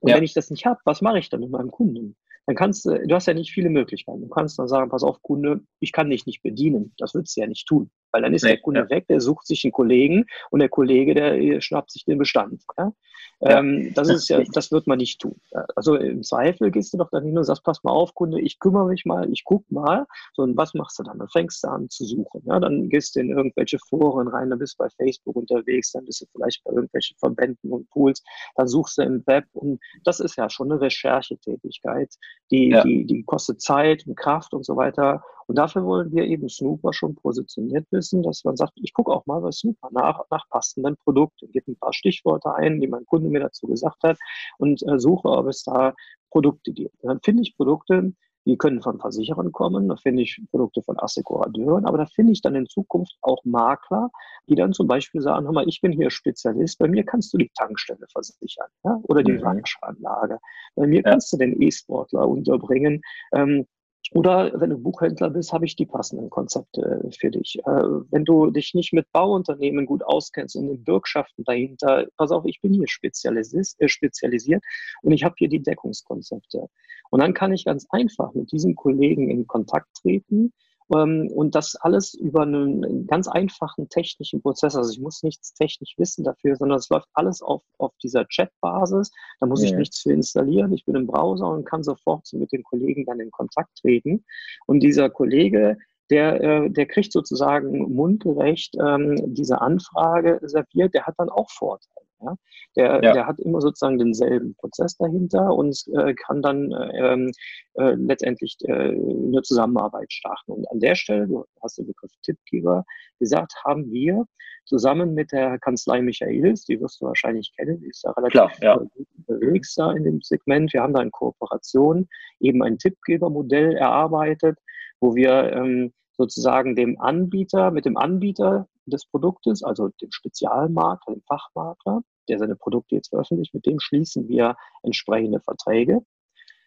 Und 0.00 0.10
ja. 0.10 0.16
wenn 0.16 0.24
ich 0.24 0.34
das 0.34 0.50
nicht 0.50 0.66
habe, 0.66 0.80
was 0.84 1.00
mache 1.00 1.18
ich 1.18 1.30
dann 1.30 1.40
mit 1.40 1.50
meinem 1.50 1.70
Kunden? 1.70 2.16
dann 2.46 2.54
kannst 2.54 2.84
du, 2.84 3.06
du 3.06 3.14
hast 3.14 3.26
ja 3.26 3.34
nicht 3.34 3.52
viele 3.52 3.70
Möglichkeiten. 3.70 4.20
Du 4.20 4.28
kannst 4.28 4.58
dann 4.58 4.68
sagen, 4.68 4.88
pass 4.88 5.02
auf, 5.02 5.20
Kunde, 5.20 5.60
ich 5.80 5.90
kann 5.90 6.10
dich 6.10 6.26
nicht 6.26 6.42
bedienen. 6.42 6.94
Das 6.96 7.12
würdest 7.12 7.36
du 7.36 7.40
ja 7.40 7.46
nicht 7.48 7.66
tun. 7.66 7.90
Weil 8.12 8.22
dann 8.22 8.34
ist 8.34 8.42
nee, 8.42 8.50
der 8.50 8.60
Kunde 8.60 8.80
ja. 8.80 8.90
weg, 8.90 9.06
der 9.08 9.20
sucht 9.20 9.46
sich 9.46 9.64
einen 9.64 9.72
Kollegen 9.72 10.26
und 10.50 10.60
der 10.60 10.68
Kollege, 10.68 11.14
der 11.14 11.60
schnappt 11.60 11.90
sich 11.90 12.04
den 12.04 12.18
Bestand. 12.18 12.62
Ja? 12.78 12.92
Ja. 13.40 13.58
Ähm, 13.58 13.92
das 13.94 14.08
ist 14.08 14.28
ja, 14.28 14.42
das 14.52 14.72
wird 14.72 14.86
man 14.86 14.98
nicht 14.98 15.20
tun. 15.20 15.38
Also 15.74 15.96
im 15.96 16.22
Zweifel 16.22 16.70
gehst 16.70 16.94
du 16.94 16.98
doch 16.98 17.10
dann 17.10 17.24
hin 17.24 17.36
und 17.36 17.44
sagst, 17.44 17.64
pass 17.64 17.84
mal 17.84 17.92
auf, 17.92 18.14
Kunde, 18.14 18.40
ich 18.40 18.58
kümmere 18.58 18.86
mich 18.86 19.04
mal, 19.04 19.30
ich 19.30 19.44
guck 19.44 19.70
mal. 19.70 20.06
So, 20.32 20.42
und 20.42 20.56
was 20.56 20.72
machst 20.72 20.98
du 20.98 21.02
dann? 21.02 21.18
Dann 21.18 21.28
fängst 21.28 21.62
du 21.62 21.68
an 21.68 21.90
zu 21.90 22.04
suchen. 22.04 22.42
Ja? 22.46 22.58
Dann 22.60 22.88
gehst 22.88 23.14
du 23.14 23.20
in 23.20 23.30
irgendwelche 23.30 23.78
Foren 23.78 24.28
rein, 24.28 24.48
dann 24.48 24.58
bist 24.58 24.74
du 24.78 24.84
bei 24.84 24.88
Facebook 24.96 25.36
unterwegs, 25.36 25.92
dann 25.92 26.06
bist 26.06 26.22
du 26.22 26.26
vielleicht 26.32 26.64
bei 26.64 26.72
irgendwelchen 26.72 27.16
Verbänden 27.18 27.72
und 27.72 27.90
Pools, 27.90 28.22
dann 28.54 28.68
suchst 28.68 28.98
du 28.98 29.02
im 29.02 29.22
Web 29.26 29.44
und 29.52 29.80
das 30.04 30.20
ist 30.20 30.36
ja 30.36 30.48
schon 30.48 30.72
eine 30.72 30.80
Recherchetätigkeit, 30.80 32.14
die, 32.50 32.74
die, 32.84 33.04
die 33.04 33.22
kostet 33.24 33.60
Zeit 33.60 34.06
und 34.06 34.16
Kraft 34.16 34.54
und 34.54 34.64
so 34.64 34.76
weiter. 34.76 35.22
Und 35.46 35.56
dafür 35.56 35.84
wollen 35.84 36.12
wir 36.12 36.24
eben 36.24 36.48
Snooper 36.48 36.92
schon 36.92 37.14
positioniert 37.14 37.86
wissen, 37.90 38.22
dass 38.22 38.44
man 38.44 38.56
sagt, 38.56 38.72
ich 38.76 38.92
gucke 38.92 39.12
auch 39.12 39.26
mal 39.26 39.40
bei 39.40 39.52
Snooper 39.52 39.88
nach, 39.92 40.24
nach 40.30 40.48
passenden 40.48 40.96
Produkten, 40.96 41.50
gebe 41.52 41.72
ein 41.72 41.76
paar 41.76 41.92
Stichworte 41.92 42.54
ein, 42.54 42.80
die 42.80 42.88
mein 42.88 43.06
Kunde 43.06 43.30
mir 43.30 43.40
dazu 43.40 43.66
gesagt 43.66 44.02
hat 44.02 44.18
und 44.58 44.82
äh, 44.88 44.98
suche, 44.98 45.28
ob 45.28 45.46
es 45.46 45.62
da 45.62 45.94
Produkte 46.30 46.72
gibt. 46.72 47.02
Und 47.02 47.08
dann 47.08 47.20
finde 47.22 47.42
ich 47.42 47.56
Produkte, 47.56 48.12
die 48.46 48.56
können 48.56 48.80
von 48.80 49.00
Versicherern 49.00 49.50
kommen, 49.50 49.88
da 49.88 49.96
finde 49.96 50.22
ich 50.22 50.40
Produkte 50.50 50.80
von 50.82 50.98
Assekurateuren, 50.98 51.84
aber 51.84 51.98
da 51.98 52.06
finde 52.06 52.32
ich 52.32 52.40
dann 52.40 52.54
in 52.54 52.66
Zukunft 52.66 53.16
auch 53.20 53.44
Makler, 53.44 54.10
die 54.48 54.54
dann 54.54 54.72
zum 54.72 54.86
Beispiel 54.86 55.20
sagen, 55.20 55.46
hör 55.46 55.52
mal, 55.52 55.68
ich 55.68 55.80
bin 55.80 55.92
hier 55.92 56.10
Spezialist, 56.10 56.78
bei 56.78 56.86
mir 56.86 57.04
kannst 57.04 57.34
du 57.34 57.38
die 57.38 57.50
Tankstelle 57.56 58.06
versichern 58.12 58.68
ja? 58.84 59.00
oder 59.02 59.24
die 59.24 59.32
mhm. 59.32 59.42
Waschanlage. 59.42 60.38
Bei 60.76 60.86
mir 60.86 61.02
ja. 61.02 61.10
kannst 61.10 61.32
du 61.32 61.38
den 61.38 61.60
E-Sportler 61.60 62.28
unterbringen. 62.28 63.02
Ähm, 63.32 63.66
Oder 64.12 64.52
wenn 64.60 64.70
du 64.70 64.78
Buchhändler 64.78 65.30
bist, 65.30 65.52
habe 65.52 65.64
ich 65.64 65.76
die 65.76 65.86
passenden 65.86 66.30
Konzepte 66.30 67.08
für 67.18 67.30
dich. 67.30 67.58
Äh, 67.66 67.82
wenn 68.10 68.24
du 68.24 68.50
dich 68.50 68.74
nicht 68.74 68.92
mit 68.92 69.10
Bauunternehmen 69.12 69.86
gut 69.86 70.04
auskennst 70.04 70.56
und 70.56 70.68
den 70.68 70.84
Bürgschaften 70.84 71.44
dahinter, 71.44 72.06
pass 72.16 72.30
auf, 72.30 72.44
ich 72.46 72.60
bin 72.60 72.72
hier 72.72 72.84
äh, 72.84 73.88
spezialisiert 73.88 74.62
und 75.02 75.12
ich 75.12 75.24
habe 75.24 75.34
hier 75.38 75.48
die 75.48 75.62
Deckungskonzepte. 75.62 76.68
Und 77.10 77.20
dann 77.20 77.34
kann 77.34 77.52
ich 77.52 77.64
ganz 77.64 77.86
einfach 77.90 78.32
mit 78.34 78.52
diesem 78.52 78.74
Kollegen 78.74 79.30
in 79.30 79.46
Kontakt 79.46 79.88
treten 79.94 80.52
und 80.88 81.54
das 81.54 81.74
alles 81.76 82.14
über 82.14 82.42
einen 82.42 83.06
ganz 83.06 83.26
einfachen 83.26 83.88
technischen 83.88 84.40
Prozess. 84.40 84.76
Also 84.76 84.92
ich 84.92 85.00
muss 85.00 85.22
nichts 85.22 85.52
technisch 85.52 85.94
wissen 85.96 86.24
dafür, 86.24 86.56
sondern 86.56 86.78
es 86.78 86.88
läuft 86.88 87.08
alles 87.14 87.42
auf, 87.42 87.62
auf 87.78 87.92
dieser 88.02 88.26
Chat-Basis. 88.28 89.10
Da 89.40 89.46
muss 89.46 89.62
ja. 89.62 89.70
ich 89.70 89.74
nichts 89.74 90.00
für 90.02 90.12
installieren. 90.12 90.72
Ich 90.72 90.84
bin 90.84 90.94
im 90.94 91.06
Browser 91.06 91.48
und 91.48 91.64
kann 91.64 91.82
sofort 91.82 92.28
mit 92.32 92.52
den 92.52 92.62
Kollegen 92.62 93.04
dann 93.04 93.20
in 93.20 93.30
Kontakt 93.32 93.78
treten. 93.78 94.24
Und 94.66 94.80
dieser 94.80 95.10
Kollege, 95.10 95.76
der, 96.10 96.40
äh, 96.40 96.70
der 96.70 96.86
kriegt 96.86 97.12
sozusagen 97.12 97.92
mundgerecht 97.92 98.76
ähm, 98.80 99.34
diese 99.34 99.60
Anfrage 99.60 100.38
serviert, 100.42 100.94
der 100.94 101.06
hat 101.06 101.14
dann 101.18 101.30
auch 101.30 101.50
Vorteile. 101.50 102.05
Ja? 102.20 102.36
Der, 102.76 103.02
ja. 103.02 103.12
der 103.12 103.26
hat 103.26 103.38
immer 103.40 103.60
sozusagen 103.60 103.98
denselben 103.98 104.54
Prozess 104.56 104.96
dahinter 104.96 105.54
und 105.54 105.84
äh, 105.94 106.14
kann 106.14 106.42
dann 106.42 106.72
ähm, 106.94 107.32
äh, 107.74 107.94
letztendlich 107.94 108.56
äh, 108.62 108.72
eine 108.72 109.42
Zusammenarbeit 109.42 110.12
starten. 110.12 110.52
Und 110.52 110.70
an 110.70 110.80
der 110.80 110.94
Stelle, 110.94 111.26
du 111.26 111.44
hast 111.62 111.78
den 111.78 111.86
Begriff 111.86 112.12
Tippgeber 112.22 112.84
gesagt, 113.18 113.54
haben 113.64 113.90
wir 113.90 114.26
zusammen 114.64 115.14
mit 115.14 115.32
der 115.32 115.58
Kanzlei 115.58 116.02
Michaelis, 116.02 116.64
die 116.64 116.80
wirst 116.80 117.00
du 117.00 117.06
wahrscheinlich 117.06 117.52
kennen, 117.56 117.80
die 117.80 117.88
ist 117.88 118.04
da 118.04 118.10
relativ 118.12 118.32
Klar, 118.32 118.52
ja. 118.60 118.80
unterwegs 119.26 119.74
da 119.74 119.92
in 119.92 120.04
dem 120.04 120.20
Segment. 120.22 120.72
Wir 120.72 120.82
haben 120.82 120.94
da 120.94 121.02
in 121.02 121.12
Kooperation 121.12 122.08
eben 122.40 122.62
ein 122.62 122.78
Tippgebermodell 122.78 123.76
erarbeitet, 123.76 124.58
wo 125.00 125.14
wir 125.14 125.52
ähm, 125.52 125.92
sozusagen 126.16 126.74
dem 126.74 127.00
Anbieter, 127.00 127.70
mit 127.70 127.84
dem 127.84 127.96
Anbieter 127.96 128.68
des 128.86 129.06
Produktes, 129.06 129.62
also 129.62 129.88
dem 130.00 130.10
Spezialmakler, 130.10 131.14
dem 131.14 131.22
Fachmakler, 131.22 132.02
der 132.28 132.38
seine 132.38 132.56
Produkte 132.56 132.96
jetzt 132.96 133.08
veröffentlicht, 133.08 133.54
mit 133.54 133.66
dem 133.66 133.78
schließen 133.80 134.28
wir 134.28 134.56
entsprechende 134.82 135.40
Verträge. 135.40 136.02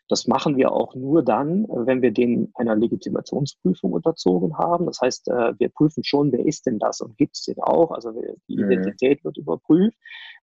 Das 0.09 0.25
machen 0.25 0.57
wir 0.57 0.71
auch 0.71 0.95
nur 0.95 1.23
dann, 1.23 1.67
wenn 1.69 2.01
wir 2.01 2.11
den 2.11 2.51
einer 2.55 2.75
Legitimationsprüfung 2.75 3.93
unterzogen 3.93 4.57
haben. 4.57 4.87
Das 4.87 4.99
heißt, 5.01 5.27
äh, 5.27 5.53
wir 5.59 5.69
prüfen 5.69 6.03
schon, 6.03 6.31
wer 6.31 6.43
ist 6.43 6.65
denn 6.65 6.79
das 6.79 6.99
und 6.99 7.15
gibt 7.15 7.35
es 7.35 7.43
den 7.43 7.59
auch. 7.59 7.91
Also 7.91 8.11
die 8.47 8.57
mhm. 8.57 8.71
Identität 8.71 9.23
wird 9.23 9.37
überprüft, 9.37 9.95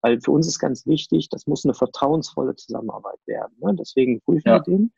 weil 0.03 0.20
für 0.20 0.31
uns 0.31 0.47
ist 0.47 0.61
ganz 0.61 0.87
wichtig, 0.87 1.29
das 1.31 1.49
muss 1.49 1.64
eine 1.64 1.74
vertrauensvolle 1.74 2.55
Zusammenarbeit 2.55 3.18
werden. 3.27 3.57
Ne? 3.59 3.74
Deswegen 3.77 4.20
prüfen 4.20 4.49
ja. 4.49 4.55
wir 4.55 4.61
den. 4.61 4.93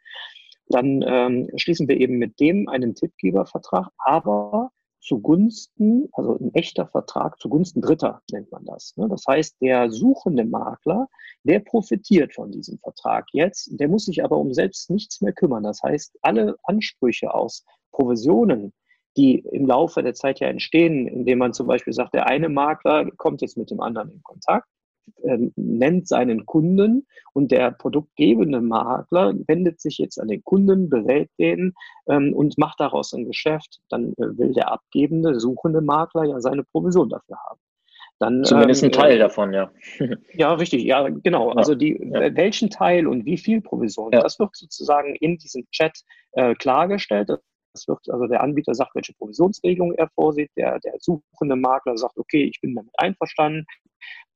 Dann 0.68 1.02
ähm, 1.02 1.48
schließen 1.56 1.88
wir 1.88 1.98
eben 1.98 2.18
mit 2.18 2.38
dem 2.38 2.68
einen 2.68 2.94
Tippgebervertrag, 2.94 3.88
aber 3.96 4.70
zugunsten, 5.00 6.08
also 6.12 6.38
ein 6.38 6.52
echter 6.54 6.86
Vertrag 6.86 7.40
zugunsten 7.40 7.80
Dritter 7.80 8.22
nennt 8.30 8.50
man 8.50 8.64
das. 8.64 8.96
Ne? 8.96 9.08
Das 9.08 9.24
heißt, 9.26 9.56
der 9.60 9.90
suchende 9.90 10.44
Makler, 10.44 11.08
der 11.44 11.60
profitiert 11.60 12.34
von 12.34 12.50
diesem 12.50 12.78
Vertrag 12.78 13.26
jetzt, 13.32 13.70
der 13.72 13.88
muss 13.88 14.06
sich 14.06 14.24
aber 14.24 14.36
um 14.36 14.52
selbst 14.52 14.90
nichts 14.90 15.20
mehr 15.20 15.32
kümmern. 15.32 15.62
Das 15.62 15.82
heißt, 15.82 16.18
alle 16.22 16.56
Ansprüche 16.64 17.32
aus 17.32 17.64
Provisionen, 17.92 18.72
die 19.16 19.38
im 19.38 19.66
Laufe 19.66 20.02
der 20.02 20.14
Zeit 20.14 20.40
ja 20.40 20.48
entstehen, 20.48 21.06
indem 21.06 21.38
man 21.38 21.52
zum 21.52 21.66
Beispiel 21.66 21.92
sagt, 21.92 22.14
der 22.14 22.26
eine 22.26 22.48
Makler 22.48 23.10
kommt 23.16 23.40
jetzt 23.40 23.56
mit 23.56 23.70
dem 23.70 23.80
anderen 23.80 24.10
in 24.12 24.22
Kontakt, 24.22 24.68
ähm, 25.22 25.52
nennt 25.56 26.08
seinen 26.08 26.46
Kunden 26.46 27.06
und 27.32 27.50
der 27.50 27.70
produktgebende 27.70 28.60
Makler 28.60 29.34
wendet 29.46 29.80
sich 29.80 29.98
jetzt 29.98 30.20
an 30.20 30.28
den 30.28 30.42
Kunden, 30.44 30.88
berät 30.88 31.30
den 31.38 31.74
ähm, 32.08 32.32
und 32.34 32.58
macht 32.58 32.80
daraus 32.80 33.12
ein 33.12 33.26
Geschäft. 33.26 33.80
Dann 33.88 34.12
äh, 34.14 34.38
will 34.38 34.52
der 34.52 34.72
abgebende, 34.72 35.38
suchende 35.40 35.80
Makler 35.80 36.24
ja 36.24 36.40
seine 36.40 36.64
Provision 36.64 37.08
dafür 37.08 37.36
haben. 37.48 37.60
Dann, 38.18 38.42
Zumindest 38.42 38.82
ähm, 38.82 38.88
ein 38.88 38.92
Teil 38.92 39.16
äh, 39.16 39.18
davon, 39.18 39.52
ja. 39.52 39.70
ja, 40.34 40.52
richtig, 40.54 40.82
ja, 40.82 41.08
genau. 41.08 41.50
Ja, 41.50 41.56
also 41.56 41.74
die, 41.74 41.98
ja. 42.00 42.34
welchen 42.34 42.68
Teil 42.68 43.06
und 43.06 43.24
wie 43.24 43.38
viel 43.38 43.60
Provision, 43.60 44.10
ja. 44.12 44.20
das 44.20 44.38
wird 44.40 44.56
sozusagen 44.56 45.14
in 45.16 45.38
diesem 45.38 45.64
Chat 45.70 46.00
äh, 46.32 46.54
klargestellt. 46.54 47.28
Das 47.28 47.86
wird, 47.86 48.10
also 48.10 48.26
der 48.26 48.42
Anbieter 48.42 48.74
sagt, 48.74 48.96
welche 48.96 49.14
Provisionsregelung 49.14 49.92
er 49.92 50.08
vorsieht, 50.08 50.50
der, 50.56 50.80
der 50.80 50.94
suchende 50.98 51.54
Makler 51.54 51.96
sagt, 51.96 52.18
okay, 52.18 52.44
ich 52.44 52.60
bin 52.60 52.74
damit 52.74 52.92
einverstanden, 52.98 53.66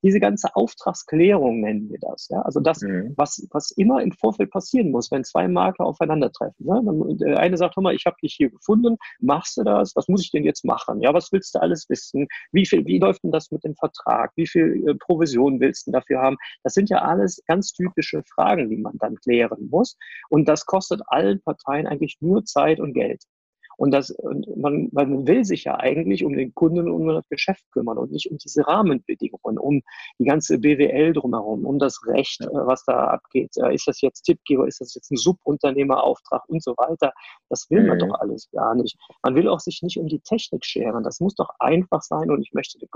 diese 0.03 0.19
ganze 0.19 0.53
Auftragsklärung 0.55 1.61
nennen 1.61 1.89
wir 1.89 1.97
das. 1.99 2.27
Ja? 2.29 2.41
Also 2.41 2.59
das, 2.59 2.81
mhm. 2.81 3.13
was, 3.15 3.47
was 3.51 3.71
immer 3.71 4.01
im 4.01 4.11
Vorfeld 4.11 4.51
passieren 4.51 4.91
muss, 4.91 5.09
wenn 5.11 5.23
zwei 5.23 5.47
Makler 5.47 5.85
aufeinandertreffen. 5.85 6.65
Ne? 6.65 6.81
Dann, 6.85 7.17
der 7.17 7.39
eine 7.39 7.57
sagt, 7.57 7.77
hör 7.77 7.83
mal, 7.83 7.95
ich 7.95 8.05
habe 8.05 8.17
dich 8.21 8.35
hier 8.35 8.49
gefunden, 8.49 8.97
machst 9.19 9.57
du 9.57 9.63
das? 9.63 9.95
Was 9.95 10.07
muss 10.09 10.23
ich 10.23 10.31
denn 10.31 10.43
jetzt 10.43 10.65
machen? 10.65 11.01
Ja, 11.01 11.13
was 11.13 11.31
willst 11.31 11.55
du 11.55 11.59
alles 11.59 11.89
wissen? 11.89 12.27
Wie 12.51 12.65
viel, 12.65 12.85
wie 12.85 12.99
läuft 12.99 13.23
denn 13.23 13.31
das 13.31 13.49
mit 13.51 13.63
dem 13.63 13.75
Vertrag? 13.75 14.31
Wie 14.35 14.47
viel 14.47 14.83
äh, 14.87 14.95
Provision 14.95 15.59
willst 15.59 15.87
du 15.87 15.91
dafür 15.91 16.21
haben? 16.21 16.37
Das 16.63 16.73
sind 16.73 16.89
ja 16.89 16.99
alles 16.99 17.41
ganz 17.47 17.71
typische 17.71 18.21
Fragen, 18.35 18.69
die 18.69 18.77
man 18.77 18.97
dann 18.99 19.15
klären 19.15 19.69
muss. 19.69 19.97
Und 20.29 20.47
das 20.49 20.65
kostet 20.65 21.01
allen 21.07 21.41
Parteien 21.41 21.87
eigentlich 21.87 22.17
nur 22.19 22.43
Zeit 22.43 22.79
und 22.79 22.93
Geld. 22.93 23.23
Und 23.83 23.91
das, 23.91 24.11
und 24.11 24.47
man, 24.55 24.87
man 24.93 25.27
will 25.27 25.43
sich 25.43 25.65
ja 25.65 25.77
eigentlich 25.77 26.23
um 26.23 26.31
den 26.37 26.55
Kunden 26.55 26.87
und 26.87 27.01
um 27.01 27.05
das 27.09 27.27
Geschäft 27.27 27.69
kümmern 27.73 27.97
und 27.97 28.13
nicht 28.13 28.31
um 28.31 28.37
diese 28.37 28.65
Rahmenbedingungen, 28.65 29.57
um 29.57 29.81
die 30.19 30.23
ganze 30.23 30.57
BWL 30.57 31.11
drumherum, 31.11 31.65
um 31.65 31.79
das 31.79 31.99
Recht, 32.07 32.39
äh, 32.39 32.47
was 32.49 32.85
da 32.85 33.07
abgeht. 33.07 33.57
Ist 33.73 33.85
das 33.85 33.99
jetzt 33.99 34.21
Tippgeber, 34.21 34.69
ist 34.69 34.79
das 34.79 34.95
jetzt 34.95 35.11
ein 35.11 35.17
Subunternehmerauftrag 35.17 36.47
und 36.47 36.63
so 36.63 36.75
weiter? 36.77 37.11
Das 37.49 37.69
will 37.69 37.85
man 37.85 37.97
mhm. 37.97 38.07
doch 38.07 38.21
alles 38.21 38.49
gar 38.51 38.73
nicht. 38.73 38.97
Man 39.21 39.35
will 39.35 39.49
auch 39.49 39.59
sich 39.59 39.81
nicht 39.81 39.97
um 39.97 40.07
die 40.07 40.21
Technik 40.21 40.63
scheren. 40.63 41.03
Das 41.03 41.19
muss 41.19 41.35
doch 41.35 41.49
einfach 41.59 42.03
sein 42.03 42.31
und 42.31 42.41
ich 42.41 42.53
möchte 42.53 42.79
den 42.79 42.87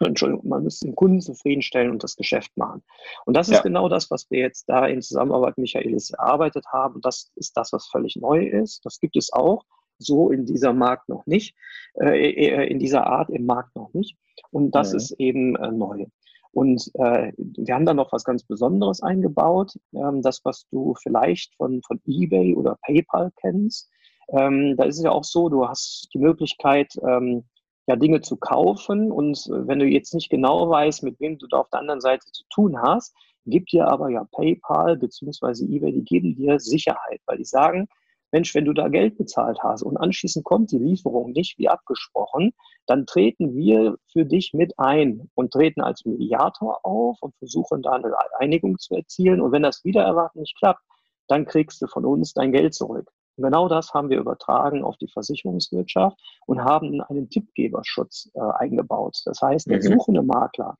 Entschuldigung, 0.00 0.48
man 0.48 0.62
müsste 0.62 0.86
den 0.86 0.94
Kunden 0.94 1.20
zufriedenstellen 1.20 1.90
und 1.90 2.02
das 2.02 2.16
Geschäft 2.16 2.50
machen. 2.56 2.82
Und 3.26 3.36
das 3.36 3.48
ist 3.48 3.56
ja. 3.56 3.62
genau 3.62 3.90
das, 3.90 4.10
was 4.10 4.30
wir 4.30 4.38
jetzt 4.38 4.70
da 4.70 4.86
in 4.86 5.02
Zusammenarbeit 5.02 5.58
mit 5.58 5.64
Michaelis 5.64 6.12
erarbeitet 6.12 6.64
haben. 6.72 7.02
Das 7.02 7.30
ist 7.36 7.54
das, 7.58 7.74
was 7.74 7.88
völlig 7.88 8.16
neu 8.16 8.46
ist. 8.46 8.86
Das 8.86 8.98
gibt 8.98 9.16
es 9.16 9.30
auch 9.30 9.64
so 9.98 10.30
in 10.30 10.46
dieser 10.46 10.72
Markt 10.72 11.08
noch 11.08 11.26
nicht, 11.26 11.54
äh, 12.00 12.30
äh, 12.30 12.66
in 12.70 12.78
dieser 12.78 13.06
Art 13.06 13.30
im 13.30 13.46
Markt 13.46 13.74
noch 13.76 13.92
nicht. 13.94 14.16
Und 14.50 14.74
das 14.74 14.92
mhm. 14.92 14.96
ist 14.96 15.10
eben 15.12 15.56
äh, 15.56 15.70
neu. 15.70 16.06
Und 16.52 16.88
äh, 16.94 17.32
wir 17.36 17.74
haben 17.74 17.86
da 17.86 17.94
noch 17.94 18.12
was 18.12 18.24
ganz 18.24 18.44
Besonderes 18.44 19.02
eingebaut, 19.02 19.72
ähm, 19.92 20.22
das, 20.22 20.40
was 20.44 20.66
du 20.70 20.94
vielleicht 21.02 21.54
von, 21.56 21.82
von 21.82 22.00
eBay 22.06 22.54
oder 22.54 22.78
PayPal 22.82 23.32
kennst. 23.40 23.90
Ähm, 24.28 24.76
da 24.76 24.84
ist 24.84 24.98
es 24.98 25.04
ja 25.04 25.10
auch 25.10 25.24
so, 25.24 25.48
du 25.48 25.68
hast 25.68 26.08
die 26.14 26.18
Möglichkeit, 26.18 26.94
ähm, 27.06 27.44
ja, 27.86 27.96
Dinge 27.96 28.20
zu 28.20 28.36
kaufen. 28.36 29.10
Und 29.10 29.36
äh, 29.48 29.66
wenn 29.66 29.80
du 29.80 29.86
jetzt 29.86 30.14
nicht 30.14 30.30
genau 30.30 30.70
weißt, 30.70 31.02
mit 31.02 31.18
wem 31.20 31.38
du 31.38 31.48
da 31.48 31.58
auf 31.58 31.70
der 31.70 31.80
anderen 31.80 32.00
Seite 32.00 32.26
zu 32.32 32.44
tun 32.50 32.80
hast, 32.80 33.14
gibt 33.46 33.72
dir 33.72 33.88
aber 33.88 34.08
ja 34.10 34.24
PayPal 34.32 34.96
beziehungsweise 34.96 35.64
eBay, 35.64 35.92
die 35.92 36.04
geben 36.04 36.34
dir 36.34 36.58
Sicherheit, 36.60 37.20
weil 37.26 37.38
die 37.38 37.44
sagen, 37.44 37.88
Mensch, 38.34 38.52
wenn 38.56 38.64
du 38.64 38.72
da 38.72 38.88
Geld 38.88 39.16
bezahlt 39.16 39.60
hast 39.62 39.82
und 39.84 39.96
anschließend 39.96 40.44
kommt 40.44 40.72
die 40.72 40.78
Lieferung 40.78 41.30
nicht 41.30 41.56
wie 41.56 41.68
abgesprochen, 41.68 42.52
dann 42.84 43.06
treten 43.06 43.54
wir 43.54 43.96
für 44.12 44.24
dich 44.24 44.52
mit 44.52 44.76
ein 44.76 45.30
und 45.34 45.52
treten 45.52 45.80
als 45.80 46.04
Mediator 46.04 46.84
auf 46.84 47.16
und 47.20 47.32
versuchen 47.36 47.80
da 47.80 47.92
eine 47.92 48.12
Einigung 48.40 48.76
zu 48.78 48.96
erzielen. 48.96 49.40
Und 49.40 49.52
wenn 49.52 49.62
das 49.62 49.84
wieder 49.84 50.02
erwarten 50.02 50.40
nicht 50.40 50.58
klappt, 50.58 50.82
dann 51.28 51.46
kriegst 51.46 51.80
du 51.80 51.86
von 51.86 52.04
uns 52.04 52.34
dein 52.34 52.50
Geld 52.50 52.74
zurück. 52.74 53.08
Und 53.36 53.44
genau 53.44 53.68
das 53.68 53.94
haben 53.94 54.10
wir 54.10 54.18
übertragen 54.18 54.82
auf 54.82 54.96
die 54.96 55.08
Versicherungswirtschaft 55.08 56.18
und 56.46 56.64
haben 56.64 57.00
einen 57.02 57.30
Tippgeberschutz 57.30 58.32
äh, 58.34 58.40
eingebaut. 58.40 59.16
Das 59.26 59.40
heißt, 59.42 59.70
der 59.70 59.78
mhm. 59.78 59.94
suchende 59.94 60.22
Makler 60.22 60.76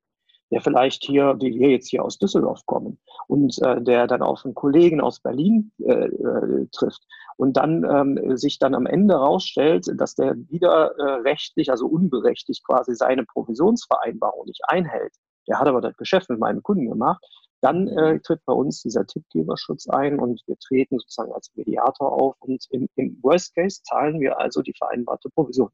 der 0.51 0.61
vielleicht 0.61 1.03
hier, 1.03 1.35
wie 1.39 1.59
wir 1.59 1.71
jetzt 1.71 1.89
hier 1.89 2.03
aus 2.03 2.17
Düsseldorf 2.17 2.65
kommen 2.65 2.99
und 3.27 3.59
äh, 3.63 3.81
der 3.81 4.07
dann 4.07 4.21
auf 4.21 4.45
einen 4.45 4.55
Kollegen 4.55 5.01
aus 5.01 5.19
Berlin 5.19 5.71
äh, 5.79 6.05
äh, 6.05 6.67
trifft 6.71 7.03
und 7.37 7.57
dann 7.57 7.83
ähm, 7.83 8.37
sich 8.37 8.59
dann 8.59 8.75
am 8.75 8.85
Ende 8.85 9.15
herausstellt, 9.15 9.87
dass 9.95 10.15
der 10.15 10.35
wieder 10.49 10.95
äh, 10.97 11.21
rechtlich, 11.21 11.71
also 11.71 11.87
unberechtigt 11.87 12.63
quasi 12.65 12.95
seine 12.95 13.25
Provisionsvereinbarung 13.25 14.45
nicht 14.45 14.61
einhält. 14.67 15.13
Der 15.47 15.59
hat 15.59 15.67
aber 15.67 15.81
das 15.81 15.95
Geschäft 15.97 16.29
mit 16.29 16.39
meinem 16.39 16.63
Kunden 16.63 16.89
gemacht. 16.89 17.23
Dann 17.61 17.87
äh, 17.87 18.19
tritt 18.19 18.45
bei 18.45 18.53
uns 18.53 18.81
dieser 18.81 19.05
Tippgeberschutz 19.05 19.87
ein 19.87 20.19
und 20.19 20.41
wir 20.45 20.57
treten 20.59 20.99
sozusagen 20.99 21.33
als 21.33 21.51
Mediator 21.55 22.11
auf 22.11 22.35
und 22.39 22.63
im, 22.69 22.87
im 22.95 23.17
Worst 23.23 23.55
Case 23.55 23.81
zahlen 23.83 24.19
wir 24.19 24.39
also 24.39 24.61
die 24.61 24.73
vereinbarte 24.77 25.29
Provision. 25.29 25.69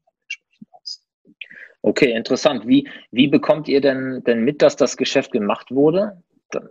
Okay, 1.82 2.12
interessant. 2.12 2.66
Wie, 2.66 2.88
wie 3.10 3.28
bekommt 3.28 3.68
ihr 3.68 3.80
denn, 3.80 4.22
denn 4.24 4.44
mit, 4.44 4.62
dass 4.62 4.76
das 4.76 4.96
Geschäft 4.96 5.32
gemacht 5.32 5.70
wurde? 5.70 6.22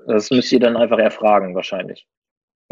Das 0.07 0.31
müsst 0.31 0.51
ihr 0.51 0.59
dann 0.59 0.77
einfach 0.77 0.99
erfragen, 0.99 1.53
wahrscheinlich. 1.55 2.07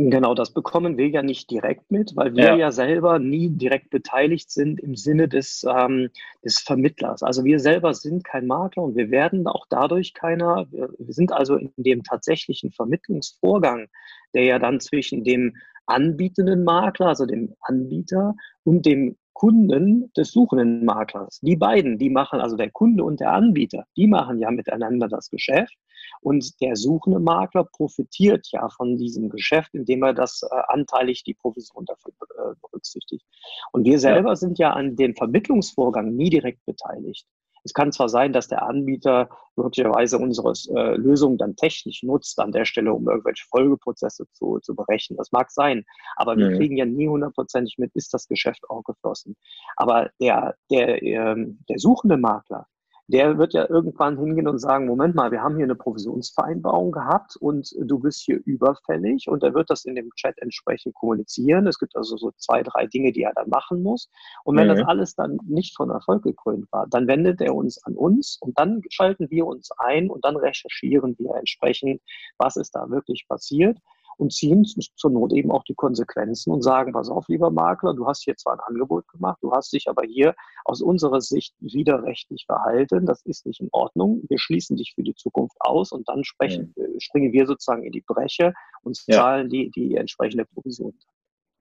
Genau, 0.01 0.33
das 0.33 0.53
bekommen 0.53 0.97
wir 0.97 1.09
ja 1.09 1.21
nicht 1.21 1.51
direkt 1.51 1.91
mit, 1.91 2.15
weil 2.15 2.33
wir 2.33 2.45
ja, 2.45 2.55
ja 2.55 2.71
selber 2.71 3.19
nie 3.19 3.49
direkt 3.49 3.89
beteiligt 3.89 4.49
sind 4.49 4.79
im 4.79 4.95
Sinne 4.95 5.27
des, 5.27 5.65
ähm, 5.69 6.09
des 6.41 6.59
Vermittlers. 6.59 7.21
Also 7.21 7.43
wir 7.43 7.59
selber 7.59 7.93
sind 7.93 8.23
kein 8.23 8.47
Makler 8.47 8.83
und 8.83 8.95
wir 8.95 9.11
werden 9.11 9.45
auch 9.45 9.65
dadurch 9.69 10.13
keiner. 10.13 10.67
Wir, 10.71 10.89
wir 10.97 11.13
sind 11.13 11.33
also 11.33 11.57
in 11.57 11.73
dem 11.75 12.03
tatsächlichen 12.03 12.71
Vermittlungsvorgang, 12.71 13.87
der 14.33 14.43
ja 14.43 14.57
dann 14.57 14.79
zwischen 14.79 15.25
dem 15.25 15.57
anbietenden 15.85 16.63
Makler, 16.63 17.07
also 17.07 17.25
dem 17.25 17.53
Anbieter 17.59 18.35
und 18.63 18.85
dem 18.85 19.17
Kunden 19.39 20.11
des 20.17 20.33
suchenden 20.33 20.83
Maklers. 20.83 21.39
Die 21.39 21.55
beiden, 21.55 21.97
die 21.97 22.09
machen, 22.09 22.41
also 22.41 22.57
der 22.57 22.71
Kunde 22.71 23.05
und 23.05 23.21
der 23.21 23.31
Anbieter, 23.31 23.85
die 23.95 24.05
machen 24.05 24.37
ja 24.37 24.51
miteinander 24.51 25.07
das 25.07 25.29
Geschäft. 25.29 25.73
Und 26.19 26.59
der 26.59 26.75
suchende 26.75 27.21
Makler 27.21 27.63
profitiert 27.63 28.49
ja 28.51 28.67
von 28.67 28.97
diesem 28.97 29.29
Geschäft, 29.29 29.73
indem 29.73 30.03
er 30.03 30.13
das 30.13 30.41
äh, 30.43 30.55
anteilig 30.67 31.23
die 31.23 31.35
Provision 31.35 31.85
dafür 31.85 32.11
äh, 32.37 32.55
berücksichtigt. 32.61 33.25
Und 33.71 33.85
wir 33.85 33.99
selber 33.99 34.31
ja. 34.31 34.35
sind 34.35 34.59
ja 34.59 34.71
an 34.71 34.97
dem 34.97 35.15
Vermittlungsvorgang 35.15 36.13
nie 36.13 36.29
direkt 36.29 36.65
beteiligt. 36.65 37.25
Es 37.63 37.73
kann 37.73 37.91
zwar 37.91 38.09
sein, 38.09 38.33
dass 38.33 38.47
der 38.47 38.63
Anbieter 38.63 39.29
möglicherweise 39.55 40.17
unsere 40.17 40.53
äh, 40.75 40.95
Lösung 40.95 41.37
dann 41.37 41.55
technisch 41.55 42.03
nutzt 42.03 42.39
an 42.39 42.51
der 42.51 42.65
Stelle, 42.65 42.93
um 42.93 43.07
irgendwelche 43.07 43.45
Folgeprozesse 43.49 44.25
zu, 44.31 44.59
zu 44.59 44.75
berechnen. 44.75 45.17
Das 45.17 45.31
mag 45.31 45.51
sein, 45.51 45.85
aber 46.15 46.37
wir 46.37 46.49
mhm. 46.51 46.57
kriegen 46.57 46.77
ja 46.77 46.85
nie 46.85 47.07
hundertprozentig 47.07 47.77
mit, 47.77 47.91
ist 47.95 48.13
das 48.13 48.27
Geschäft 48.27 48.69
auch 48.69 48.83
geflossen. 48.83 49.35
Aber 49.75 50.09
der, 50.19 50.55
der, 50.71 51.01
ähm, 51.03 51.59
der 51.69 51.79
suchende 51.79 52.17
Makler, 52.17 52.67
der 53.09 53.39
wird 53.39 53.53
ja 53.53 53.67
irgendwann 53.67 54.19
hingehen 54.19 54.47
und 54.47 54.59
sagen, 54.59 54.85
Moment 54.85 55.15
mal, 55.15 55.31
wir 55.31 55.41
haben 55.41 55.55
hier 55.55 55.65
eine 55.65 55.75
Provisionsvereinbarung 55.75 56.91
gehabt 56.91 57.35
und 57.37 57.73
du 57.81 57.97
bist 57.97 58.21
hier 58.21 58.39
überfällig 58.45 59.27
und 59.27 59.41
er 59.41 59.55
wird 59.55 59.71
das 59.71 59.85
in 59.85 59.95
dem 59.95 60.11
Chat 60.11 60.37
entsprechend 60.37 60.93
kommunizieren. 60.93 61.65
Es 61.65 61.79
gibt 61.79 61.95
also 61.95 62.17
so 62.17 62.31
zwei, 62.37 62.61
drei 62.61 62.85
Dinge, 62.85 63.11
die 63.11 63.23
er 63.23 63.33
dann 63.33 63.49
machen 63.49 63.81
muss. 63.81 64.11
Und 64.43 64.57
wenn 64.57 64.67
mhm. 64.67 64.75
das 64.75 64.87
alles 64.87 65.15
dann 65.15 65.39
nicht 65.47 65.75
von 65.75 65.89
Erfolg 65.89 66.21
gekrönt 66.21 66.71
war, 66.71 66.85
dann 66.87 67.07
wendet 67.07 67.41
er 67.41 67.55
uns 67.55 67.83
an 67.83 67.95
uns 67.95 68.37
und 68.41 68.57
dann 68.59 68.83
schalten 68.89 69.27
wir 69.31 69.47
uns 69.47 69.71
ein 69.79 70.11
und 70.11 70.23
dann 70.23 70.37
recherchieren 70.37 71.15
wir 71.17 71.33
entsprechend, 71.35 72.01
was 72.37 72.57
ist 72.57 72.75
da 72.75 72.91
wirklich 72.91 73.25
passiert 73.27 73.79
und 74.19 74.33
ziehen 74.33 74.65
zur 74.65 75.11
Not 75.11 75.33
eben 75.33 75.51
auch 75.51 75.63
die 75.63 75.73
Konsequenzen 75.73 76.51
und 76.51 76.61
sagen, 76.61 76.91
pass 76.91 77.09
auf, 77.09 77.27
lieber 77.29 77.49
Makler, 77.49 77.93
du 77.93 78.05
hast 78.05 78.23
hier 78.23 78.35
zwar 78.35 78.53
ein 78.53 78.59
Angebot 78.59 79.07
gemacht, 79.07 79.37
du 79.41 79.51
hast 79.53 79.71
dich 79.71 79.87
aber 79.87 80.03
hier 80.03 80.35
aus 80.65 80.81
unserer 80.81 81.21
Sicht 81.21 81.55
widerrechtlich 81.59 82.45
verhalten, 82.45 83.05
das 83.05 83.21
ist 83.25 83.45
nicht 83.45 83.61
in 83.61 83.69
Ordnung, 83.71 84.21
wir 84.27 84.37
schließen 84.37 84.75
dich 84.75 84.93
für 84.93 85.03
die 85.03 85.15
Zukunft 85.15 85.55
aus 85.61 85.93
und 85.93 86.07
dann 86.09 86.25
sprechen, 86.25 86.73
mhm. 86.75 86.99
springen 86.99 87.31
wir 87.31 87.47
sozusagen 87.47 87.83
in 87.83 87.93
die 87.93 88.03
Breche 88.05 88.53
und 88.83 88.97
zahlen 88.97 89.49
ja. 89.49 89.49
die, 89.49 89.71
die 89.71 89.95
entsprechende 89.95 90.45
Provision. 90.45 90.93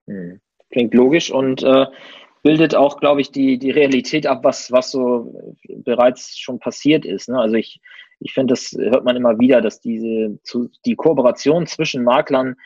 Mhm. 0.06 0.40
Klingt 0.70 0.94
logisch 0.94 1.30
und 1.30 1.62
äh, 1.62 1.86
bildet 2.42 2.74
auch, 2.74 2.98
glaube 2.98 3.20
ich, 3.20 3.30
die, 3.30 3.58
die 3.58 3.70
Realität 3.70 4.26
ab, 4.26 4.40
was, 4.42 4.72
was 4.72 4.90
so 4.90 5.32
bereits 5.68 6.36
schon 6.36 6.58
passiert 6.58 7.04
ist. 7.04 7.28
Ne? 7.28 7.38
Also 7.38 7.54
ich, 7.54 7.80
ich 8.20 8.32
finde, 8.32 8.52
das 8.52 8.72
hört 8.78 9.04
man 9.04 9.16
immer 9.16 9.38
wieder, 9.38 9.60
dass 9.60 9.80
diese 9.80 10.38
zu, 10.42 10.70
die 10.84 10.96
Kooperation 10.96 11.66
zwischen 11.66 12.04
Maklern 12.04 12.56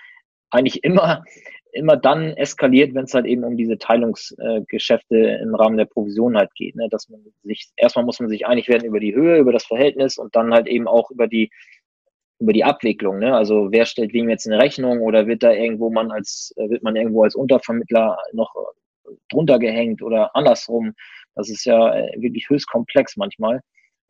eigentlich 0.50 0.84
immer, 0.84 1.24
immer 1.72 1.96
dann 1.96 2.36
eskaliert, 2.36 2.94
wenn 2.94 3.04
es 3.04 3.14
halt 3.14 3.26
eben 3.26 3.44
um 3.44 3.56
diese 3.56 3.78
Teilungsgeschäfte 3.78 5.16
äh, 5.16 5.42
im 5.42 5.54
Rahmen 5.54 5.76
der 5.76 5.86
Provision 5.86 6.36
halt 6.36 6.54
geht. 6.54 6.76
Ne? 6.76 6.88
Dass 6.90 7.08
man 7.08 7.20
sich, 7.42 7.70
erstmal 7.76 8.04
muss 8.04 8.20
man 8.20 8.28
sich 8.28 8.46
einig 8.46 8.68
werden 8.68 8.86
über 8.86 9.00
die 9.00 9.14
Höhe, 9.14 9.38
über 9.38 9.52
das 9.52 9.64
Verhältnis 9.64 10.18
und 10.18 10.34
dann 10.36 10.52
halt 10.52 10.66
eben 10.66 10.88
auch 10.88 11.10
über 11.10 11.26
die 11.26 11.50
über 12.38 12.52
die 12.52 12.64
Abwicklung, 12.64 13.20
ne? 13.20 13.36
Also 13.36 13.68
wer 13.70 13.86
stellt 13.86 14.12
wem 14.12 14.28
jetzt 14.28 14.48
eine 14.48 14.58
Rechnung 14.58 15.00
oder 15.02 15.28
wird 15.28 15.44
da 15.44 15.52
irgendwo 15.52 15.90
man 15.90 16.10
als, 16.10 16.52
wird 16.56 16.82
man 16.82 16.96
irgendwo 16.96 17.22
als 17.22 17.36
Untervermittler 17.36 18.18
noch 18.32 18.52
drunter 19.30 19.60
gehängt 19.60 20.02
oder 20.02 20.34
andersrum. 20.34 20.92
Das 21.36 21.48
ist 21.48 21.64
ja 21.64 21.94
äh, 21.94 22.20
wirklich 22.20 22.48
höchst 22.48 22.68
komplex 22.68 23.16
manchmal, 23.16 23.60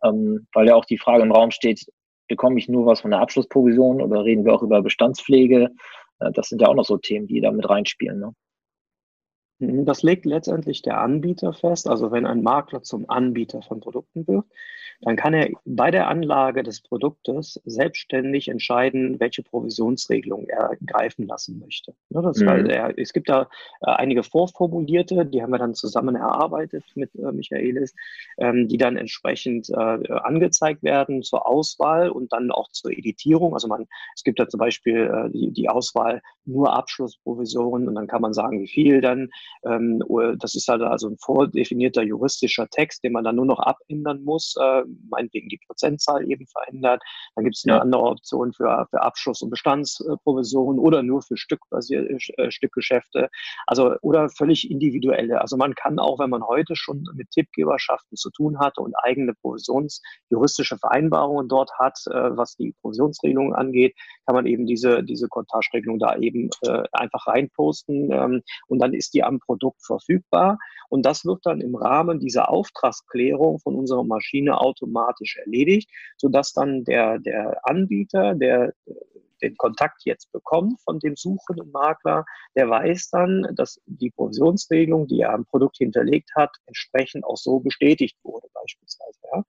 ähm, 0.05 0.47
weil 0.53 0.69
ja 0.69 0.75
auch 0.75 0.85
die 0.85 0.99
Frage 0.99 1.23
im 1.23 1.33
Raum 1.33 1.51
steht, 1.51 1.85
bekomme 2.29 2.59
ich 2.59 2.69
nur 2.69 2.87
was 2.87 3.01
von 3.01 3.11
der 3.11 3.21
Abschlussprovision 3.21 4.01
oder 4.01 4.25
reden 4.25 4.45
wir 4.45 4.55
auch 4.55 4.63
über 4.63 4.83
Bestandspflege? 4.83 5.71
Äh, 6.21 6.33
das 6.33 6.49
sind 6.49 6.63
ja 6.63 6.69
auch 6.69 6.75
noch 6.75 6.85
so 6.85 6.97
Themen, 6.97 7.27
die 7.27 7.41
da 7.41 7.51
mit 7.51 7.69
reinspielen. 7.69 8.21
Ne? 8.21 8.33
Mhm, 9.63 9.85
das 9.85 10.03
legt 10.03 10.27
letztendlich 10.27 10.83
der 10.83 11.01
Anbieter 11.01 11.53
fest. 11.53 11.89
Also 11.89 12.11
wenn 12.11 12.27
ein 12.27 12.43
Makler 12.43 12.83
zum 12.83 13.09
Anbieter 13.09 13.63
von 13.63 13.81
Produkten 13.81 14.27
wird, 14.27 14.45
dann 15.03 15.17
kann 15.17 15.35
er 15.35 15.51
bei 15.65 15.91
der 15.91 16.09
Anlage 16.09 16.63
des 16.63 16.81
Produktes 16.81 17.61
selbstständig 17.65 18.49
entscheiden, 18.49 19.19
welche 19.19 19.43
Provisionsregelung 19.43 20.47
er 20.47 20.77
greifen 20.87 21.27
lassen 21.27 21.59
möchte. 21.59 21.95
Ne, 22.11 22.23
das 22.23 22.39
mhm. 22.39 22.49
heißt, 22.49 22.69
er, 22.69 22.99
es 22.99 23.13
gibt 23.13 23.29
da 23.29 23.49
äh, 23.81 23.91
einige 23.91 24.23
vorformulierte, 24.23 25.27
die 25.27 25.43
haben 25.43 25.51
wir 25.51 25.59
dann 25.59 25.75
zusammen 25.75 26.15
erarbeitet 26.15 26.85
mit 26.95 27.15
äh, 27.17 27.33
Michaelis, 27.33 27.95
ähm, 28.39 28.69
die 28.69 28.79
dann 28.79 28.97
entsprechend 28.97 29.71
äh, 29.71 29.75
angezeigt 29.75 30.83
werden 30.85 31.23
zur 31.23 31.47
Auswahl 31.49 32.09
und 32.09 32.33
dann 32.33 32.53
auch 32.53 32.69
zur 32.71 32.93
Editierung. 32.93 33.55
Also 33.55 33.67
man, 33.67 33.87
es 34.15 34.23
gibt 34.23 34.39
da 34.39 34.49
zum 34.49 34.59
Beispiel 34.59 35.11
äh, 35.13 35.31
die, 35.31 35.53
die 35.53 35.69
Auswahl 35.69 36.23
nur 36.45 36.73
Abschlussprovisionen 36.75 37.89
und 37.89 37.95
dann 37.97 38.07
kann 38.07 38.23
man 38.23 38.35
sagen, 38.35 38.61
wie 38.61 38.69
viel 38.69 39.01
dann. 39.01 39.31
Ähm, 39.65 40.03
das 40.39 40.55
ist 40.55 40.69
halt 40.69 40.83
also 40.83 41.09
ein 41.09 41.17
vordefinierter 41.19 42.03
juristischer 42.03 42.69
Text, 42.69 43.05
den 43.05 43.13
man 43.13 43.25
dann 43.25 43.37
nur 43.37 43.47
noch 43.47 43.61
abändern 43.61 44.23
muss, 44.25 44.55
äh, 44.61 44.83
meinetwegen 45.09 45.49
die 45.49 45.61
Prozentzahl 45.67 46.29
eben 46.31 46.47
verändert. 46.47 47.03
Dann 47.35 47.45
gibt 47.45 47.57
es 47.57 47.65
eine 47.65 47.77
ja. 47.77 47.83
andere 47.83 48.03
Option 48.03 48.53
für, 48.53 48.87
für 48.91 49.03
Abschluss- 49.03 49.43
und 49.43 49.51
Bestandsprovisionen 49.51 50.79
oder 50.79 51.03
nur 51.03 51.23
für 51.23 51.37
Stückbasierte 51.37 52.19
äh, 52.37 52.51
Stückgeschäfte. 52.51 53.29
Also 53.67 53.95
oder 54.03 54.29
völlig 54.29 54.71
individuelle. 54.71 55.41
Also 55.41 55.57
man 55.57 55.75
kann 55.75 55.99
auch, 55.99 56.19
wenn 56.19 56.31
man 56.31 56.43
heute 56.43 56.77
schon 56.77 57.05
mit 57.15 57.31
Tippgeberschaften 57.31 58.17
zu 58.17 58.31
tun 58.31 58.59
hatte 58.59 58.81
und 58.81 58.95
eigene 59.03 59.35
provisionsjuristische 59.35 60.79
Vereinbarungen 60.79 61.49
dort 61.49 61.71
hat, 61.79 61.99
äh, 62.11 62.37
was 62.37 62.57
die 62.57 62.75
Provisionsregelung 62.81 63.55
angeht, 63.55 63.95
kann 64.27 64.35
man 64.35 64.47
eben 64.47 64.67
diese, 64.67 65.03
diese 65.03 65.29
Kontageregelung 65.29 65.99
da 65.99 66.17
eben 66.17 66.51
äh, 66.63 66.83
einfach 66.93 67.27
reinposten 67.27 68.11
ähm, 68.13 68.43
und 68.69 68.81
dann 68.81 68.95
ist 68.95 69.15
die 69.15 69.23
am 69.23 69.32
Produkt 69.41 69.85
verfügbar. 69.85 70.59
Und 70.89 71.07
das 71.07 71.25
wird 71.25 71.45
dann 71.45 71.61
im 71.61 71.75
Rahmen 71.75 72.19
dieser 72.21 72.51
Auftragsklärung 72.51 73.59
von 73.59 73.75
unserer 73.75 74.05
Maschine 74.05 74.59
automatisch 74.59 75.37
erledigt, 75.37 75.91
sodass 76.17 76.53
dann 76.53 76.85
der, 76.85 77.19
der 77.19 77.61
Anbieter, 77.65 78.35
der 78.35 78.75
den 79.43 79.57
Kontakt 79.57 80.03
jetzt 80.05 80.31
bekommt 80.33 80.81
von 80.83 80.99
dem 80.99 81.17
suchenden 81.17 81.71
Makler, 81.71 82.25
der 82.57 82.69
weiß 82.69 83.11
dann, 83.11 83.47
dass 83.55 83.81
die 83.87 84.11
Provisionsregelung, 84.11 85.07
die 85.07 85.21
er 85.21 85.33
am 85.33 85.45
Produkt 85.47 85.79
hinterlegt 85.79 86.31
hat, 86.35 86.51
entsprechend 86.67 87.25
auch 87.25 87.37
so 87.37 87.61
bestätigt 87.61 88.17
wurde 88.23 88.49
beispielsweise. 88.55 89.19
Ja. 89.33 89.45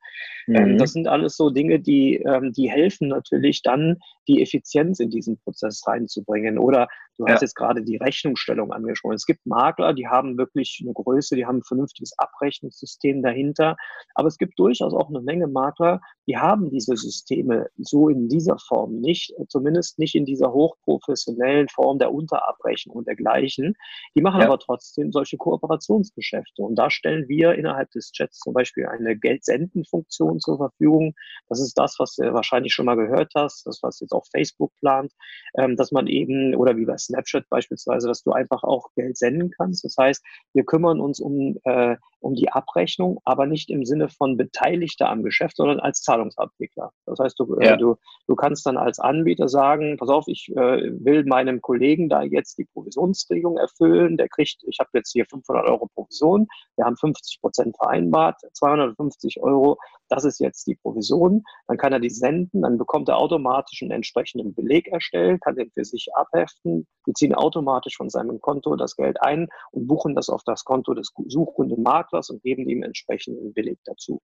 Ähm, 0.47 0.73
mhm. 0.73 0.77
das 0.77 0.93
sind 0.93 1.07
alles 1.07 1.35
so 1.35 1.49
Dinge, 1.49 1.79
die, 1.79 2.15
ähm, 2.15 2.51
die 2.53 2.69
helfen 2.69 3.07
natürlich 3.07 3.61
dann, 3.61 3.97
die 4.27 4.41
Effizienz 4.41 4.99
in 4.99 5.09
diesen 5.09 5.37
Prozess 5.39 5.81
reinzubringen. 5.85 6.57
Oder 6.57 6.87
du 7.17 7.25
ja. 7.25 7.33
hast 7.33 7.41
jetzt 7.41 7.55
gerade 7.55 7.83
die 7.83 7.97
Rechnungsstellung 7.97 8.71
angesprochen. 8.71 9.15
Es 9.15 9.25
gibt 9.25 9.45
Makler, 9.45 9.93
die 9.93 10.07
haben 10.07 10.37
wirklich 10.37 10.81
eine 10.83 10.93
Größe, 10.93 11.35
die 11.35 11.45
haben 11.45 11.57
ein 11.57 11.63
vernünftiges 11.63 12.17
Abrechnungssystem 12.17 13.21
dahinter. 13.21 13.75
Aber 14.15 14.27
es 14.27 14.37
gibt 14.37 14.57
durchaus 14.57 14.93
auch 14.93 15.09
eine 15.09 15.21
Menge 15.21 15.47
Makler, 15.47 16.01
die 16.27 16.37
haben 16.37 16.69
diese 16.69 16.95
Systeme 16.95 17.67
so 17.77 18.09
in 18.09 18.29
dieser 18.29 18.57
Form 18.57 18.99
nicht, 18.99 19.33
zumindest 19.47 19.82
nicht 19.97 20.15
in 20.15 20.25
dieser 20.25 20.53
hochprofessionellen 20.53 21.67
Form 21.69 21.99
der 21.99 22.13
Unterabrechnung 22.13 22.95
und 22.95 23.07
dergleichen. 23.07 23.75
Die 24.15 24.21
machen 24.21 24.41
ja. 24.41 24.47
aber 24.47 24.59
trotzdem 24.59 25.11
solche 25.11 25.37
Kooperationsgeschäfte. 25.37 26.61
Und 26.61 26.75
da 26.75 26.89
stellen 26.89 27.27
wir 27.27 27.53
innerhalb 27.55 27.91
des 27.91 28.11
Chats 28.11 28.39
zum 28.39 28.53
Beispiel 28.53 28.85
eine 28.85 29.17
Geldsendenfunktion 29.17 30.39
zur 30.39 30.57
Verfügung. 30.57 31.13
Das 31.49 31.59
ist 31.59 31.77
das, 31.77 31.95
was 31.99 32.15
du 32.15 32.33
wahrscheinlich 32.33 32.73
schon 32.73 32.85
mal 32.85 32.95
gehört 32.95 33.31
hast, 33.35 33.65
das, 33.65 33.79
was 33.81 33.99
jetzt 33.99 34.13
auch 34.13 34.25
Facebook 34.31 34.71
plant, 34.79 35.11
ähm, 35.57 35.75
dass 35.75 35.91
man 35.91 36.07
eben, 36.07 36.55
oder 36.55 36.77
wie 36.77 36.85
bei 36.85 36.97
Snapchat 36.97 37.47
beispielsweise, 37.49 38.07
dass 38.07 38.23
du 38.23 38.31
einfach 38.31 38.63
auch 38.63 38.89
Geld 38.95 39.17
senden 39.17 39.51
kannst. 39.51 39.83
Das 39.83 39.95
heißt, 39.97 40.23
wir 40.53 40.63
kümmern 40.63 40.99
uns 40.99 41.19
um, 41.19 41.57
äh, 41.63 41.95
um 42.19 42.35
die 42.35 42.49
Abrechnung, 42.49 43.19
aber 43.25 43.45
nicht 43.45 43.69
im 43.69 43.85
Sinne 43.85 44.09
von 44.09 44.37
Beteiligter 44.37 45.09
am 45.09 45.23
Geschäft, 45.23 45.57
sondern 45.57 45.79
als 45.79 46.01
Zahlungsabwickler. 46.01 46.91
Das 47.05 47.19
heißt, 47.19 47.39
du, 47.39 47.55
äh, 47.59 47.65
ja. 47.65 47.73
äh, 47.73 47.77
du, 47.77 47.95
du 48.27 48.35
kannst 48.35 48.65
dann 48.65 48.77
als 48.77 48.99
Anbieter 48.99 49.49
sagen, 49.49 49.72
pass 49.97 50.09
auf, 50.09 50.25
ich 50.27 50.49
äh, 50.49 50.91
will 51.03 51.25
meinem 51.25 51.61
Kollegen 51.61 52.09
da 52.09 52.23
jetzt 52.23 52.57
die 52.57 52.65
Provisionsregelung 52.65 53.57
erfüllen, 53.57 54.17
der 54.17 54.29
kriegt, 54.29 54.63
ich 54.67 54.77
habe 54.79 54.89
jetzt 54.93 55.11
hier 55.11 55.25
500 55.25 55.67
Euro 55.67 55.87
Provision, 55.93 56.47
wir 56.75 56.85
haben 56.85 56.97
50 56.97 57.41
Prozent 57.41 57.75
vereinbart, 57.77 58.39
250 58.53 59.41
Euro, 59.41 59.77
das 60.09 60.25
ist 60.25 60.39
jetzt 60.39 60.67
die 60.67 60.75
Provision, 60.75 61.43
dann 61.67 61.77
kann 61.77 61.93
er 61.93 61.99
die 61.99 62.09
senden, 62.09 62.61
dann 62.61 62.77
bekommt 62.77 63.09
er 63.09 63.17
automatisch 63.17 63.81
einen 63.81 63.91
entsprechenden 63.91 64.53
Beleg 64.53 64.87
erstellt, 64.87 65.41
kann 65.41 65.55
den 65.55 65.71
für 65.71 65.85
sich 65.85 66.07
abheften, 66.15 66.87
wir 67.05 67.13
ziehen 67.13 67.33
automatisch 67.33 67.97
von 67.97 68.09
seinem 68.09 68.39
Konto 68.39 68.75
das 68.75 68.95
Geld 68.95 69.21
ein 69.21 69.47
und 69.71 69.87
buchen 69.87 70.15
das 70.15 70.29
auf 70.29 70.43
das 70.45 70.63
Konto 70.63 70.93
des 70.93 71.11
suchenden 71.27 71.83
Maklers 71.83 72.29
und 72.29 72.43
geben 72.43 72.69
ihm 72.69 72.83
entsprechenden 72.83 73.53
Beleg 73.53 73.79
dazu. 73.85 74.21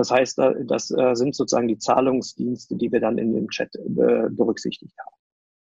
Das 0.00 0.10
heißt, 0.10 0.40
das 0.64 0.90
äh, 0.90 1.14
sind 1.14 1.34
sozusagen 1.34 1.68
die 1.68 1.76
Zahlungsdienste, 1.76 2.74
die 2.74 2.90
wir 2.90 3.00
dann 3.00 3.18
in 3.18 3.34
dem 3.34 3.50
Chat 3.50 3.74
äh, 3.74 4.30
berücksichtigt 4.30 4.94
haben. 4.98 5.14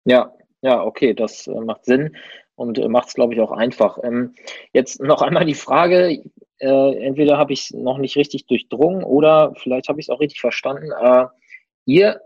Ja, 0.05 0.35
ja, 0.61 0.85
okay, 0.85 1.15
das 1.15 1.47
äh, 1.47 1.59
macht 1.59 1.87
Sinn 1.87 2.15
und 2.55 2.77
macht 2.91 3.09
es, 3.09 3.15
glaube 3.15 3.33
ich, 3.33 3.41
auch 3.41 3.51
einfach. 3.51 3.99
Ähm, 4.05 4.35
jetzt 4.75 5.01
noch 5.01 5.23
einmal 5.23 5.47
die 5.47 5.55
Frage, 5.55 6.23
entweder 6.59 7.39
habe 7.39 7.55
ich 7.55 7.63
es 7.63 7.71
noch 7.71 7.97
nicht 7.97 8.19
richtig 8.19 8.47
durchdrungen 8.47 9.03
oder 9.03 9.55
vielleicht 9.57 9.89
habe 9.89 9.99
ich 9.99 10.05
es 10.05 10.11
auch 10.11 10.21
richtig 10.21 10.43
verstanden. 10.43 10.91
ihr 11.87 12.21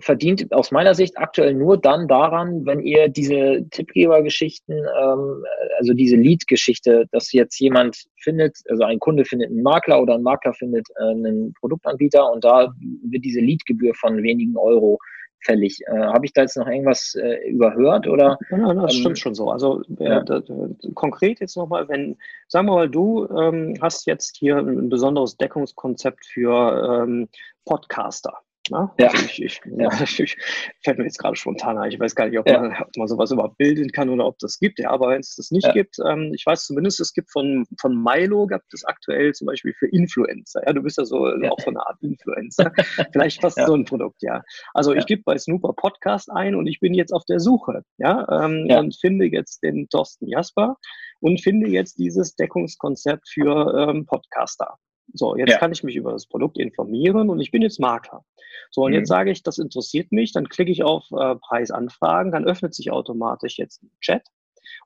verdient 0.00 0.52
aus 0.52 0.70
meiner 0.70 0.94
Sicht 0.94 1.18
aktuell 1.18 1.54
nur 1.54 1.78
dann 1.78 2.08
daran, 2.08 2.64
wenn 2.64 2.80
ihr 2.80 3.08
diese 3.08 3.66
Tippgebergeschichten, 3.70 4.74
ähm, 4.74 5.44
also 5.78 5.92
diese 5.92 6.16
Lead-Geschichte, 6.16 7.06
dass 7.12 7.32
jetzt 7.32 7.58
jemand 7.60 8.04
findet, 8.20 8.56
also 8.68 8.84
ein 8.84 8.98
Kunde 8.98 9.24
findet 9.24 9.50
einen 9.50 9.62
Makler 9.62 10.00
oder 10.00 10.14
ein 10.14 10.22
Makler 10.22 10.54
findet 10.54 10.88
äh, 10.98 11.10
einen 11.10 11.52
Produktanbieter 11.60 12.30
und 12.32 12.44
da 12.44 12.72
wird 13.04 13.24
diese 13.24 13.40
Lead-Gebühr 13.40 13.94
von 13.94 14.22
wenigen 14.22 14.56
Euro 14.56 14.98
fällig. 15.44 15.80
Äh, 15.86 15.98
Habe 15.98 16.24
ich 16.24 16.32
da 16.32 16.42
jetzt 16.42 16.56
noch 16.56 16.66
irgendwas 16.66 17.14
äh, 17.14 17.48
überhört 17.48 18.06
oder? 18.06 18.38
Ja, 18.50 18.74
das 18.74 18.94
ähm, 18.94 19.00
stimmt 19.00 19.18
schon 19.18 19.34
so. 19.34 19.50
Also 19.50 19.82
äh, 19.98 20.04
ja. 20.04 20.22
da, 20.22 20.40
da, 20.40 20.54
konkret 20.94 21.40
jetzt 21.40 21.56
nochmal, 21.56 21.88
wenn, 21.88 22.16
sagen 22.48 22.66
wir 22.68 22.74
mal, 22.74 22.88
du 22.88 23.28
ähm, 23.28 23.76
hast 23.80 24.06
jetzt 24.06 24.36
hier 24.36 24.56
ein 24.56 24.88
besonderes 24.88 25.36
Deckungskonzept 25.36 26.24
für 26.24 27.02
ähm, 27.04 27.28
Podcaster. 27.64 28.38
Ne? 28.72 28.90
Ja. 28.98 29.08
Also 29.08 29.26
ich, 29.26 29.42
ich, 29.42 29.60
ja. 29.76 29.90
ich, 30.02 30.36
fällt 30.82 30.96
mir 30.98 31.04
jetzt 31.04 31.18
gerade 31.18 31.36
spontan 31.36 31.76
ein. 31.76 31.92
Ich 31.92 32.00
weiß 32.00 32.14
gar 32.14 32.26
nicht, 32.26 32.38
ob, 32.38 32.48
ja. 32.48 32.58
man, 32.58 32.72
ob 32.80 32.96
man 32.96 33.06
sowas 33.06 33.30
überhaupt 33.30 33.58
bilden 33.58 33.92
kann 33.92 34.08
oder 34.08 34.26
ob 34.26 34.38
das 34.38 34.58
gibt. 34.58 34.78
Ja, 34.78 34.90
aber 34.90 35.10
wenn 35.10 35.20
es 35.20 35.36
das 35.36 35.50
nicht 35.50 35.66
ja. 35.66 35.72
gibt, 35.72 35.96
ähm, 36.04 36.32
ich 36.34 36.46
weiß 36.46 36.64
zumindest, 36.64 36.98
es 37.00 37.12
gibt 37.12 37.30
von, 37.30 37.66
von 37.78 38.02
Milo, 38.02 38.46
gibt 38.46 38.72
es 38.72 38.84
aktuell 38.84 39.34
zum 39.34 39.46
Beispiel 39.46 39.74
für 39.74 39.88
Influencer. 39.88 40.62
Ja, 40.66 40.72
du 40.72 40.82
bist 40.82 40.96
ja 40.96 41.04
so 41.04 41.26
auch 41.26 41.60
so 41.60 41.68
eine 41.68 41.86
Art 41.86 41.98
Influencer. 42.00 42.72
Vielleicht 43.12 43.42
fast 43.42 43.60
so 43.64 43.74
ein 43.74 43.84
Produkt, 43.84 44.22
ja. 44.22 44.42
Also 44.72 44.94
ich 44.94 45.04
gebe 45.04 45.22
bei 45.22 45.36
Snooper 45.36 45.74
Podcast 45.74 46.30
ein 46.32 46.54
und 46.54 46.66
ich 46.66 46.80
bin 46.80 46.94
jetzt 46.94 47.12
auf 47.12 47.24
der 47.26 47.40
Suche, 47.40 47.84
ja, 47.98 48.26
ähm, 48.44 48.68
und 48.70 48.96
finde 48.98 49.26
jetzt 49.26 49.62
den 49.62 49.86
Thorsten 49.90 50.28
Jasper 50.28 50.76
und 51.20 51.42
finde 51.42 51.68
jetzt 51.68 51.98
dieses 51.98 52.34
Deckungskonzept 52.36 53.28
für 53.28 53.88
ähm, 53.90 54.06
Podcaster. 54.06 54.78
So, 55.14 55.36
jetzt 55.36 55.50
ja. 55.50 55.58
kann 55.58 55.72
ich 55.72 55.82
mich 55.82 55.96
über 55.96 56.12
das 56.12 56.26
Produkt 56.26 56.58
informieren 56.58 57.30
und 57.30 57.40
ich 57.40 57.50
bin 57.50 57.62
jetzt 57.62 57.80
Makler. 57.80 58.24
So, 58.70 58.84
und 58.84 58.92
mhm. 58.92 58.98
jetzt 58.98 59.08
sage 59.08 59.30
ich, 59.30 59.42
das 59.42 59.58
interessiert 59.58 60.12
mich, 60.12 60.32
dann 60.32 60.48
klicke 60.48 60.72
ich 60.72 60.82
auf 60.82 61.04
äh, 61.12 61.34
Preisanfragen, 61.36 62.32
dann 62.32 62.44
öffnet 62.44 62.74
sich 62.74 62.90
automatisch 62.90 63.58
jetzt 63.58 63.82
ein 63.82 63.90
Chat 64.00 64.22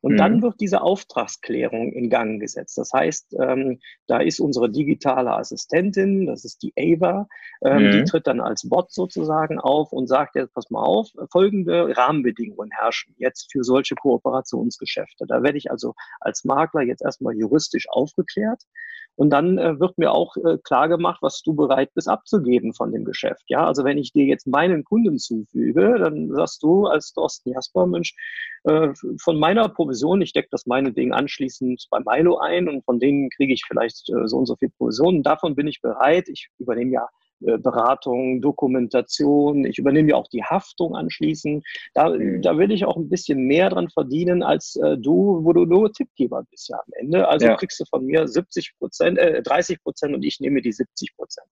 und 0.07 0.13
mhm. 0.13 0.19
dann 0.19 0.43
wird 0.43 0.61
diese 0.61 0.83
Auftragsklärung 0.83 1.93
in 1.93 2.11
Gang 2.11 2.39
gesetzt. 2.41 2.79
Das 2.79 2.93
heißt, 2.93 3.35
ähm, 3.41 3.81
da 4.07 4.19
ist 4.19 4.39
unsere 4.39 4.71
digitale 4.71 5.33
Assistentin, 5.33 6.27
das 6.27 6.45
ist 6.45 6.63
die 6.63 6.73
Ava, 6.79 7.27
ähm, 7.65 7.87
mhm. 7.87 7.91
die 7.91 8.05
tritt 8.05 8.29
dann 8.29 8.41
als 8.41 8.69
Bot 8.69 8.93
sozusagen 8.93 9.59
auf 9.59 9.93
und 9.93 10.07
sagt 10.07 10.37
jetzt, 10.37 10.55
pass 10.55 10.71
mal 10.71 10.85
auf, 10.85 11.09
folgende 11.33 11.97
Rahmenbedingungen 11.97 12.71
herrschen 12.71 13.17
jetzt 13.19 13.51
für 13.51 13.65
solche 13.65 13.97
Kooperationsgeschäfte. 13.97 15.25
Da 15.27 15.43
werde 15.43 15.59
ich 15.59 15.73
also 15.73 15.95
als 16.21 16.45
Makler 16.45 16.83
jetzt 16.83 17.03
erstmal 17.03 17.35
juristisch 17.35 17.89
aufgeklärt. 17.89 18.63
Und 19.17 19.31
dann 19.31 19.57
äh, 19.57 19.81
wird 19.81 19.97
mir 19.97 20.13
auch 20.13 20.37
äh, 20.37 20.59
klar 20.63 20.89
gemacht, 20.89 21.23
was 21.23 21.41
du 21.43 21.55
bereit 21.55 21.93
bist 21.95 22.07
abzugeben 22.07 22.75
von 22.75 22.93
dem 22.93 23.07
Geschäft. 23.07 23.45
Ja, 23.49 23.67
also 23.67 23.83
wenn 23.83 23.97
ich 23.97 24.13
dir 24.13 24.27
jetzt 24.27 24.47
meinen 24.47 24.85
Kunden 24.85 25.19
zufüge, 25.19 25.97
dann 25.99 26.31
sagst 26.35 26.63
du 26.63 26.85
als 26.85 27.15
Thorsten 27.15 27.51
Jasper, 27.51 27.87
Mensch, 27.87 28.15
äh, 28.65 28.91
von 29.19 29.39
meiner 29.39 29.71
Provision, 29.71 29.96
ich 30.21 30.33
decke 30.33 30.49
das 30.51 30.67
meinetwegen 30.67 31.13
anschließend 31.13 31.87
bei 31.91 32.01
Milo 32.01 32.39
ein 32.39 32.69
und 32.69 32.85
von 32.85 32.99
denen 32.99 33.31
kriege 33.31 33.53
ich 33.53 33.65
vielleicht 33.67 34.09
äh, 34.11 34.27
so 34.27 34.39
und 34.39 34.47
so 34.47 34.57
viel 34.57 34.71
Provision. 34.71 35.23
Davon 35.23 35.55
bin 35.55 35.67
ich 35.67 35.81
bereit. 35.81 36.29
Ich 36.29 36.49
übernehme 36.59 36.93
ja 36.93 37.09
Beratung, 37.41 38.41
Dokumentation. 38.41 39.65
Ich 39.65 39.79
übernehme 39.79 40.11
ja 40.11 40.17
auch 40.17 40.29
die 40.29 40.43
Haftung 40.43 40.97
anschließend. 40.97 41.65
Da, 41.95 42.11
mhm. 42.11 42.43
da 42.43 42.57
will 42.59 42.71
ich 42.71 42.85
auch 42.85 42.97
ein 42.97 43.09
bisschen 43.09 43.47
mehr 43.47 43.71
dran 43.71 43.89
verdienen 43.89 44.43
als 44.43 44.77
äh, 44.77 44.97
du, 44.97 45.41
wo 45.43 45.53
du 45.53 45.65
nur 45.65 45.93
Tippgeber 45.93 46.45
bist 46.51 46.69
ja 46.69 46.77
am 46.77 46.93
Ende. 46.93 47.29
Also 47.29 47.47
ja. 47.47 47.57
kriegst 47.57 47.79
du 47.81 47.85
von 47.85 48.05
mir 48.05 48.27
70 48.27 48.79
Prozent, 48.79 49.19
äh, 49.19 49.43
30 49.43 49.83
Prozent 49.83 50.15
und 50.15 50.25
ich 50.25 50.41
nehme 50.41 50.63
die 50.63 50.73
70 50.73 51.17
Prozent. 51.17 51.47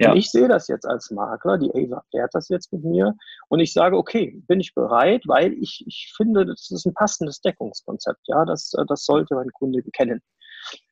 Ja. 0.00 0.12
Und 0.12 0.16
ich 0.16 0.30
sehe 0.30 0.48
das 0.48 0.66
jetzt 0.68 0.86
als 0.86 1.10
Makler, 1.10 1.58
die 1.58 1.70
Ava 1.74 2.02
klärt 2.10 2.34
das 2.34 2.48
jetzt 2.48 2.72
mit 2.72 2.84
mir 2.84 3.14
und 3.48 3.60
ich 3.60 3.72
sage, 3.72 3.96
okay, 3.96 4.42
bin 4.48 4.58
ich 4.58 4.74
bereit, 4.74 5.22
weil 5.26 5.52
ich, 5.52 5.84
ich 5.86 6.12
finde, 6.16 6.46
das 6.46 6.70
ist 6.70 6.86
ein 6.86 6.94
passendes 6.94 7.40
Deckungskonzept. 7.42 8.20
Ja, 8.26 8.44
das, 8.44 8.72
äh, 8.74 8.84
das 8.86 9.04
sollte 9.04 9.34
mein 9.34 9.50
Kunde 9.52 9.82
kennen. 9.92 10.22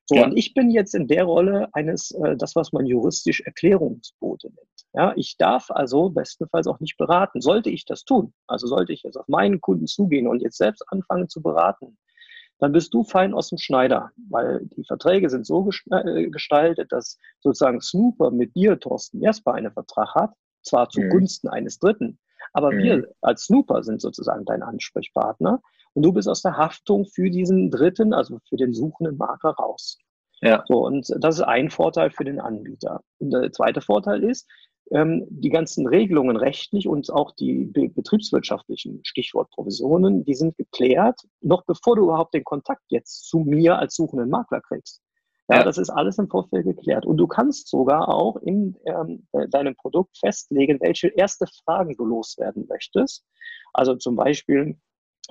So, 0.09 0.17
ja. 0.17 0.25
und 0.25 0.39
ich 0.39 0.55
bin 0.55 0.71
jetzt 0.71 0.95
in 0.95 1.07
der 1.07 1.25
Rolle 1.25 1.69
eines, 1.73 2.13
äh, 2.13 2.35
das, 2.37 2.57
was 2.57 2.73
man 2.73 2.87
juristisch 2.87 3.43
Erklärungsbote 3.43 4.49
nennt. 4.49 4.69
Ja, 4.95 5.13
ich 5.17 5.37
darf 5.37 5.71
also 5.71 6.09
bestenfalls 6.09 6.67
auch 6.67 6.81
nicht 6.81 6.97
beraten. 6.97 7.43
Sollte 7.43 7.69
ich 7.69 7.85
das 7.85 8.05
tun, 8.05 8.33
also 8.47 8.67
sollte 8.67 8.95
ich 8.95 9.03
jetzt 9.03 9.17
auf 9.17 9.29
meinen 9.29 9.61
Kunden 9.61 9.87
zugehen 9.87 10.27
und 10.27 10.41
jetzt 10.41 10.57
selbst 10.57 10.83
anfangen 10.89 11.29
zu 11.29 11.43
beraten, 11.43 11.99
dann 12.59 12.73
bist 12.73 12.93
du 12.95 13.05
fein 13.05 13.35
aus 13.35 13.51
dem 13.51 13.59
Schneider, 13.59 14.11
weil 14.31 14.67
die 14.77 14.85
Verträge 14.85 15.29
sind 15.29 15.47
so 15.47 15.69
äh, 15.91 16.29
gestaltet, 16.29 16.91
dass 16.91 17.19
sozusagen 17.41 17.81
Snooper 17.81 18.31
mit 18.31 18.55
dir, 18.57 18.81
Thorsten 18.81 19.21
Jasper, 19.21 19.55
einen 19.55 19.73
Vertrag 19.73 20.15
hat, 20.15 20.33
zwar 20.63 20.89
zugunsten 20.89 21.49
mhm. 21.49 21.53
eines 21.53 21.79
Dritten, 21.79 22.19
aber 22.55 22.73
mhm. 22.73 22.79
wir 22.79 23.15
als 23.21 23.45
Snooper 23.45 23.83
sind 23.83 24.01
sozusagen 24.01 24.47
dein 24.47 24.63
Ansprechpartner 24.63 25.61
und 25.95 26.03
du 26.03 26.13
bist 26.13 26.29
aus 26.29 26.43
der 26.43 26.57
Haftung 26.57 27.07
für 27.07 27.31
diesen 27.31 27.71
Dritten, 27.71 28.13
also 28.13 28.39
für 28.49 28.57
den 28.57 28.73
suchenden 28.73 29.17
Makler 29.17 29.51
raus. 29.51 29.99
Ja. 30.41 30.65
So, 30.69 30.87
und 30.87 31.13
das 31.19 31.37
ist 31.37 31.43
ein 31.43 31.71
Vorteil 31.71 32.11
für 32.11 32.25
den 32.25 32.41
Anbieter. 32.41 33.01
Und 33.19 33.31
der 33.31 33.51
zweite 33.53 33.81
Vorteil 33.81 34.23
ist, 34.23 34.49
ähm, 34.91 35.27
die 35.29 35.51
ganzen 35.51 35.87
Regelungen 35.87 36.37
rechtlich 36.37 36.89
und 36.89 37.11
auch 37.11 37.33
die 37.33 37.67
be 37.67 37.89
betriebswirtschaftlichen 37.89 39.01
Stichwort 39.05 39.51
Provisionen, 39.51 40.25
die 40.25 40.35
sind 40.35 40.57
geklärt, 40.57 41.21
noch 41.41 41.65
bevor 41.65 41.97
du 41.97 42.05
überhaupt 42.05 42.35
den 42.35 42.45
Kontakt 42.45 42.85
jetzt 42.89 43.29
zu 43.29 43.41
mir 43.41 43.79
als 43.79 43.95
suchenden 43.97 44.31
Makler 44.31 44.61
kriegst. 44.61 45.03
Ja, 45.51 45.59
ja. 45.59 45.65
das 45.65 45.79
ist 45.79 45.91
alles 45.91 46.19
im 46.19 46.29
Vorfeld 46.29 46.67
geklärt. 46.67 47.07
Und 47.07 47.17
du 47.17 47.27
kannst 47.27 47.69
sogar 47.69 48.09
auch 48.09 48.37
in 48.37 48.77
ähm, 48.85 49.27
deinem 49.51 49.75
Produkt 49.77 50.19
festlegen, 50.19 50.79
welche 50.81 51.09
erste 51.09 51.47
Fragen 51.65 51.97
du 51.97 52.05
loswerden 52.05 52.67
möchtest. 52.69 53.25
Also 53.73 53.97
zum 53.97 54.15
Beispiel, 54.15 54.79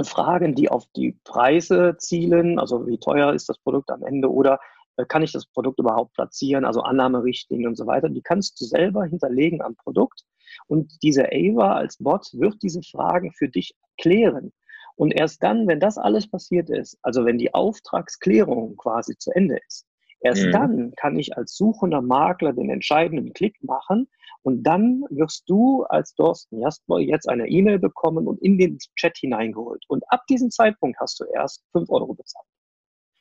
Fragen, 0.04 0.56
die 0.56 0.70
auf 0.70 0.86
die 0.96 1.18
Preise 1.24 1.96
zielen, 1.98 2.60
also 2.60 2.88
wie 2.88 3.00
teuer 3.00 3.34
ist 3.34 3.50
das 3.50 3.58
Produkt 3.58 3.90
am 3.90 4.04
Ende 4.04 4.32
oder 4.32 4.60
äh, 4.98 5.06
kann 5.06 5.24
ich 5.24 5.32
das 5.32 5.46
Produkt 5.46 5.80
überhaupt 5.80 6.14
platzieren, 6.14 6.66
also 6.66 6.82
Annahmerichtlinien 6.82 7.70
und 7.70 7.76
so 7.76 7.88
weiter, 7.88 8.10
die 8.10 8.22
kannst 8.22 8.60
du 8.62 8.66
selber 8.66 9.06
hinterlegen 9.06 9.62
am 9.62 9.76
Produkt 9.76 10.24
und 10.68 10.92
diese 11.02 11.26
Ava 11.32 11.76
als 11.76 11.98
Bot 11.98 12.30
wird 12.34 12.62
diese 12.62 12.82
Fragen 12.82 13.32
für 13.34 13.50
dich 13.50 13.76
klären. 14.00 14.52
Und 14.96 15.12
erst 15.12 15.44
dann, 15.44 15.68
wenn 15.68 15.80
das 15.80 15.98
alles 15.98 16.28
passiert 16.28 16.70
ist, 16.72 16.98
also 17.04 17.24
wenn 17.26 17.38
die 17.38 17.54
Auftragsklärung 17.54 18.76
quasi 18.78 19.16
zu 19.18 19.32
Ende 19.32 19.60
ist, 19.68 19.86
erst 20.22 20.46
mhm. 20.46 20.52
dann 20.52 20.94
kann 20.96 21.20
ich 21.20 21.38
als 21.38 21.56
suchender 21.56 22.02
Makler 22.02 22.54
den 22.54 22.72
entscheidenden 22.72 23.34
Klick 23.34 23.64
machen 23.64 24.08
und 24.44 24.64
dann 24.64 25.04
wirst 25.10 25.44
du 25.48 25.84
als 25.84 26.14
Thorsten 26.16 26.62
Jasper 26.62 27.00
jetzt 27.00 27.30
eine 27.30 27.48
E-Mail 27.48 27.80
bekommen 27.80 28.28
und 28.28 28.42
in 28.42 28.58
den 28.58 28.78
Chat 28.96 29.18
hineingeholt. 29.18 29.84
Und 29.88 30.04
ab 30.12 30.26
diesem 30.30 30.52
Zeitpunkt 30.52 31.00
hast 31.00 31.20
du 31.20 31.26
erst 31.26 31.64
fünf 31.72 31.90
Euro 31.90 32.14
bezahlt. 32.14 32.48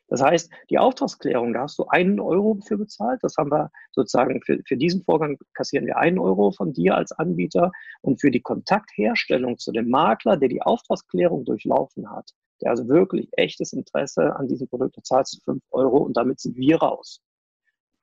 Das 0.08 0.22
heißt, 0.22 0.50
die 0.70 0.78
Auftragsklärung, 0.78 1.52
da 1.52 1.62
hast 1.62 1.78
du 1.78 1.86
einen 1.88 2.20
Euro 2.20 2.58
für 2.64 2.78
bezahlt. 2.78 3.18
Das 3.22 3.36
haben 3.36 3.50
wir 3.50 3.70
sozusagen 3.90 4.40
für, 4.42 4.60
für 4.66 4.76
diesen 4.76 5.02
Vorgang 5.02 5.36
kassieren 5.54 5.86
wir 5.86 5.96
einen 5.96 6.18
Euro 6.18 6.52
von 6.52 6.72
dir 6.72 6.94
als 6.94 7.12
Anbieter. 7.12 7.72
Und 8.02 8.20
für 8.20 8.30
die 8.30 8.40
Kontaktherstellung 8.40 9.58
zu 9.58 9.72
dem 9.72 9.88
Makler, 9.90 10.36
der 10.36 10.48
die 10.48 10.62
Auftragsklärung 10.62 11.44
durchlaufen 11.44 12.08
hat, 12.10 12.30
der 12.62 12.70
also 12.70 12.88
wirklich 12.88 13.28
echtes 13.32 13.72
Interesse 13.72 14.36
an 14.36 14.46
diesem 14.46 14.68
Produkt, 14.68 14.96
da 14.96 15.02
zahlst 15.02 15.34
du 15.34 15.40
fünf 15.40 15.62
Euro 15.70 15.98
und 15.98 16.16
damit 16.16 16.40
sind 16.40 16.56
wir 16.56 16.76
raus. 16.76 17.20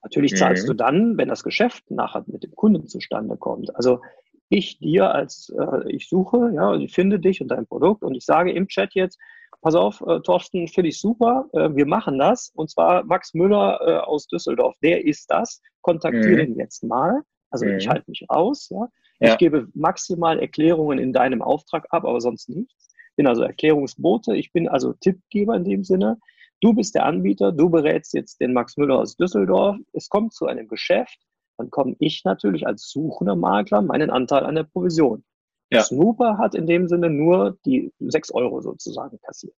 Natürlich 0.04 0.36
zahlst 0.36 0.64
mhm. 0.64 0.68
du 0.68 0.74
dann, 0.74 1.18
wenn 1.18 1.30
das 1.30 1.44
Geschäft 1.44 1.90
nachher 1.90 2.24
mit 2.28 2.44
dem 2.44 2.56
Kunden 2.56 2.88
zustande 2.88 3.38
kommt. 3.38 3.76
Also 3.76 4.02
ich 4.50 4.78
dir 4.78 5.12
als, 5.12 5.52
äh, 5.58 5.90
ich 5.90 6.08
suche, 6.10 6.52
ja, 6.54 6.76
ich 6.76 6.94
finde 6.94 7.20
dich 7.20 7.42
und 7.42 7.48
dein 7.48 7.66
Produkt 7.66 8.04
und 8.04 8.14
ich 8.14 8.26
sage 8.26 8.52
im 8.52 8.68
Chat 8.68 8.94
jetzt, 8.94 9.20
pass 9.62 9.76
auf, 9.76 10.02
äh, 10.06 10.20
Thorsten, 10.20 10.68
finde 10.68 10.90
ich 10.90 11.00
super, 11.00 11.48
äh, 11.54 11.70
wir 11.74 11.88
machen 11.88 12.20
das. 12.20 12.52
Und 12.54 12.70
zwar 12.70 13.04
Max 13.06 13.34
Müller 13.34 13.80
äh, 13.82 13.98
aus 14.00 14.28
Düsseldorf, 14.28 14.76
der 14.84 15.06
ist 15.06 15.32
das. 15.32 15.62
Kontaktiere 15.82 16.44
mhm. 16.44 16.54
ihn 16.54 16.60
jetzt 16.60 16.84
mal. 16.84 17.22
Also 17.50 17.66
mhm. 17.66 17.78
ich 17.78 17.88
halte 17.88 18.04
mich 18.08 18.26
raus, 18.30 18.70
ja. 18.70 18.88
ja. 19.20 19.32
Ich 19.32 19.38
gebe 19.38 19.68
maximal 19.74 20.40
Erklärungen 20.40 21.00
in 21.00 21.14
deinem 21.14 21.42
Auftrag 21.42 21.86
ab, 21.92 22.04
aber 22.04 22.20
sonst 22.20 22.50
nichts. 22.50 22.90
Bin 23.16 23.28
also 23.28 23.44
Erklärungsbote, 23.44 24.36
ich 24.36 24.52
bin 24.52 24.68
also 24.68 24.94
Tippgeber 24.94 25.56
in 25.56 25.64
dem 25.64 25.84
Sinne. 25.84 26.18
Du 26.64 26.74
bist 26.74 26.96
der 26.96 27.06
Anbieter, 27.06 27.52
du 27.52 27.70
berätst 27.70 28.14
jetzt 28.14 28.40
den 28.40 28.54
Max 28.54 28.78
Müller 28.78 28.98
aus 28.98 29.18
Düsseldorf. 29.18 29.76
Es 29.92 30.08
kommt 30.08 30.34
zu 30.34 30.46
einem 30.46 30.70
Geschäft, 30.70 31.20
dann 31.58 31.70
komme 31.70 31.98
ich 32.00 32.24
natürlich 32.24 32.66
als 32.66 32.90
suchender 32.90 33.36
Makler 33.36 33.82
meinen 33.82 34.10
Anteil 34.10 34.46
an 34.46 34.56
der 34.56 34.64
Provision. 34.64 35.26
Ja. 35.74 35.82
Snooper 35.82 36.38
hat 36.38 36.56
in 36.56 36.66
dem 36.66 36.88
Sinne 36.88 37.10
nur 37.10 37.58
die 37.66 37.92
sechs 38.00 38.32
Euro 38.32 38.62
sozusagen 38.62 39.20
kassiert. 39.20 39.54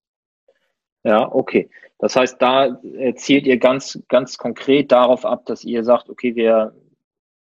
Ja, 1.04 1.32
okay. 1.32 1.70
Das 2.00 2.16
heißt, 2.16 2.42
da 2.42 2.82
zielt 3.18 3.46
ihr 3.46 3.58
ganz, 3.58 4.02
ganz 4.08 4.40
konkret 4.40 4.92
darauf 4.92 5.26
ab, 5.26 5.46
dass 5.46 5.64
ihr 5.64 5.84
sagt, 5.84 6.10
okay, 6.10 6.36
wir, 6.36 6.74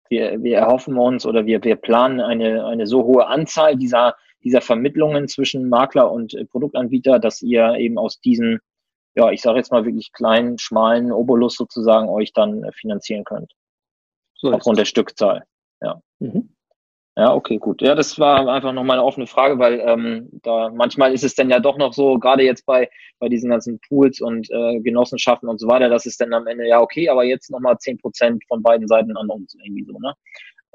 wir, 0.07 0.41
wir 0.41 0.57
erhoffen 0.57 0.97
uns 0.97 1.25
oder 1.25 1.45
wir, 1.45 1.61
wir 1.65 1.75
planen 1.75 2.21
eine, 2.21 2.65
eine 2.65 2.87
so 2.87 3.03
hohe 3.03 3.27
Anzahl 3.27 3.75
dieser, 3.75 4.15
dieser 4.41 4.61
Vermittlungen 4.61 5.27
zwischen 5.27 5.67
Makler 5.67 6.09
und 6.09 6.33
Produktanbieter, 6.49 7.19
dass 7.19 7.41
ihr 7.41 7.73
eben 7.73 7.97
aus 7.97 8.21
diesen, 8.21 8.61
ja, 9.19 9.31
ich 9.31 9.41
sage 9.41 9.57
jetzt 9.57 9.71
mal 9.71 9.83
wirklich 9.83 10.13
kleinen, 10.13 10.57
schmalen 10.57 11.11
Obolus 11.11 11.55
sozusagen 11.55 12.07
euch 12.07 12.31
dann 12.31 12.63
finanzieren 12.71 13.25
könnt. 13.25 13.51
So 14.35 14.51
Aufgrund 14.51 14.79
der 14.79 14.85
Stückzahl. 14.85 15.43
Ja. 15.81 16.01
Mhm. 16.19 16.55
Ja, 17.17 17.33
okay, 17.33 17.57
gut. 17.57 17.81
Ja, 17.81 17.95
das 17.95 18.17
war 18.17 18.47
einfach 18.47 18.71
noch 18.71 18.85
mal 18.85 18.93
eine 18.93 19.03
offene 19.03 19.27
Frage, 19.27 19.59
weil 19.59 19.81
ähm, 19.81 20.29
da 20.41 20.69
manchmal 20.69 21.13
ist 21.13 21.25
es 21.25 21.35
dann 21.35 21.49
ja 21.49 21.59
doch 21.59 21.77
noch 21.77 21.91
so, 21.91 22.17
gerade 22.17 22.43
jetzt 22.43 22.65
bei, 22.65 22.89
bei 23.19 23.27
diesen 23.27 23.49
ganzen 23.49 23.81
Pools 23.89 24.21
und 24.21 24.49
äh, 24.51 24.79
Genossenschaften 24.79 25.49
und 25.49 25.59
so 25.59 25.67
weiter, 25.67 25.89
dass 25.89 26.05
es 26.05 26.15
dann 26.15 26.33
am 26.33 26.47
Ende, 26.47 26.65
ja, 26.65 26.79
okay, 26.79 27.09
aber 27.09 27.25
jetzt 27.25 27.51
nochmal 27.51 27.77
zehn 27.77 27.97
Prozent 27.97 28.45
von 28.47 28.63
beiden 28.63 28.87
Seiten 28.87 29.17
an 29.17 29.27
uns 29.27 29.53
irgendwie 29.61 29.83
so, 29.83 29.99
ne? 29.99 30.13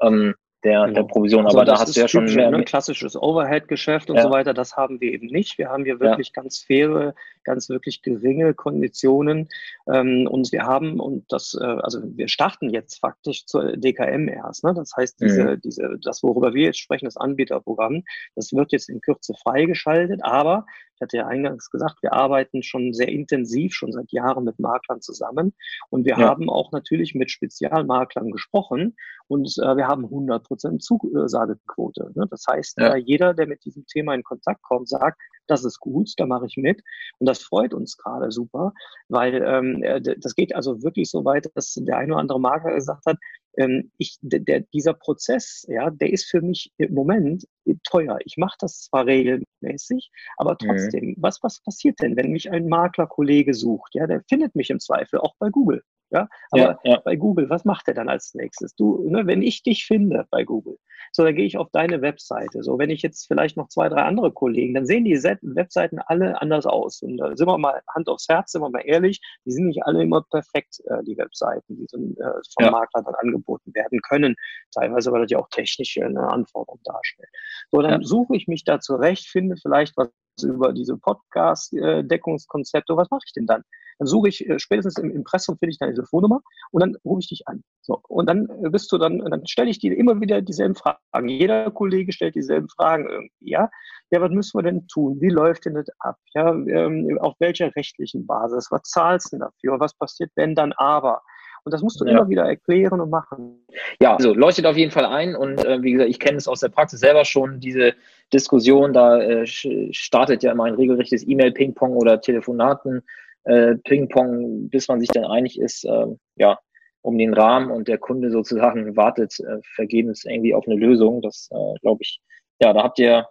Ähm, 0.01 0.35
der, 0.65 0.81
genau. 0.81 0.93
der 0.93 1.03
Provision. 1.03 1.45
Aber 1.45 1.59
also 1.59 1.71
da 1.71 1.79
hast 1.79 1.95
du 1.95 2.01
ja 2.01 2.07
schon 2.07 2.25
mehr. 2.25 2.47
Ein 2.47 2.65
klassisches 2.65 3.15
Overhead-Geschäft 3.15 4.09
und 4.09 4.17
ja. 4.17 4.23
so 4.23 4.31
weiter, 4.31 4.53
das 4.53 4.75
haben 4.75 4.99
wir 4.99 5.13
eben 5.13 5.27
nicht. 5.27 5.57
Wir 5.57 5.69
haben 5.69 5.85
hier 5.85 5.99
wirklich 5.99 6.31
ja. 6.35 6.41
ganz 6.41 6.59
faire, 6.59 7.13
ganz 7.43 7.69
wirklich 7.69 8.01
geringe 8.01 8.53
Konditionen. 8.55 9.47
Ähm, 9.87 10.27
und 10.29 10.51
wir 10.51 10.63
haben, 10.63 10.99
und 10.99 11.31
das, 11.31 11.57
äh, 11.59 11.63
also 11.63 11.99
wir 12.03 12.27
starten 12.27 12.69
jetzt 12.71 12.99
faktisch 12.99 13.45
zur 13.45 13.77
DKM 13.77 14.27
erst. 14.27 14.63
Ne? 14.63 14.73
Das 14.73 14.91
heißt, 14.97 15.21
diese, 15.21 15.43
mhm. 15.43 15.61
diese, 15.61 15.97
das, 16.01 16.23
worüber 16.23 16.53
wir 16.53 16.65
jetzt 16.65 16.79
sprechen, 16.79 17.05
das 17.05 17.17
Anbieterprogramm, 17.17 18.03
das 18.35 18.51
wird 18.51 18.71
jetzt 18.71 18.89
in 18.89 19.01
Kürze 19.01 19.33
freigeschaltet, 19.41 20.21
aber 20.23 20.65
ich 20.95 21.01
hatte 21.01 21.17
ja 21.17 21.27
eingangs 21.27 21.69
gesagt, 21.69 22.01
wir 22.01 22.13
arbeiten 22.13 22.63
schon 22.63 22.93
sehr 22.93 23.09
intensiv, 23.09 23.73
schon 23.73 23.91
seit 23.91 24.11
Jahren 24.11 24.45
mit 24.45 24.59
Maklern 24.59 25.01
zusammen. 25.01 25.53
Und 25.89 26.05
wir 26.05 26.17
ja. 26.17 26.29
haben 26.29 26.49
auch 26.49 26.71
natürlich 26.71 27.15
mit 27.15 27.31
Spezialmaklern 27.31 28.31
gesprochen 28.31 28.95
und 29.27 29.53
äh, 29.61 29.75
wir 29.75 29.87
haben 29.87 30.05
100 30.05 30.43
Prozent 30.43 30.83
Zusagequote. 30.83 32.11
Ne? 32.15 32.25
Das 32.29 32.45
heißt, 32.49 32.77
ja. 32.79 32.93
äh, 32.93 32.97
jeder, 32.97 33.33
der 33.33 33.47
mit 33.47 33.65
diesem 33.65 33.85
Thema 33.87 34.13
in 34.13 34.23
Kontakt 34.23 34.61
kommt, 34.63 34.87
sagt, 34.87 35.19
das 35.47 35.63
ist 35.65 35.79
gut, 35.79 36.11
da 36.17 36.25
mache 36.25 36.45
ich 36.47 36.57
mit. 36.57 36.81
Und 37.19 37.27
das 37.27 37.43
freut 37.43 37.73
uns 37.73 37.97
gerade 37.97 38.31
super, 38.31 38.73
weil 39.09 39.43
ähm, 39.45 39.83
äh, 39.83 40.01
das 40.01 40.35
geht 40.35 40.55
also 40.55 40.81
wirklich 40.81 41.09
so 41.09 41.25
weit, 41.25 41.49
dass 41.55 41.73
der 41.73 41.97
eine 41.97 42.13
oder 42.13 42.21
andere 42.21 42.39
Makler 42.39 42.73
gesagt 42.73 43.05
hat, 43.05 43.17
ähm, 43.57 43.91
ich, 43.97 44.17
der, 44.21 44.61
dieser 44.61 44.93
Prozess, 44.93 45.65
ja, 45.67 45.89
der 45.89 46.11
ist 46.11 46.25
für 46.25 46.41
mich 46.41 46.71
im 46.77 46.93
Moment 46.93 47.45
teuer. 47.83 48.17
Ich 48.25 48.37
mache 48.37 48.57
das 48.59 48.83
zwar 48.83 49.05
regelmäßig, 49.05 50.11
aber 50.37 50.57
mhm. 50.61 50.67
trotzdem, 50.67 51.05
mhm. 51.05 51.15
was, 51.17 51.41
was 51.43 51.61
passiert 51.61 51.99
denn, 52.01 52.15
wenn 52.15 52.31
mich 52.31 52.51
ein 52.51 52.67
Maklerkollege 52.67 53.53
sucht? 53.53 53.95
Ja, 53.95 54.07
der 54.07 54.23
findet 54.27 54.55
mich 54.55 54.69
im 54.69 54.79
Zweifel 54.79 55.19
auch 55.19 55.35
bei 55.39 55.49
Google. 55.49 55.83
Ja, 56.11 56.27
aber 56.51 56.61
ja, 56.61 56.79
ja. 56.83 57.01
bei 57.03 57.15
Google, 57.15 57.49
was 57.49 57.65
macht 57.65 57.87
er 57.87 57.93
dann 57.93 58.09
als 58.09 58.33
nächstes? 58.33 58.75
Du, 58.75 59.07
ne, 59.09 59.25
wenn 59.25 59.41
ich 59.41 59.63
dich 59.63 59.85
finde 59.85 60.25
bei 60.29 60.43
Google, 60.43 60.77
so, 61.11 61.23
dann 61.23 61.35
gehe 61.35 61.45
ich 61.45 61.57
auf 61.57 61.69
deine 61.71 62.01
Webseite. 62.01 62.61
So, 62.61 62.77
wenn 62.77 62.89
ich 62.89 63.01
jetzt 63.01 63.25
vielleicht 63.27 63.57
noch 63.57 63.69
zwei, 63.69 63.89
drei 63.89 64.03
andere 64.03 64.31
Kollegen, 64.31 64.73
dann 64.73 64.85
sehen 64.85 65.05
die 65.05 65.15
Webseiten 65.15 65.99
alle 65.99 66.41
anders 66.41 66.65
aus. 66.65 67.01
Und 67.01 67.17
da 67.17 67.35
sind 67.35 67.47
wir 67.47 67.57
mal 67.57 67.81
Hand 67.93 68.09
aufs 68.09 68.27
Herz, 68.27 68.51
sind 68.51 68.61
wir 68.61 68.69
mal 68.69 68.83
ehrlich, 68.85 69.21
die 69.45 69.51
sind 69.51 69.67
nicht 69.67 69.83
alle 69.85 70.03
immer 70.03 70.23
perfekt, 70.29 70.81
äh, 70.85 71.03
die 71.03 71.17
Webseiten, 71.17 71.77
die 71.77 71.85
sind, 71.89 72.19
äh, 72.19 72.31
vom 72.53 72.65
ja. 72.65 72.71
Makler 72.71 73.03
dann 73.03 73.15
angeboten 73.15 73.73
werden 73.73 74.01
können. 74.01 74.35
Teilweise, 74.73 75.11
weil 75.11 75.21
das 75.21 75.31
ja 75.31 75.39
auch 75.39 75.49
technische 75.49 76.05
eine 76.05 76.27
Anforderung 76.27 76.81
darstellt. 76.83 77.29
So, 77.71 77.81
dann 77.81 78.03
suche 78.03 78.35
ich 78.35 78.47
mich 78.47 78.63
da 78.63 78.79
zurecht, 78.79 79.27
finde 79.27 79.55
vielleicht 79.57 79.95
was 79.97 80.09
über 80.43 80.73
diese 80.73 80.97
Podcast-Deckungskonzepte. 80.97 82.93
Äh, 82.93 82.97
was 82.97 83.09
mache 83.09 83.21
ich 83.25 83.33
denn 83.33 83.45
dann? 83.45 83.63
Dann 83.99 84.07
suche 84.07 84.29
ich 84.29 84.47
äh, 84.47 84.59
spätestens 84.59 84.97
im 84.97 85.11
Impressum 85.11 85.57
finde 85.57 85.71
ich 85.71 85.79
deine 85.79 85.93
Telefonnummer 85.93 86.41
und 86.71 86.81
dann 86.81 86.97
rufe 87.05 87.21
ich 87.21 87.29
dich 87.29 87.47
an. 87.47 87.63
So, 87.81 87.99
und 88.07 88.27
dann 88.27 88.49
äh, 88.63 88.69
bist 88.69 88.91
du 88.91 88.97
dann, 88.97 89.19
dann 89.19 89.45
stelle 89.47 89.69
ich 89.69 89.79
dir 89.79 89.97
immer 89.97 90.19
wieder 90.19 90.41
dieselben 90.41 90.75
Fragen. 90.75 91.29
Jeder 91.29 91.71
Kollege 91.71 92.11
stellt 92.11 92.35
dieselben 92.35 92.69
Fragen 92.69 93.07
irgendwie, 93.09 93.51
ja. 93.51 93.69
Ja, 94.11 94.21
was 94.21 94.31
müssen 94.31 94.57
wir 94.57 94.63
denn 94.63 94.87
tun? 94.87 95.19
Wie 95.19 95.29
läuft 95.29 95.65
denn 95.65 95.75
das 95.75 95.87
ab? 95.99 96.17
Ja, 96.33 96.51
ähm, 96.51 97.17
auf 97.19 97.35
welcher 97.39 97.75
rechtlichen 97.75 98.27
Basis? 98.27 98.67
Was 98.69 98.83
zahlst 98.83 99.33
du 99.33 99.39
dafür? 99.39 99.79
Was 99.79 99.95
passiert, 99.95 100.31
wenn 100.35 100.55
dann 100.55 100.73
aber? 100.73 101.21
Und 101.65 101.73
das 101.73 101.81
musst 101.81 101.99
du 101.99 102.05
ja. 102.05 102.11
immer 102.11 102.29
wieder 102.29 102.43
erklären 102.43 103.01
und 103.01 103.09
machen. 103.09 103.65
Ja, 103.99 104.15
also 104.15 104.35
leuchtet 104.35 104.67
auf 104.67 104.77
jeden 104.77 104.91
Fall 104.91 105.05
ein. 105.05 105.35
Und 105.35 105.65
äh, 105.65 105.81
wie 105.81 105.93
gesagt, 105.93 106.11
ich 106.11 106.19
kenne 106.19 106.37
es 106.37 106.47
aus 106.47 106.59
der 106.59 106.69
Praxis 106.69 106.99
selber 106.99 107.25
schon, 107.25 107.59
diese 107.59 107.95
Diskussion, 108.33 108.93
da 108.93 109.19
äh, 109.21 109.45
startet 109.45 110.43
ja 110.43 110.51
immer 110.51 110.65
ein 110.65 110.75
regelrechtes 110.75 111.27
E-Mail-Ping-Pong 111.27 111.95
oder 111.95 112.21
Telefonaten 112.21 113.03
äh, 113.45 113.75
Ping-Pong, 113.75 114.69
bis 114.69 114.87
man 114.87 114.99
sich 114.99 115.09
dann 115.09 115.25
einig 115.25 115.59
ist, 115.59 115.85
äh, 115.85 116.07
ja, 116.35 116.59
um 117.01 117.17
den 117.17 117.33
Rahmen 117.33 117.69
und 117.71 117.87
der 117.87 117.99
Kunde 117.99 118.31
sozusagen 118.31 118.95
wartet 118.95 119.39
äh, 119.39 119.59
vergebens 119.75 120.25
irgendwie 120.25 120.53
auf 120.53 120.67
eine 120.67 120.75
Lösung. 120.75 121.21
Das 121.21 121.49
äh, 121.51 121.79
glaube 121.81 122.01
ich, 122.01 122.19
ja, 122.59 122.73
da 122.73 122.83
habt 122.83 122.99
ihr, 122.99 123.27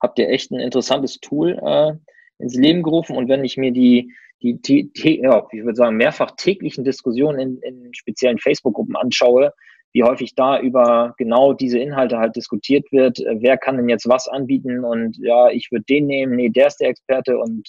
habt 0.00 0.18
ihr 0.18 0.28
echt 0.28 0.50
ein 0.52 0.60
interessantes 0.60 1.18
Tool 1.18 1.58
äh, 1.62 1.92
ins 2.38 2.54
Leben 2.54 2.82
gerufen. 2.82 3.16
Und 3.16 3.28
wenn 3.28 3.44
ich 3.44 3.56
mir 3.56 3.72
die, 3.72 4.12
die, 4.42 4.60
die, 4.60 4.92
die 4.92 5.20
ja, 5.20 5.46
ich 5.50 5.64
würde 5.64 5.76
sagen, 5.76 5.96
mehrfach 5.96 6.32
täglichen 6.36 6.84
Diskussionen 6.84 7.38
in, 7.38 7.58
in 7.62 7.94
speziellen 7.94 8.38
Facebook-Gruppen 8.38 8.96
anschaue, 8.96 9.52
wie 9.96 10.02
häufig 10.02 10.34
da 10.34 10.60
über 10.60 11.14
genau 11.16 11.54
diese 11.54 11.78
Inhalte 11.78 12.18
halt 12.18 12.36
diskutiert 12.36 12.84
wird, 12.92 13.18
äh, 13.20 13.36
wer 13.40 13.56
kann 13.56 13.78
denn 13.78 13.88
jetzt 13.88 14.06
was 14.06 14.28
anbieten 14.28 14.84
und 14.84 15.16
ja, 15.16 15.48
ich 15.48 15.72
würde 15.72 15.86
den 15.86 16.06
nehmen, 16.06 16.36
nee, 16.36 16.50
der 16.50 16.66
ist 16.66 16.82
der 16.82 16.90
Experte 16.90 17.38
und 17.38 17.66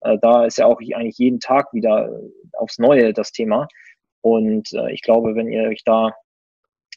äh, 0.00 0.16
da 0.22 0.46
ist 0.46 0.56
ja 0.56 0.64
auch 0.64 0.80
eigentlich 0.80 1.18
jeden 1.18 1.38
Tag 1.38 1.66
wieder 1.74 2.18
aufs 2.54 2.78
Neue 2.78 3.12
das 3.12 3.32
Thema. 3.32 3.68
Und 4.22 4.72
äh, 4.72 4.90
ich 4.90 5.02
glaube, 5.02 5.34
wenn 5.34 5.48
ihr 5.48 5.64
euch 5.64 5.82
da 5.84 6.14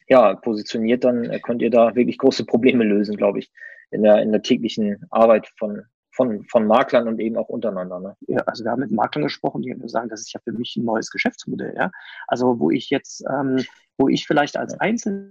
ja, 0.08 0.34
positioniert, 0.34 1.04
dann 1.04 1.24
äh, 1.24 1.40
könnt 1.40 1.60
ihr 1.60 1.70
da 1.70 1.94
wirklich 1.94 2.16
große 2.16 2.46
Probleme 2.46 2.84
lösen, 2.84 3.18
glaube 3.18 3.40
ich, 3.40 3.50
in 3.90 4.02
der, 4.02 4.22
in 4.22 4.32
der 4.32 4.40
täglichen 4.40 5.04
Arbeit 5.10 5.46
von, 5.58 5.82
von, 6.14 6.44
von 6.44 6.66
Maklern 6.66 7.08
und 7.08 7.18
eben 7.20 7.36
auch 7.36 7.48
untereinander. 7.48 8.00
Ne? 8.00 8.16
Ja, 8.28 8.40
also 8.46 8.64
wir 8.64 8.70
haben 8.70 8.80
mit 8.80 8.92
Maklern 8.92 9.24
gesprochen, 9.24 9.62
die 9.62 9.76
sagen, 9.86 10.08
das 10.08 10.20
ist 10.20 10.32
ja 10.32 10.40
für 10.42 10.52
mich 10.52 10.76
ein 10.76 10.84
neues 10.84 11.10
Geschäftsmodell. 11.10 11.74
Ja? 11.76 11.90
Also 12.26 12.58
wo 12.60 12.70
ich 12.70 12.90
jetzt, 12.90 13.24
ähm, 13.28 13.64
wo 13.98 14.08
ich 14.08 14.26
vielleicht 14.26 14.56
als 14.56 14.78
Einzelner 14.80 15.30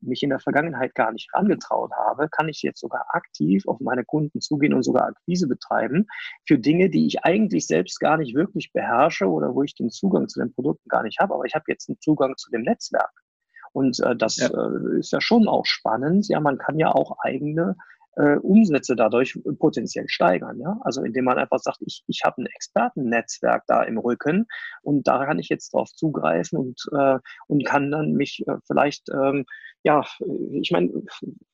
mich 0.00 0.22
in 0.22 0.30
der 0.30 0.38
Vergangenheit 0.38 0.94
gar 0.94 1.12
nicht 1.12 1.28
herangetraut 1.32 1.90
habe, 1.92 2.28
kann 2.28 2.48
ich 2.48 2.62
jetzt 2.62 2.80
sogar 2.80 3.06
aktiv 3.08 3.66
auf 3.66 3.80
meine 3.80 4.04
Kunden 4.04 4.40
zugehen 4.40 4.74
und 4.74 4.82
sogar 4.82 5.08
Akquise 5.08 5.48
betreiben 5.48 6.06
für 6.46 6.58
Dinge, 6.58 6.90
die 6.90 7.06
ich 7.06 7.24
eigentlich 7.24 7.66
selbst 7.66 7.98
gar 8.00 8.16
nicht 8.16 8.34
wirklich 8.34 8.72
beherrsche 8.72 9.26
oder 9.26 9.54
wo 9.54 9.62
ich 9.62 9.74
den 9.74 9.90
Zugang 9.90 10.28
zu 10.28 10.40
den 10.40 10.52
Produkten 10.54 10.88
gar 10.88 11.02
nicht 11.02 11.18
habe. 11.18 11.34
Aber 11.34 11.44
ich 11.44 11.54
habe 11.54 11.64
jetzt 11.68 11.88
einen 11.88 12.00
Zugang 12.00 12.36
zu 12.36 12.50
dem 12.50 12.62
Netzwerk. 12.62 13.12
Und 13.72 13.98
äh, 14.00 14.14
das 14.14 14.36
ja. 14.36 14.48
Äh, 14.48 14.98
ist 15.00 15.12
ja 15.12 15.20
schon 15.20 15.48
auch 15.48 15.66
spannend. 15.66 16.28
Ja, 16.28 16.38
man 16.38 16.58
kann 16.58 16.78
ja 16.78 16.92
auch 16.92 17.18
eigene 17.20 17.76
äh, 18.16 18.36
Umsätze 18.36 18.96
dadurch 18.96 19.38
potenziell 19.58 20.08
steigern. 20.08 20.60
Ja? 20.60 20.78
Also 20.82 21.02
indem 21.02 21.24
man 21.24 21.38
einfach 21.38 21.58
sagt, 21.58 21.78
ich, 21.80 22.04
ich 22.06 22.22
habe 22.24 22.42
ein 22.42 22.46
Expertennetzwerk 22.46 23.64
da 23.66 23.82
im 23.82 23.98
Rücken 23.98 24.46
und 24.82 25.06
da 25.06 25.24
kann 25.24 25.38
ich 25.38 25.48
jetzt 25.48 25.72
drauf 25.72 25.90
zugreifen 25.92 26.58
und, 26.58 26.80
äh, 26.92 27.18
und 27.46 27.64
kann 27.64 27.90
dann 27.90 28.12
mich 28.12 28.44
äh, 28.46 28.56
vielleicht 28.66 29.08
ähm, 29.10 29.44
ja, 29.84 30.02
ich 30.52 30.70
meine, 30.70 31.02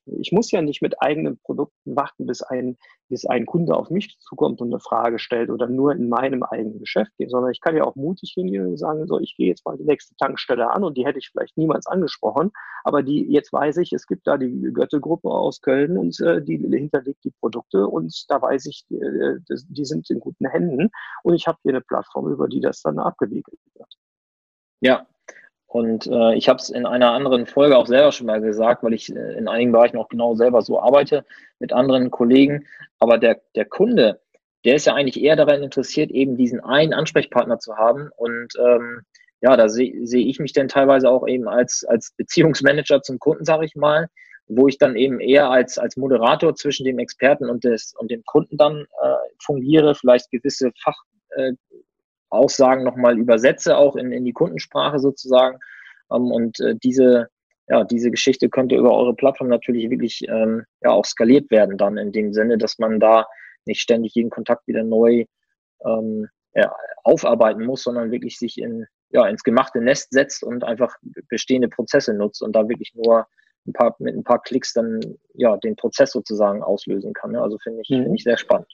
ich 0.06 0.30
muss 0.30 0.52
ja 0.52 0.62
nicht 0.62 0.82
mit 0.82 1.02
eigenen 1.02 1.38
Produkten 1.38 1.96
warten, 1.96 2.26
bis 2.26 2.42
ein, 2.42 2.78
bis 3.08 3.26
ein 3.26 3.44
Kunde 3.44 3.74
auf 3.74 3.90
mich 3.90 4.18
zukommt 4.20 4.60
und 4.60 4.68
eine 4.68 4.78
Frage 4.78 5.18
stellt 5.18 5.50
oder 5.50 5.66
nur 5.66 5.92
in 5.92 6.08
meinem 6.08 6.44
eigenen 6.44 6.78
Geschäft 6.78 7.10
gehen, 7.18 7.28
sondern 7.28 7.50
ich 7.50 7.60
kann 7.60 7.76
ja 7.76 7.82
auch 7.82 7.96
mutig 7.96 8.32
hingehen 8.34 8.66
und 8.68 8.76
sagen, 8.76 9.04
so, 9.08 9.18
ich 9.18 9.34
gehe 9.36 9.48
jetzt 9.48 9.66
mal 9.66 9.76
die 9.76 9.84
nächste 9.84 10.14
Tankstelle 10.14 10.70
an 10.70 10.84
und 10.84 10.96
die 10.96 11.04
hätte 11.04 11.18
ich 11.18 11.30
vielleicht 11.30 11.56
niemals 11.56 11.88
angesprochen, 11.88 12.52
aber 12.84 13.02
die, 13.02 13.26
jetzt 13.28 13.52
weiß 13.52 13.78
ich, 13.78 13.92
es 13.92 14.06
gibt 14.06 14.28
da 14.28 14.36
die 14.36 14.70
Götte-Gruppe 14.72 15.28
aus 15.28 15.60
Köln 15.60 15.98
und 15.98 16.20
äh, 16.20 16.40
die 16.40 16.56
hinterlegt 16.56 17.24
die 17.24 17.32
Produkte 17.40 17.88
und 17.88 18.14
da 18.28 18.40
weiß 18.40 18.66
ich, 18.66 18.86
äh, 18.92 19.38
die 19.48 19.84
sind 19.84 20.08
in 20.08 20.20
guten 20.20 20.46
Händen 20.46 20.90
und 21.24 21.34
ich 21.34 21.48
habe 21.48 21.58
hier 21.62 21.72
eine 21.72 21.80
Plattform, 21.80 22.30
über 22.30 22.46
die 22.46 22.60
das 22.60 22.80
dann 22.82 23.00
abgewickelt 23.00 23.58
wird. 23.74 23.92
Ja, 24.82 25.06
und 25.70 26.08
äh, 26.08 26.34
ich 26.34 26.48
habe 26.48 26.58
es 26.58 26.68
in 26.68 26.84
einer 26.84 27.12
anderen 27.12 27.46
Folge 27.46 27.78
auch 27.78 27.86
selber 27.86 28.10
schon 28.10 28.26
mal 28.26 28.40
gesagt, 28.40 28.82
weil 28.82 28.92
ich 28.92 29.14
äh, 29.14 29.38
in 29.38 29.46
einigen 29.46 29.70
Bereichen 29.70 29.98
auch 29.98 30.08
genau 30.08 30.34
selber 30.34 30.62
so 30.62 30.80
arbeite 30.80 31.24
mit 31.60 31.72
anderen 31.72 32.10
Kollegen. 32.10 32.66
Aber 32.98 33.18
der, 33.18 33.40
der 33.54 33.66
Kunde, 33.66 34.20
der 34.64 34.74
ist 34.74 34.86
ja 34.86 34.94
eigentlich 34.94 35.22
eher 35.22 35.36
daran 35.36 35.62
interessiert, 35.62 36.10
eben 36.10 36.36
diesen 36.36 36.58
einen 36.58 36.92
Ansprechpartner 36.92 37.60
zu 37.60 37.76
haben. 37.76 38.10
Und 38.16 38.52
ähm, 38.58 39.02
ja, 39.42 39.56
da 39.56 39.68
sehe 39.68 39.94
seh 40.08 40.22
ich 40.22 40.40
mich 40.40 40.52
dann 40.52 40.66
teilweise 40.66 41.08
auch 41.08 41.24
eben 41.28 41.46
als, 41.46 41.84
als 41.84 42.14
Beziehungsmanager 42.16 43.02
zum 43.02 43.20
Kunden, 43.20 43.44
sage 43.44 43.64
ich 43.64 43.76
mal, 43.76 44.08
wo 44.48 44.66
ich 44.66 44.76
dann 44.76 44.96
eben 44.96 45.20
eher 45.20 45.50
als, 45.50 45.78
als 45.78 45.96
Moderator 45.96 46.56
zwischen 46.56 46.84
dem 46.84 46.98
Experten 46.98 47.48
und, 47.48 47.62
des, 47.62 47.94
und 47.96 48.10
dem 48.10 48.24
Kunden 48.24 48.56
dann 48.56 48.86
äh, 49.02 49.14
fungiere, 49.40 49.94
vielleicht 49.94 50.32
gewisse 50.32 50.72
Fach, 50.82 51.00
äh, 51.36 51.52
Aussagen 52.30 52.84
nochmal 52.84 53.18
übersetze, 53.18 53.76
auch 53.76 53.96
in, 53.96 54.12
in 54.12 54.24
die 54.24 54.32
Kundensprache 54.32 54.98
sozusagen. 54.98 55.58
Ähm, 56.12 56.30
und 56.30 56.60
äh, 56.60 56.74
diese, 56.76 57.28
ja, 57.68 57.84
diese 57.84 58.10
Geschichte 58.10 58.48
könnte 58.48 58.76
über 58.76 58.96
eure 58.96 59.14
Plattform 59.14 59.48
natürlich 59.48 59.90
wirklich 59.90 60.22
ähm, 60.28 60.64
ja 60.82 60.90
auch 60.90 61.04
skaliert 61.04 61.50
werden 61.50 61.76
dann 61.76 61.96
in 61.98 62.12
dem 62.12 62.32
Sinne, 62.32 62.58
dass 62.58 62.78
man 62.78 63.00
da 63.00 63.26
nicht 63.66 63.80
ständig 63.80 64.14
jeden 64.14 64.30
Kontakt 64.30 64.66
wieder 64.66 64.82
neu 64.82 65.24
ähm, 65.84 66.28
ja, 66.54 66.74
aufarbeiten 67.04 67.64
muss, 67.64 67.82
sondern 67.82 68.10
wirklich 68.10 68.38
sich 68.38 68.58
in, 68.58 68.86
ja, 69.10 69.26
ins 69.28 69.42
gemachte 69.42 69.80
Nest 69.80 70.12
setzt 70.12 70.42
und 70.42 70.64
einfach 70.64 70.96
bestehende 71.28 71.68
Prozesse 71.68 72.14
nutzt 72.14 72.42
und 72.42 72.54
da 72.54 72.68
wirklich 72.68 72.92
nur 72.94 73.26
ein 73.66 73.72
paar, 73.72 73.94
mit 73.98 74.14
ein 74.14 74.24
paar 74.24 74.42
Klicks 74.42 74.72
dann 74.72 75.00
ja 75.34 75.56
den 75.58 75.76
Prozess 75.76 76.12
sozusagen 76.12 76.62
auslösen 76.62 77.12
kann. 77.12 77.32
Ne? 77.32 77.42
Also 77.42 77.58
finde 77.58 77.82
ich, 77.82 77.90
mhm. 77.90 78.02
finde 78.02 78.16
ich 78.16 78.24
sehr 78.24 78.38
spannend. 78.38 78.72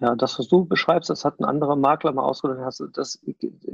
Ja, 0.00 0.14
das, 0.14 0.38
was 0.38 0.46
du 0.46 0.64
beschreibst, 0.64 1.10
das 1.10 1.24
hat 1.24 1.40
ein 1.40 1.44
anderer 1.44 1.74
Makler 1.74 2.12
mal 2.12 2.22
ausgedrückt. 2.22 2.62
Das, 2.64 2.82
das 2.92 3.20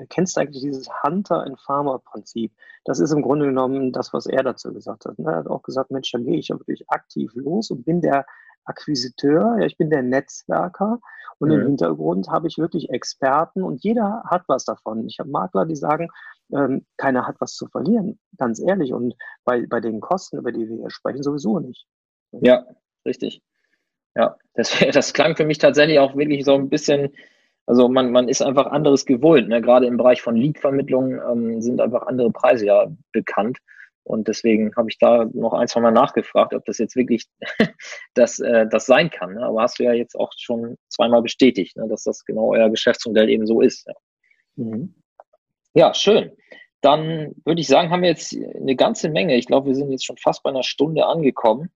kennst 0.09 0.37
du 0.37 0.41
eigentlich 0.41 0.63
dieses 0.63 0.89
Hunter 1.03 1.47
in 1.47 1.57
Farmer 1.59 1.99
Prinzip. 1.99 2.53
Das 2.85 2.99
ist 2.99 3.13
im 3.13 3.21
Grunde 3.21 3.47
genommen 3.47 3.93
das, 3.93 4.15
was 4.15 4.27
er 4.27 4.43
dazu 4.43 4.73
gesagt 4.73 5.05
hat. 5.05 5.19
Er 5.19 5.37
hat 5.37 5.47
auch 5.49 5.63
gesagt, 5.63 5.91
Mensch, 5.91 6.11
dann 6.13 6.25
gehe 6.25 6.39
ich 6.39 6.49
wirklich 6.49 6.89
aktiv 6.89 7.31
los 7.35 7.71
und 7.71 7.85
bin 7.85 8.01
der 8.01 8.25
Akquisiteur, 8.65 9.59
ja, 9.59 9.67
ich 9.67 9.77
bin 9.77 9.91
der 9.91 10.03
Netzwerker 10.03 10.99
und 11.39 11.49
mhm. 11.49 11.55
im 11.55 11.67
Hintergrund 11.67 12.29
habe 12.29 12.49
ich 12.49 12.57
wirklich 12.57 12.89
Experten 12.89 13.63
und 13.63 13.85
jeder 13.85 14.23
hat 14.27 14.45
was 14.49 14.65
davon. 14.65 15.07
Ich 15.07 15.19
habe 15.19 15.29
Makler, 15.29 15.67
die 15.67 15.77
sagen, 15.77 16.09
ähm, 16.53 16.87
keiner 16.97 17.27
hat 17.27 17.37
was 17.41 17.55
zu 17.55 17.67
verlieren, 17.67 18.19
ganz 18.39 18.61
ehrlich. 18.61 18.95
Und 18.95 19.15
bei, 19.45 19.67
bei 19.67 19.81
den 19.81 20.01
Kosten, 20.01 20.39
über 20.39 20.53
die 20.53 20.69
wir 20.69 20.77
hier 20.77 20.91
sprechen, 20.91 21.23
sowieso 21.23 21.59
nicht. 21.59 21.87
Ja, 22.33 22.65
richtig. 23.05 23.43
Ja, 24.15 24.37
das, 24.55 24.77
das 24.93 25.13
klang 25.13 25.37
für 25.37 25.45
mich 25.45 25.59
tatsächlich 25.59 25.99
auch 25.99 26.17
wirklich 26.17 26.45
so 26.45 26.55
ein 26.55 26.69
bisschen, 26.69 27.11
also 27.67 27.89
man, 27.89 28.13
man 28.13 28.29
ist 28.29 28.43
einfach 28.43 28.67
anderes 28.67 29.07
gewohnt. 29.07 29.49
Ne? 29.49 29.61
Gerade 29.61 29.87
im 29.87 29.97
Bereich 29.97 30.23
von 30.23 30.37
Lead-Vermittlung 30.37 31.21
ähm, 31.31 31.61
sind 31.61 31.81
einfach 31.81 32.07
andere 32.07 32.31
Preise 32.31 32.67
ja 32.67 32.87
bekannt. 33.13 33.59
Und 34.07 34.29
deswegen 34.29 34.75
habe 34.77 34.91
ich 34.91 34.99
da 34.99 35.25
noch 35.33 35.55
ein, 35.55 35.67
zwei 35.67 35.81
Mal 35.81 35.91
nachgefragt, 35.91 36.53
ob 36.53 36.65
das 36.67 36.77
jetzt 36.77 36.95
wirklich 36.95 37.27
das, 38.15 38.39
äh, 38.39 38.67
das 38.69 38.85
sein 38.85 39.11
kann. 39.11 39.35
Ne? 39.35 39.43
Aber 39.43 39.63
hast 39.63 39.79
du 39.79 39.85
ja 39.85 39.95
jetzt 39.95 40.15
auch 40.15 40.31
schon 40.37 40.77
zweimal 40.89 41.23
bestätigt, 41.23 41.77
ne? 41.77 41.89
dass 41.89 42.05
das 42.05 42.25
genau 42.25 42.53
euer 42.53 42.69
Geschäftsmodell 42.69 43.31
eben 43.31 43.47
so 43.47 43.63
ist. 43.63 43.87
Ja, 43.87 43.95
mhm. 44.57 44.95
ja 45.73 45.95
schön. 45.95 46.33
Dann 46.83 47.35
würde 47.47 47.63
ich 47.63 47.67
sagen, 47.67 47.89
haben 47.89 48.03
wir 48.03 48.11
jetzt 48.11 48.37
eine 48.37 48.77
ganze 48.77 49.09
Menge. 49.09 49.37
Ich 49.37 49.47
glaube, 49.47 49.69
wir 49.69 49.75
sind 49.75 49.91
jetzt 49.91 50.05
schon 50.05 50.19
fast 50.19 50.43
bei 50.43 50.51
einer 50.51 50.63
Stunde 50.63 51.07
angekommen. 51.07 51.71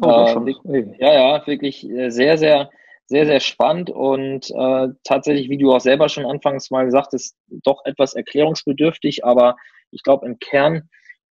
Oh, 0.00 0.46
äh, 0.68 0.84
ja, 0.98 1.12
ja, 1.14 1.46
wirklich 1.46 1.88
äh, 1.88 2.10
sehr, 2.10 2.36
sehr, 2.38 2.70
sehr, 3.06 3.26
sehr 3.26 3.40
spannend 3.40 3.90
und 3.90 4.50
äh, 4.50 4.88
tatsächlich, 5.04 5.50
wie 5.50 5.58
du 5.58 5.72
auch 5.72 5.80
selber 5.80 6.08
schon 6.08 6.26
anfangs 6.26 6.70
mal 6.70 6.84
gesagt 6.84 7.12
hast, 7.12 7.36
doch 7.48 7.84
etwas 7.84 8.14
erklärungsbedürftig, 8.14 9.24
aber 9.24 9.56
ich 9.90 10.02
glaube 10.02 10.26
im 10.26 10.38
Kern 10.38 10.88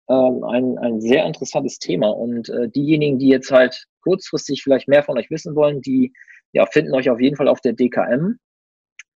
äh, 0.09 0.13
ein, 0.13 0.77
ein 0.79 0.99
sehr 0.99 1.25
interessantes 1.25 1.77
Thema. 1.77 2.09
Und 2.09 2.49
äh, 2.49 2.67
diejenigen, 2.69 3.19
die 3.19 3.29
jetzt 3.29 3.51
halt 3.51 3.85
kurzfristig 4.01 4.63
vielleicht 4.63 4.87
mehr 4.87 5.03
von 5.03 5.17
euch 5.17 5.29
wissen 5.29 5.55
wollen, 5.55 5.81
die 5.81 6.13
ja, 6.51 6.65
finden 6.65 6.95
euch 6.95 7.09
auf 7.09 7.21
jeden 7.21 7.35
Fall 7.35 7.47
auf 7.47 7.61
der 7.61 7.73
DKM. 7.73 8.39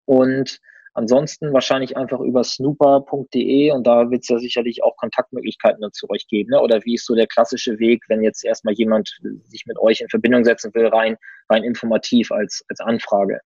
Und 0.05 0.59
Ansonsten 0.93 1.53
wahrscheinlich 1.53 1.97
einfach 1.97 2.21
über 2.21 2.43
snooper.de 2.43 3.71
und 3.71 3.87
da 3.87 4.11
wird 4.11 4.23
es 4.23 4.29
ja 4.29 4.39
sicherlich 4.39 4.83
auch 4.83 4.97
Kontaktmöglichkeiten 4.97 5.85
zu 5.93 6.11
euch 6.11 6.27
geben. 6.27 6.51
Ne? 6.51 6.61
Oder 6.61 6.85
wie 6.85 6.95
ist 6.95 7.07
so 7.07 7.15
der 7.15 7.29
klassische 7.29 7.79
Weg, 7.79 8.03
wenn 8.09 8.23
jetzt 8.23 8.45
erstmal 8.45 8.75
jemand 8.75 9.09
sich 9.45 9.67
mit 9.67 9.79
euch 9.79 10.01
in 10.01 10.09
Verbindung 10.09 10.45
setzen 10.45 10.75
will, 10.75 10.89
rein, 10.89 11.17
rein 11.49 11.63
informativ 11.63 12.33
als, 12.33 12.65
als 12.69 12.81
Anfrage? 12.81 13.41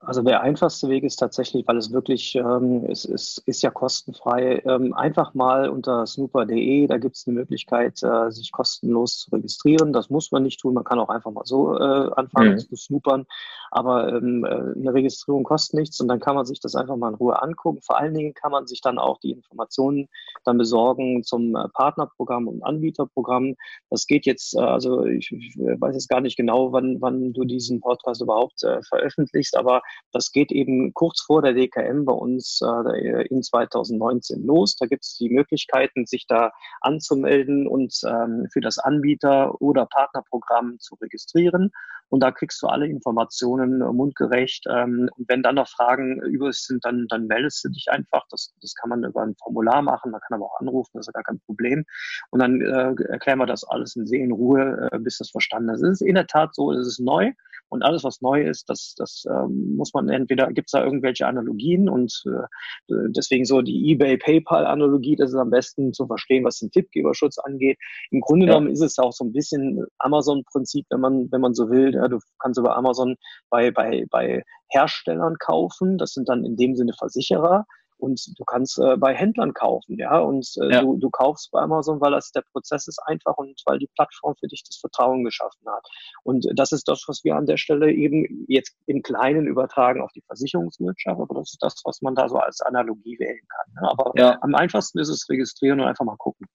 Also 0.00 0.20
der 0.20 0.42
einfachste 0.42 0.90
Weg 0.90 1.04
ist 1.04 1.16
tatsächlich, 1.16 1.66
weil 1.66 1.78
es 1.78 1.90
wirklich, 1.90 2.34
ähm, 2.34 2.84
es, 2.86 3.06
es 3.06 3.38
ist 3.46 3.62
ja 3.62 3.70
kostenfrei, 3.70 4.62
ähm, 4.66 4.92
einfach 4.92 5.32
mal 5.32 5.70
unter 5.70 6.06
snooper.de, 6.06 6.86
da 6.86 6.98
gibt 6.98 7.16
es 7.16 7.26
eine 7.26 7.34
Möglichkeit, 7.34 8.02
äh, 8.02 8.30
sich 8.30 8.52
kostenlos 8.52 9.20
zu 9.20 9.30
registrieren. 9.30 9.94
Das 9.94 10.10
muss 10.10 10.30
man 10.32 10.42
nicht 10.42 10.60
tun, 10.60 10.74
man 10.74 10.84
kann 10.84 10.98
auch 10.98 11.08
einfach 11.08 11.30
mal 11.30 11.46
so 11.46 11.78
äh, 11.78 12.10
anfangen 12.14 12.52
mhm. 12.52 12.58
zu 12.58 12.76
snoopern. 12.76 13.24
Aber 13.70 14.08
ähm, 14.08 14.44
äh, 14.44 14.48
eine 14.48 14.92
Registrierung 14.92 15.44
kostet 15.44 15.80
nichts 15.80 15.98
und 16.00 16.08
dann 16.08 16.20
kann 16.20 16.36
man 16.36 16.44
sich 16.44 16.60
das 16.60 16.74
einfach 16.74 16.96
mal 16.96 17.08
in 17.08 17.14
Ruhe 17.14 17.40
angucken. 17.40 17.80
Vor 17.82 17.98
allen 17.98 18.14
Dingen 18.14 18.34
kann 18.34 18.52
man 18.52 18.66
sich 18.66 18.82
dann 18.82 18.98
auch 18.98 19.18
die 19.20 19.32
Informationen 19.32 20.08
dann 20.44 20.58
besorgen 20.58 21.24
zum 21.24 21.56
äh, 21.56 21.68
Partnerprogramm 21.70 22.48
und 22.48 22.62
Anbieterprogramm. 22.62 23.54
Das 23.88 24.06
geht 24.06 24.26
jetzt, 24.26 24.54
äh, 24.56 24.60
also 24.60 25.04
ich, 25.06 25.32
ich, 25.32 25.56
weiß 25.56 25.94
jetzt 25.94 26.08
gar 26.08 26.20
nicht 26.20 26.36
genau, 26.36 26.72
wann, 26.72 27.00
wann 27.00 27.32
du 27.32 27.44
diesen 27.44 27.80
Podcast 27.80 28.20
überhaupt 28.20 28.62
äh, 28.62 28.82
veröffentlichst, 28.82 29.56
aber 29.56 29.80
das 30.12 30.32
geht 30.32 30.50
eben 30.52 30.92
kurz 30.94 31.20
vor 31.20 31.42
der 31.42 31.54
DKM 31.54 32.04
bei 32.04 32.12
uns 32.12 32.60
äh, 32.62 33.26
in 33.28 33.42
2019 33.42 34.44
los. 34.44 34.76
Da 34.76 34.86
gibt 34.86 35.04
es 35.04 35.16
die 35.16 35.30
Möglichkeiten, 35.30 36.06
sich 36.06 36.26
da 36.26 36.52
anzumelden 36.80 37.66
und 37.66 37.94
ähm, 38.06 38.46
für 38.52 38.60
das 38.60 38.78
Anbieter- 38.78 39.60
oder 39.60 39.86
Partnerprogramm 39.86 40.78
zu 40.78 40.94
registrieren. 40.96 41.70
Und 42.08 42.20
da 42.20 42.30
kriegst 42.30 42.62
du 42.62 42.68
alle 42.68 42.86
Informationen 42.86 43.82
äh, 43.82 43.92
mundgerecht. 43.92 44.64
Ähm, 44.70 45.10
und 45.16 45.28
wenn 45.28 45.42
dann 45.42 45.56
noch 45.56 45.68
Fragen 45.68 46.22
über 46.22 46.52
sind, 46.52 46.84
dann, 46.84 47.06
dann 47.08 47.26
meldest 47.26 47.64
du 47.64 47.68
dich 47.68 47.86
einfach. 47.90 48.22
Das, 48.30 48.54
das 48.60 48.74
kann 48.74 48.90
man 48.90 49.04
über 49.04 49.22
ein 49.22 49.34
Formular 49.42 49.82
machen, 49.82 50.12
man 50.12 50.20
kann 50.20 50.36
aber 50.36 50.46
auch 50.46 50.60
anrufen, 50.60 50.92
das 50.94 51.08
ist 51.08 51.14
gar 51.14 51.24
kein 51.24 51.40
Problem. 51.40 51.84
Und 52.30 52.40
dann 52.40 52.60
äh, 52.60 52.94
erklären 53.08 53.38
wir 53.38 53.46
das 53.46 53.64
alles 53.64 53.96
in 53.96 54.06
See 54.06 54.24
Ruhe, 54.30 54.88
äh, 54.92 54.98
bis 54.98 55.18
das 55.18 55.30
verstanden 55.30 55.70
ist. 55.70 55.82
Es 55.82 56.00
ist 56.00 56.06
in 56.06 56.14
der 56.14 56.26
Tat 56.26 56.54
so, 56.54 56.72
es 56.72 56.86
ist 56.86 57.00
neu. 57.00 57.32
Und 57.68 57.82
alles, 57.82 58.04
was 58.04 58.20
neu 58.20 58.42
ist, 58.42 58.68
das, 58.70 58.94
das 58.96 59.24
ähm, 59.28 59.76
muss 59.76 59.92
man 59.92 60.08
entweder, 60.08 60.48
gibt 60.52 60.68
es 60.68 60.72
da 60.72 60.84
irgendwelche 60.84 61.26
Analogien 61.26 61.88
und 61.88 62.22
äh, 62.26 62.94
deswegen 63.08 63.44
so 63.44 63.60
die 63.62 63.92
eBay-PayPal-Analogie, 63.92 65.16
das 65.16 65.30
ist 65.30 65.36
am 65.36 65.50
besten 65.50 65.92
zu 65.92 66.06
verstehen, 66.06 66.44
was 66.44 66.58
den 66.58 66.70
Tippgeberschutz 66.70 67.38
angeht. 67.38 67.78
Im 68.10 68.20
Grunde 68.20 68.46
ja. 68.46 68.52
genommen 68.52 68.70
ist 68.70 68.82
es 68.82 68.98
auch 68.98 69.12
so 69.12 69.24
ein 69.24 69.32
bisschen 69.32 69.84
Amazon-Prinzip, 69.98 70.86
wenn 70.90 71.00
man, 71.00 71.28
wenn 71.32 71.40
man 71.40 71.54
so 71.54 71.68
will. 71.70 71.94
Ja, 71.94 72.08
du 72.08 72.18
kannst 72.38 72.58
über 72.58 72.76
Amazon 72.76 73.16
bei, 73.50 73.70
bei, 73.70 74.06
bei 74.10 74.44
Herstellern 74.68 75.36
kaufen, 75.38 75.98
das 75.98 76.12
sind 76.12 76.28
dann 76.28 76.44
in 76.44 76.56
dem 76.56 76.76
Sinne 76.76 76.92
Versicherer 76.96 77.66
und 77.98 78.38
du 78.38 78.44
kannst 78.44 78.78
äh, 78.78 78.96
bei 78.96 79.14
Händlern 79.14 79.54
kaufen, 79.54 79.98
ja, 79.98 80.18
und 80.18 80.46
äh, 80.62 80.72
ja. 80.72 80.80
Du, 80.82 80.96
du 80.96 81.10
kaufst 81.10 81.50
bei 81.50 81.60
Amazon, 81.60 82.00
weil 82.00 82.12
das 82.12 82.30
der 82.32 82.42
Prozess 82.52 82.86
ist 82.88 83.00
einfach 83.06 83.36
und 83.36 83.60
weil 83.66 83.78
die 83.78 83.88
Plattform 83.94 84.34
für 84.38 84.48
dich 84.48 84.62
das 84.64 84.76
Vertrauen 84.76 85.24
geschaffen 85.24 85.66
hat. 85.66 85.86
Und 86.22 86.46
das 86.54 86.72
ist 86.72 86.88
das, 86.88 87.04
was 87.06 87.24
wir 87.24 87.36
an 87.36 87.46
der 87.46 87.56
Stelle 87.56 87.92
eben 87.92 88.44
jetzt 88.48 88.76
im 88.86 89.02
Kleinen 89.02 89.46
übertragen 89.46 90.02
auf 90.02 90.12
die 90.12 90.22
Versicherungswirtschaft, 90.26 91.20
aber 91.20 91.34
das 91.34 91.52
ist 91.52 91.62
das, 91.62 91.82
was 91.84 92.02
man 92.02 92.14
da 92.14 92.28
so 92.28 92.36
als 92.36 92.60
Analogie 92.60 93.18
wählen 93.18 93.46
kann. 93.48 93.82
Ne? 93.82 93.90
Aber 93.90 94.12
ja. 94.16 94.38
am 94.40 94.54
einfachsten 94.54 94.98
ist 94.98 95.08
es 95.08 95.28
registrieren 95.28 95.80
und 95.80 95.86
einfach 95.86 96.04
mal 96.04 96.16
gucken. 96.16 96.46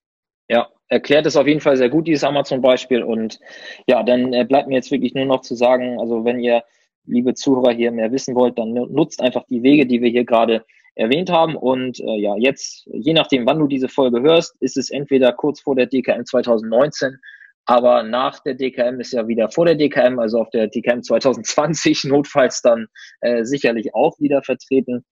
Ja, 0.48 0.68
erklärt 0.88 1.24
es 1.26 1.36
auf 1.36 1.46
jeden 1.46 1.60
Fall 1.60 1.76
sehr 1.76 1.88
gut, 1.88 2.06
dieses 2.06 2.24
Amazon-Beispiel. 2.24 3.02
Und 3.02 3.40
ja, 3.86 4.02
dann 4.02 4.32
äh, 4.32 4.44
bleibt 4.44 4.68
mir 4.68 4.74
jetzt 4.74 4.90
wirklich 4.90 5.14
nur 5.14 5.24
noch 5.24 5.40
zu 5.40 5.54
sagen, 5.54 5.98
also 5.98 6.24
wenn 6.24 6.40
ihr, 6.40 6.62
liebe 7.04 7.34
Zuhörer, 7.34 7.72
hier 7.72 7.90
mehr 7.90 8.12
wissen 8.12 8.34
wollt, 8.34 8.58
dann 8.58 8.72
nutzt 8.72 9.22
einfach 9.22 9.44
die 9.48 9.62
Wege, 9.62 9.86
die 9.86 10.02
wir 10.02 10.10
hier 10.10 10.24
gerade 10.24 10.64
erwähnt 10.94 11.30
haben. 11.30 11.56
Und 11.56 12.00
äh, 12.00 12.20
ja, 12.20 12.34
jetzt, 12.36 12.86
je 12.92 13.12
nachdem, 13.12 13.46
wann 13.46 13.58
du 13.58 13.66
diese 13.66 13.88
Folge 13.88 14.22
hörst, 14.22 14.54
ist 14.60 14.76
es 14.76 14.90
entweder 14.90 15.32
kurz 15.32 15.60
vor 15.60 15.74
der 15.74 15.86
DKM 15.86 16.24
2019, 16.24 17.18
aber 17.64 18.02
nach 18.02 18.40
der 18.40 18.54
DKM 18.54 19.00
ist 19.00 19.12
ja 19.12 19.28
wieder 19.28 19.48
vor 19.50 19.66
der 19.66 19.76
DKM, 19.76 20.18
also 20.18 20.40
auf 20.40 20.50
der 20.50 20.66
DKM 20.68 21.02
2020 21.02 22.04
notfalls 22.04 22.60
dann 22.60 22.86
äh, 23.20 23.44
sicherlich 23.44 23.94
auch 23.94 24.18
wieder 24.18 24.42
vertreten. 24.42 25.04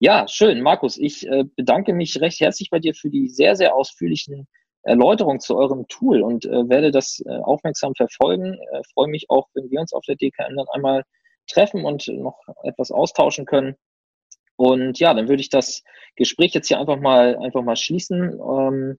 Ja, 0.00 0.26
schön. 0.26 0.62
Markus, 0.62 0.98
ich 0.98 1.26
äh, 1.28 1.44
bedanke 1.56 1.94
mich 1.94 2.20
recht 2.20 2.40
herzlich 2.40 2.70
bei 2.70 2.80
dir 2.80 2.92
für 2.94 3.08
die 3.08 3.28
sehr, 3.28 3.54
sehr 3.54 3.74
ausführlichen 3.76 4.48
Erläuterungen 4.82 5.38
zu 5.38 5.56
eurem 5.56 5.86
Tool 5.86 6.22
und 6.22 6.44
äh, 6.44 6.68
werde 6.68 6.90
das 6.90 7.22
äh, 7.24 7.30
aufmerksam 7.30 7.94
verfolgen. 7.94 8.54
Äh, 8.54 8.82
freue 8.94 9.08
mich 9.08 9.26
auch, 9.28 9.46
wenn 9.54 9.70
wir 9.70 9.80
uns 9.80 9.92
auf 9.92 10.04
der 10.04 10.16
DKM 10.16 10.56
dann 10.56 10.66
einmal 10.72 11.04
treffen 11.48 11.84
und 11.84 12.08
noch 12.08 12.40
etwas 12.64 12.90
austauschen 12.90 13.46
können. 13.46 13.76
Und 14.62 15.00
ja, 15.00 15.12
dann 15.12 15.28
würde 15.28 15.40
ich 15.40 15.48
das 15.48 15.82
Gespräch 16.14 16.54
jetzt 16.54 16.68
hier 16.68 16.78
einfach 16.78 17.00
mal, 17.00 17.36
einfach 17.38 17.64
mal 17.64 17.74
schließen. 17.74 18.38
Ähm, 18.38 18.96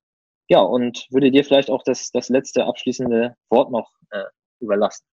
ja, 0.49 0.59
und 0.59 1.07
würde 1.09 1.31
dir 1.31 1.45
vielleicht 1.45 1.69
auch 1.69 1.83
das, 1.83 2.11
das 2.11 2.27
letzte 2.27 2.65
abschließende 2.65 3.37
Wort 3.49 3.71
noch 3.71 3.89
äh, 4.11 4.25
überlassen. 4.59 5.05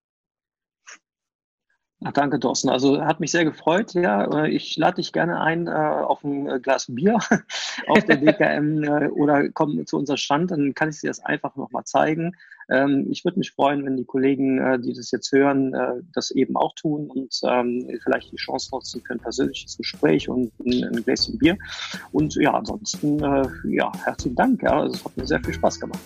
Ach, 2.03 2.13
danke, 2.13 2.41
Thorsten. 2.41 2.71
Also 2.71 3.05
hat 3.05 3.21
mich 3.21 3.31
sehr 3.31 3.45
gefreut. 3.45 3.93
Ja, 3.93 4.45
äh, 4.45 4.51
ich 4.51 4.77
lade 4.79 4.97
dich 4.97 5.13
gerne 5.13 5.39
ein 5.39 5.67
äh, 5.67 5.71
auf 5.71 6.25
ein 6.25 6.49
äh, 6.49 6.59
Glas 6.59 6.87
Bier 6.89 7.19
auf 7.89 8.05
der 8.05 8.17
DKM 8.17 8.83
äh, 8.83 9.09
oder 9.09 9.51
komm 9.51 9.85
zu 9.87 9.99
unserem 9.99 10.17
Stand, 10.17 10.51
dann 10.51 10.75
kann 10.75 10.89
ich 10.89 11.01
dir 11.01 11.09
das 11.09 11.23
einfach 11.23 11.57
nochmal 11.57 11.85
zeigen. 11.85 12.35
Ähm, 12.71 13.07
ich 13.11 13.23
würde 13.27 13.39
mich 13.39 13.51
freuen, 13.51 13.85
wenn 13.85 13.99
die 13.99 14.07
Kollegen, 14.07 14.59
äh, 14.61 14.79
die 14.79 14.95
das 14.95 15.11
jetzt 15.11 15.31
hören, 15.31 15.75
äh, 15.75 16.01
das 16.15 16.31
eben 16.31 16.57
auch 16.57 16.75
tun 16.75 17.11
und 17.11 17.39
ähm, 17.45 17.87
vielleicht 18.03 18.33
die 18.33 18.37
Chance 18.37 18.71
nutzen 18.73 19.03
für 19.03 19.15
ein 19.15 19.21
persönliches 19.21 19.77
Gespräch 19.77 20.27
und 20.27 20.53
ein, 20.61 20.85
ein 20.85 21.05
Gläschen 21.05 21.37
Bier. 21.39 21.59
Und 22.13 22.35
ja, 22.37 22.55
ansonsten, 22.55 23.19
ja, 23.65 23.93
herzlichen 24.05 24.37
Dank. 24.37 24.63
Ja, 24.63 24.87
es 24.87 25.05
hat 25.05 25.17
mir 25.17 25.27
sehr 25.27 25.41
viel 25.41 25.55
Spaß 25.55 25.81
gemacht. 25.81 26.01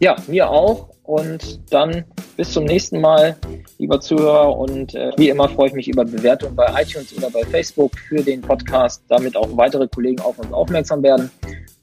Ja, 0.00 0.16
mir 0.26 0.50
auch. 0.50 0.88
Und 1.04 1.60
dann 1.70 2.04
bis 2.36 2.52
zum 2.52 2.64
nächsten 2.64 3.00
Mal, 3.00 3.36
lieber 3.78 4.00
Zuhörer. 4.00 4.56
Und 4.56 4.94
äh, 4.94 5.12
wie 5.16 5.28
immer 5.28 5.48
freue 5.48 5.68
ich 5.68 5.74
mich 5.74 5.88
über 5.88 6.04
Bewertungen 6.04 6.56
bei 6.56 6.66
iTunes 6.82 7.16
oder 7.16 7.30
bei 7.30 7.44
Facebook 7.44 7.92
für 8.08 8.22
den 8.22 8.40
Podcast, 8.40 9.02
damit 9.08 9.36
auch 9.36 9.48
weitere 9.56 9.86
Kollegen 9.88 10.20
auf 10.20 10.38
uns 10.38 10.52
aufmerksam 10.52 11.02
werden. 11.02 11.30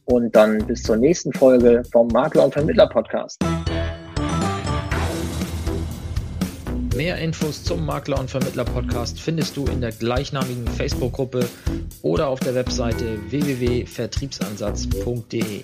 Und 0.05 0.35
dann 0.35 0.65
bis 0.65 0.83
zur 0.83 0.97
nächsten 0.97 1.31
Folge 1.33 1.83
vom 1.91 2.07
Makler 2.07 2.45
und 2.45 2.53
Vermittler 2.53 2.87
Podcast. 2.87 3.39
Mehr 6.95 7.17
Infos 7.19 7.63
zum 7.63 7.85
Makler 7.85 8.19
und 8.19 8.29
Vermittler 8.29 8.65
Podcast 8.65 9.19
findest 9.19 9.55
du 9.55 9.65
in 9.65 9.81
der 9.81 9.91
gleichnamigen 9.91 10.67
Facebook-Gruppe 10.67 11.47
oder 12.01 12.27
auf 12.27 12.39
der 12.41 12.53
Webseite 12.53 13.17
www.vertriebsansatz.de. 13.29 15.63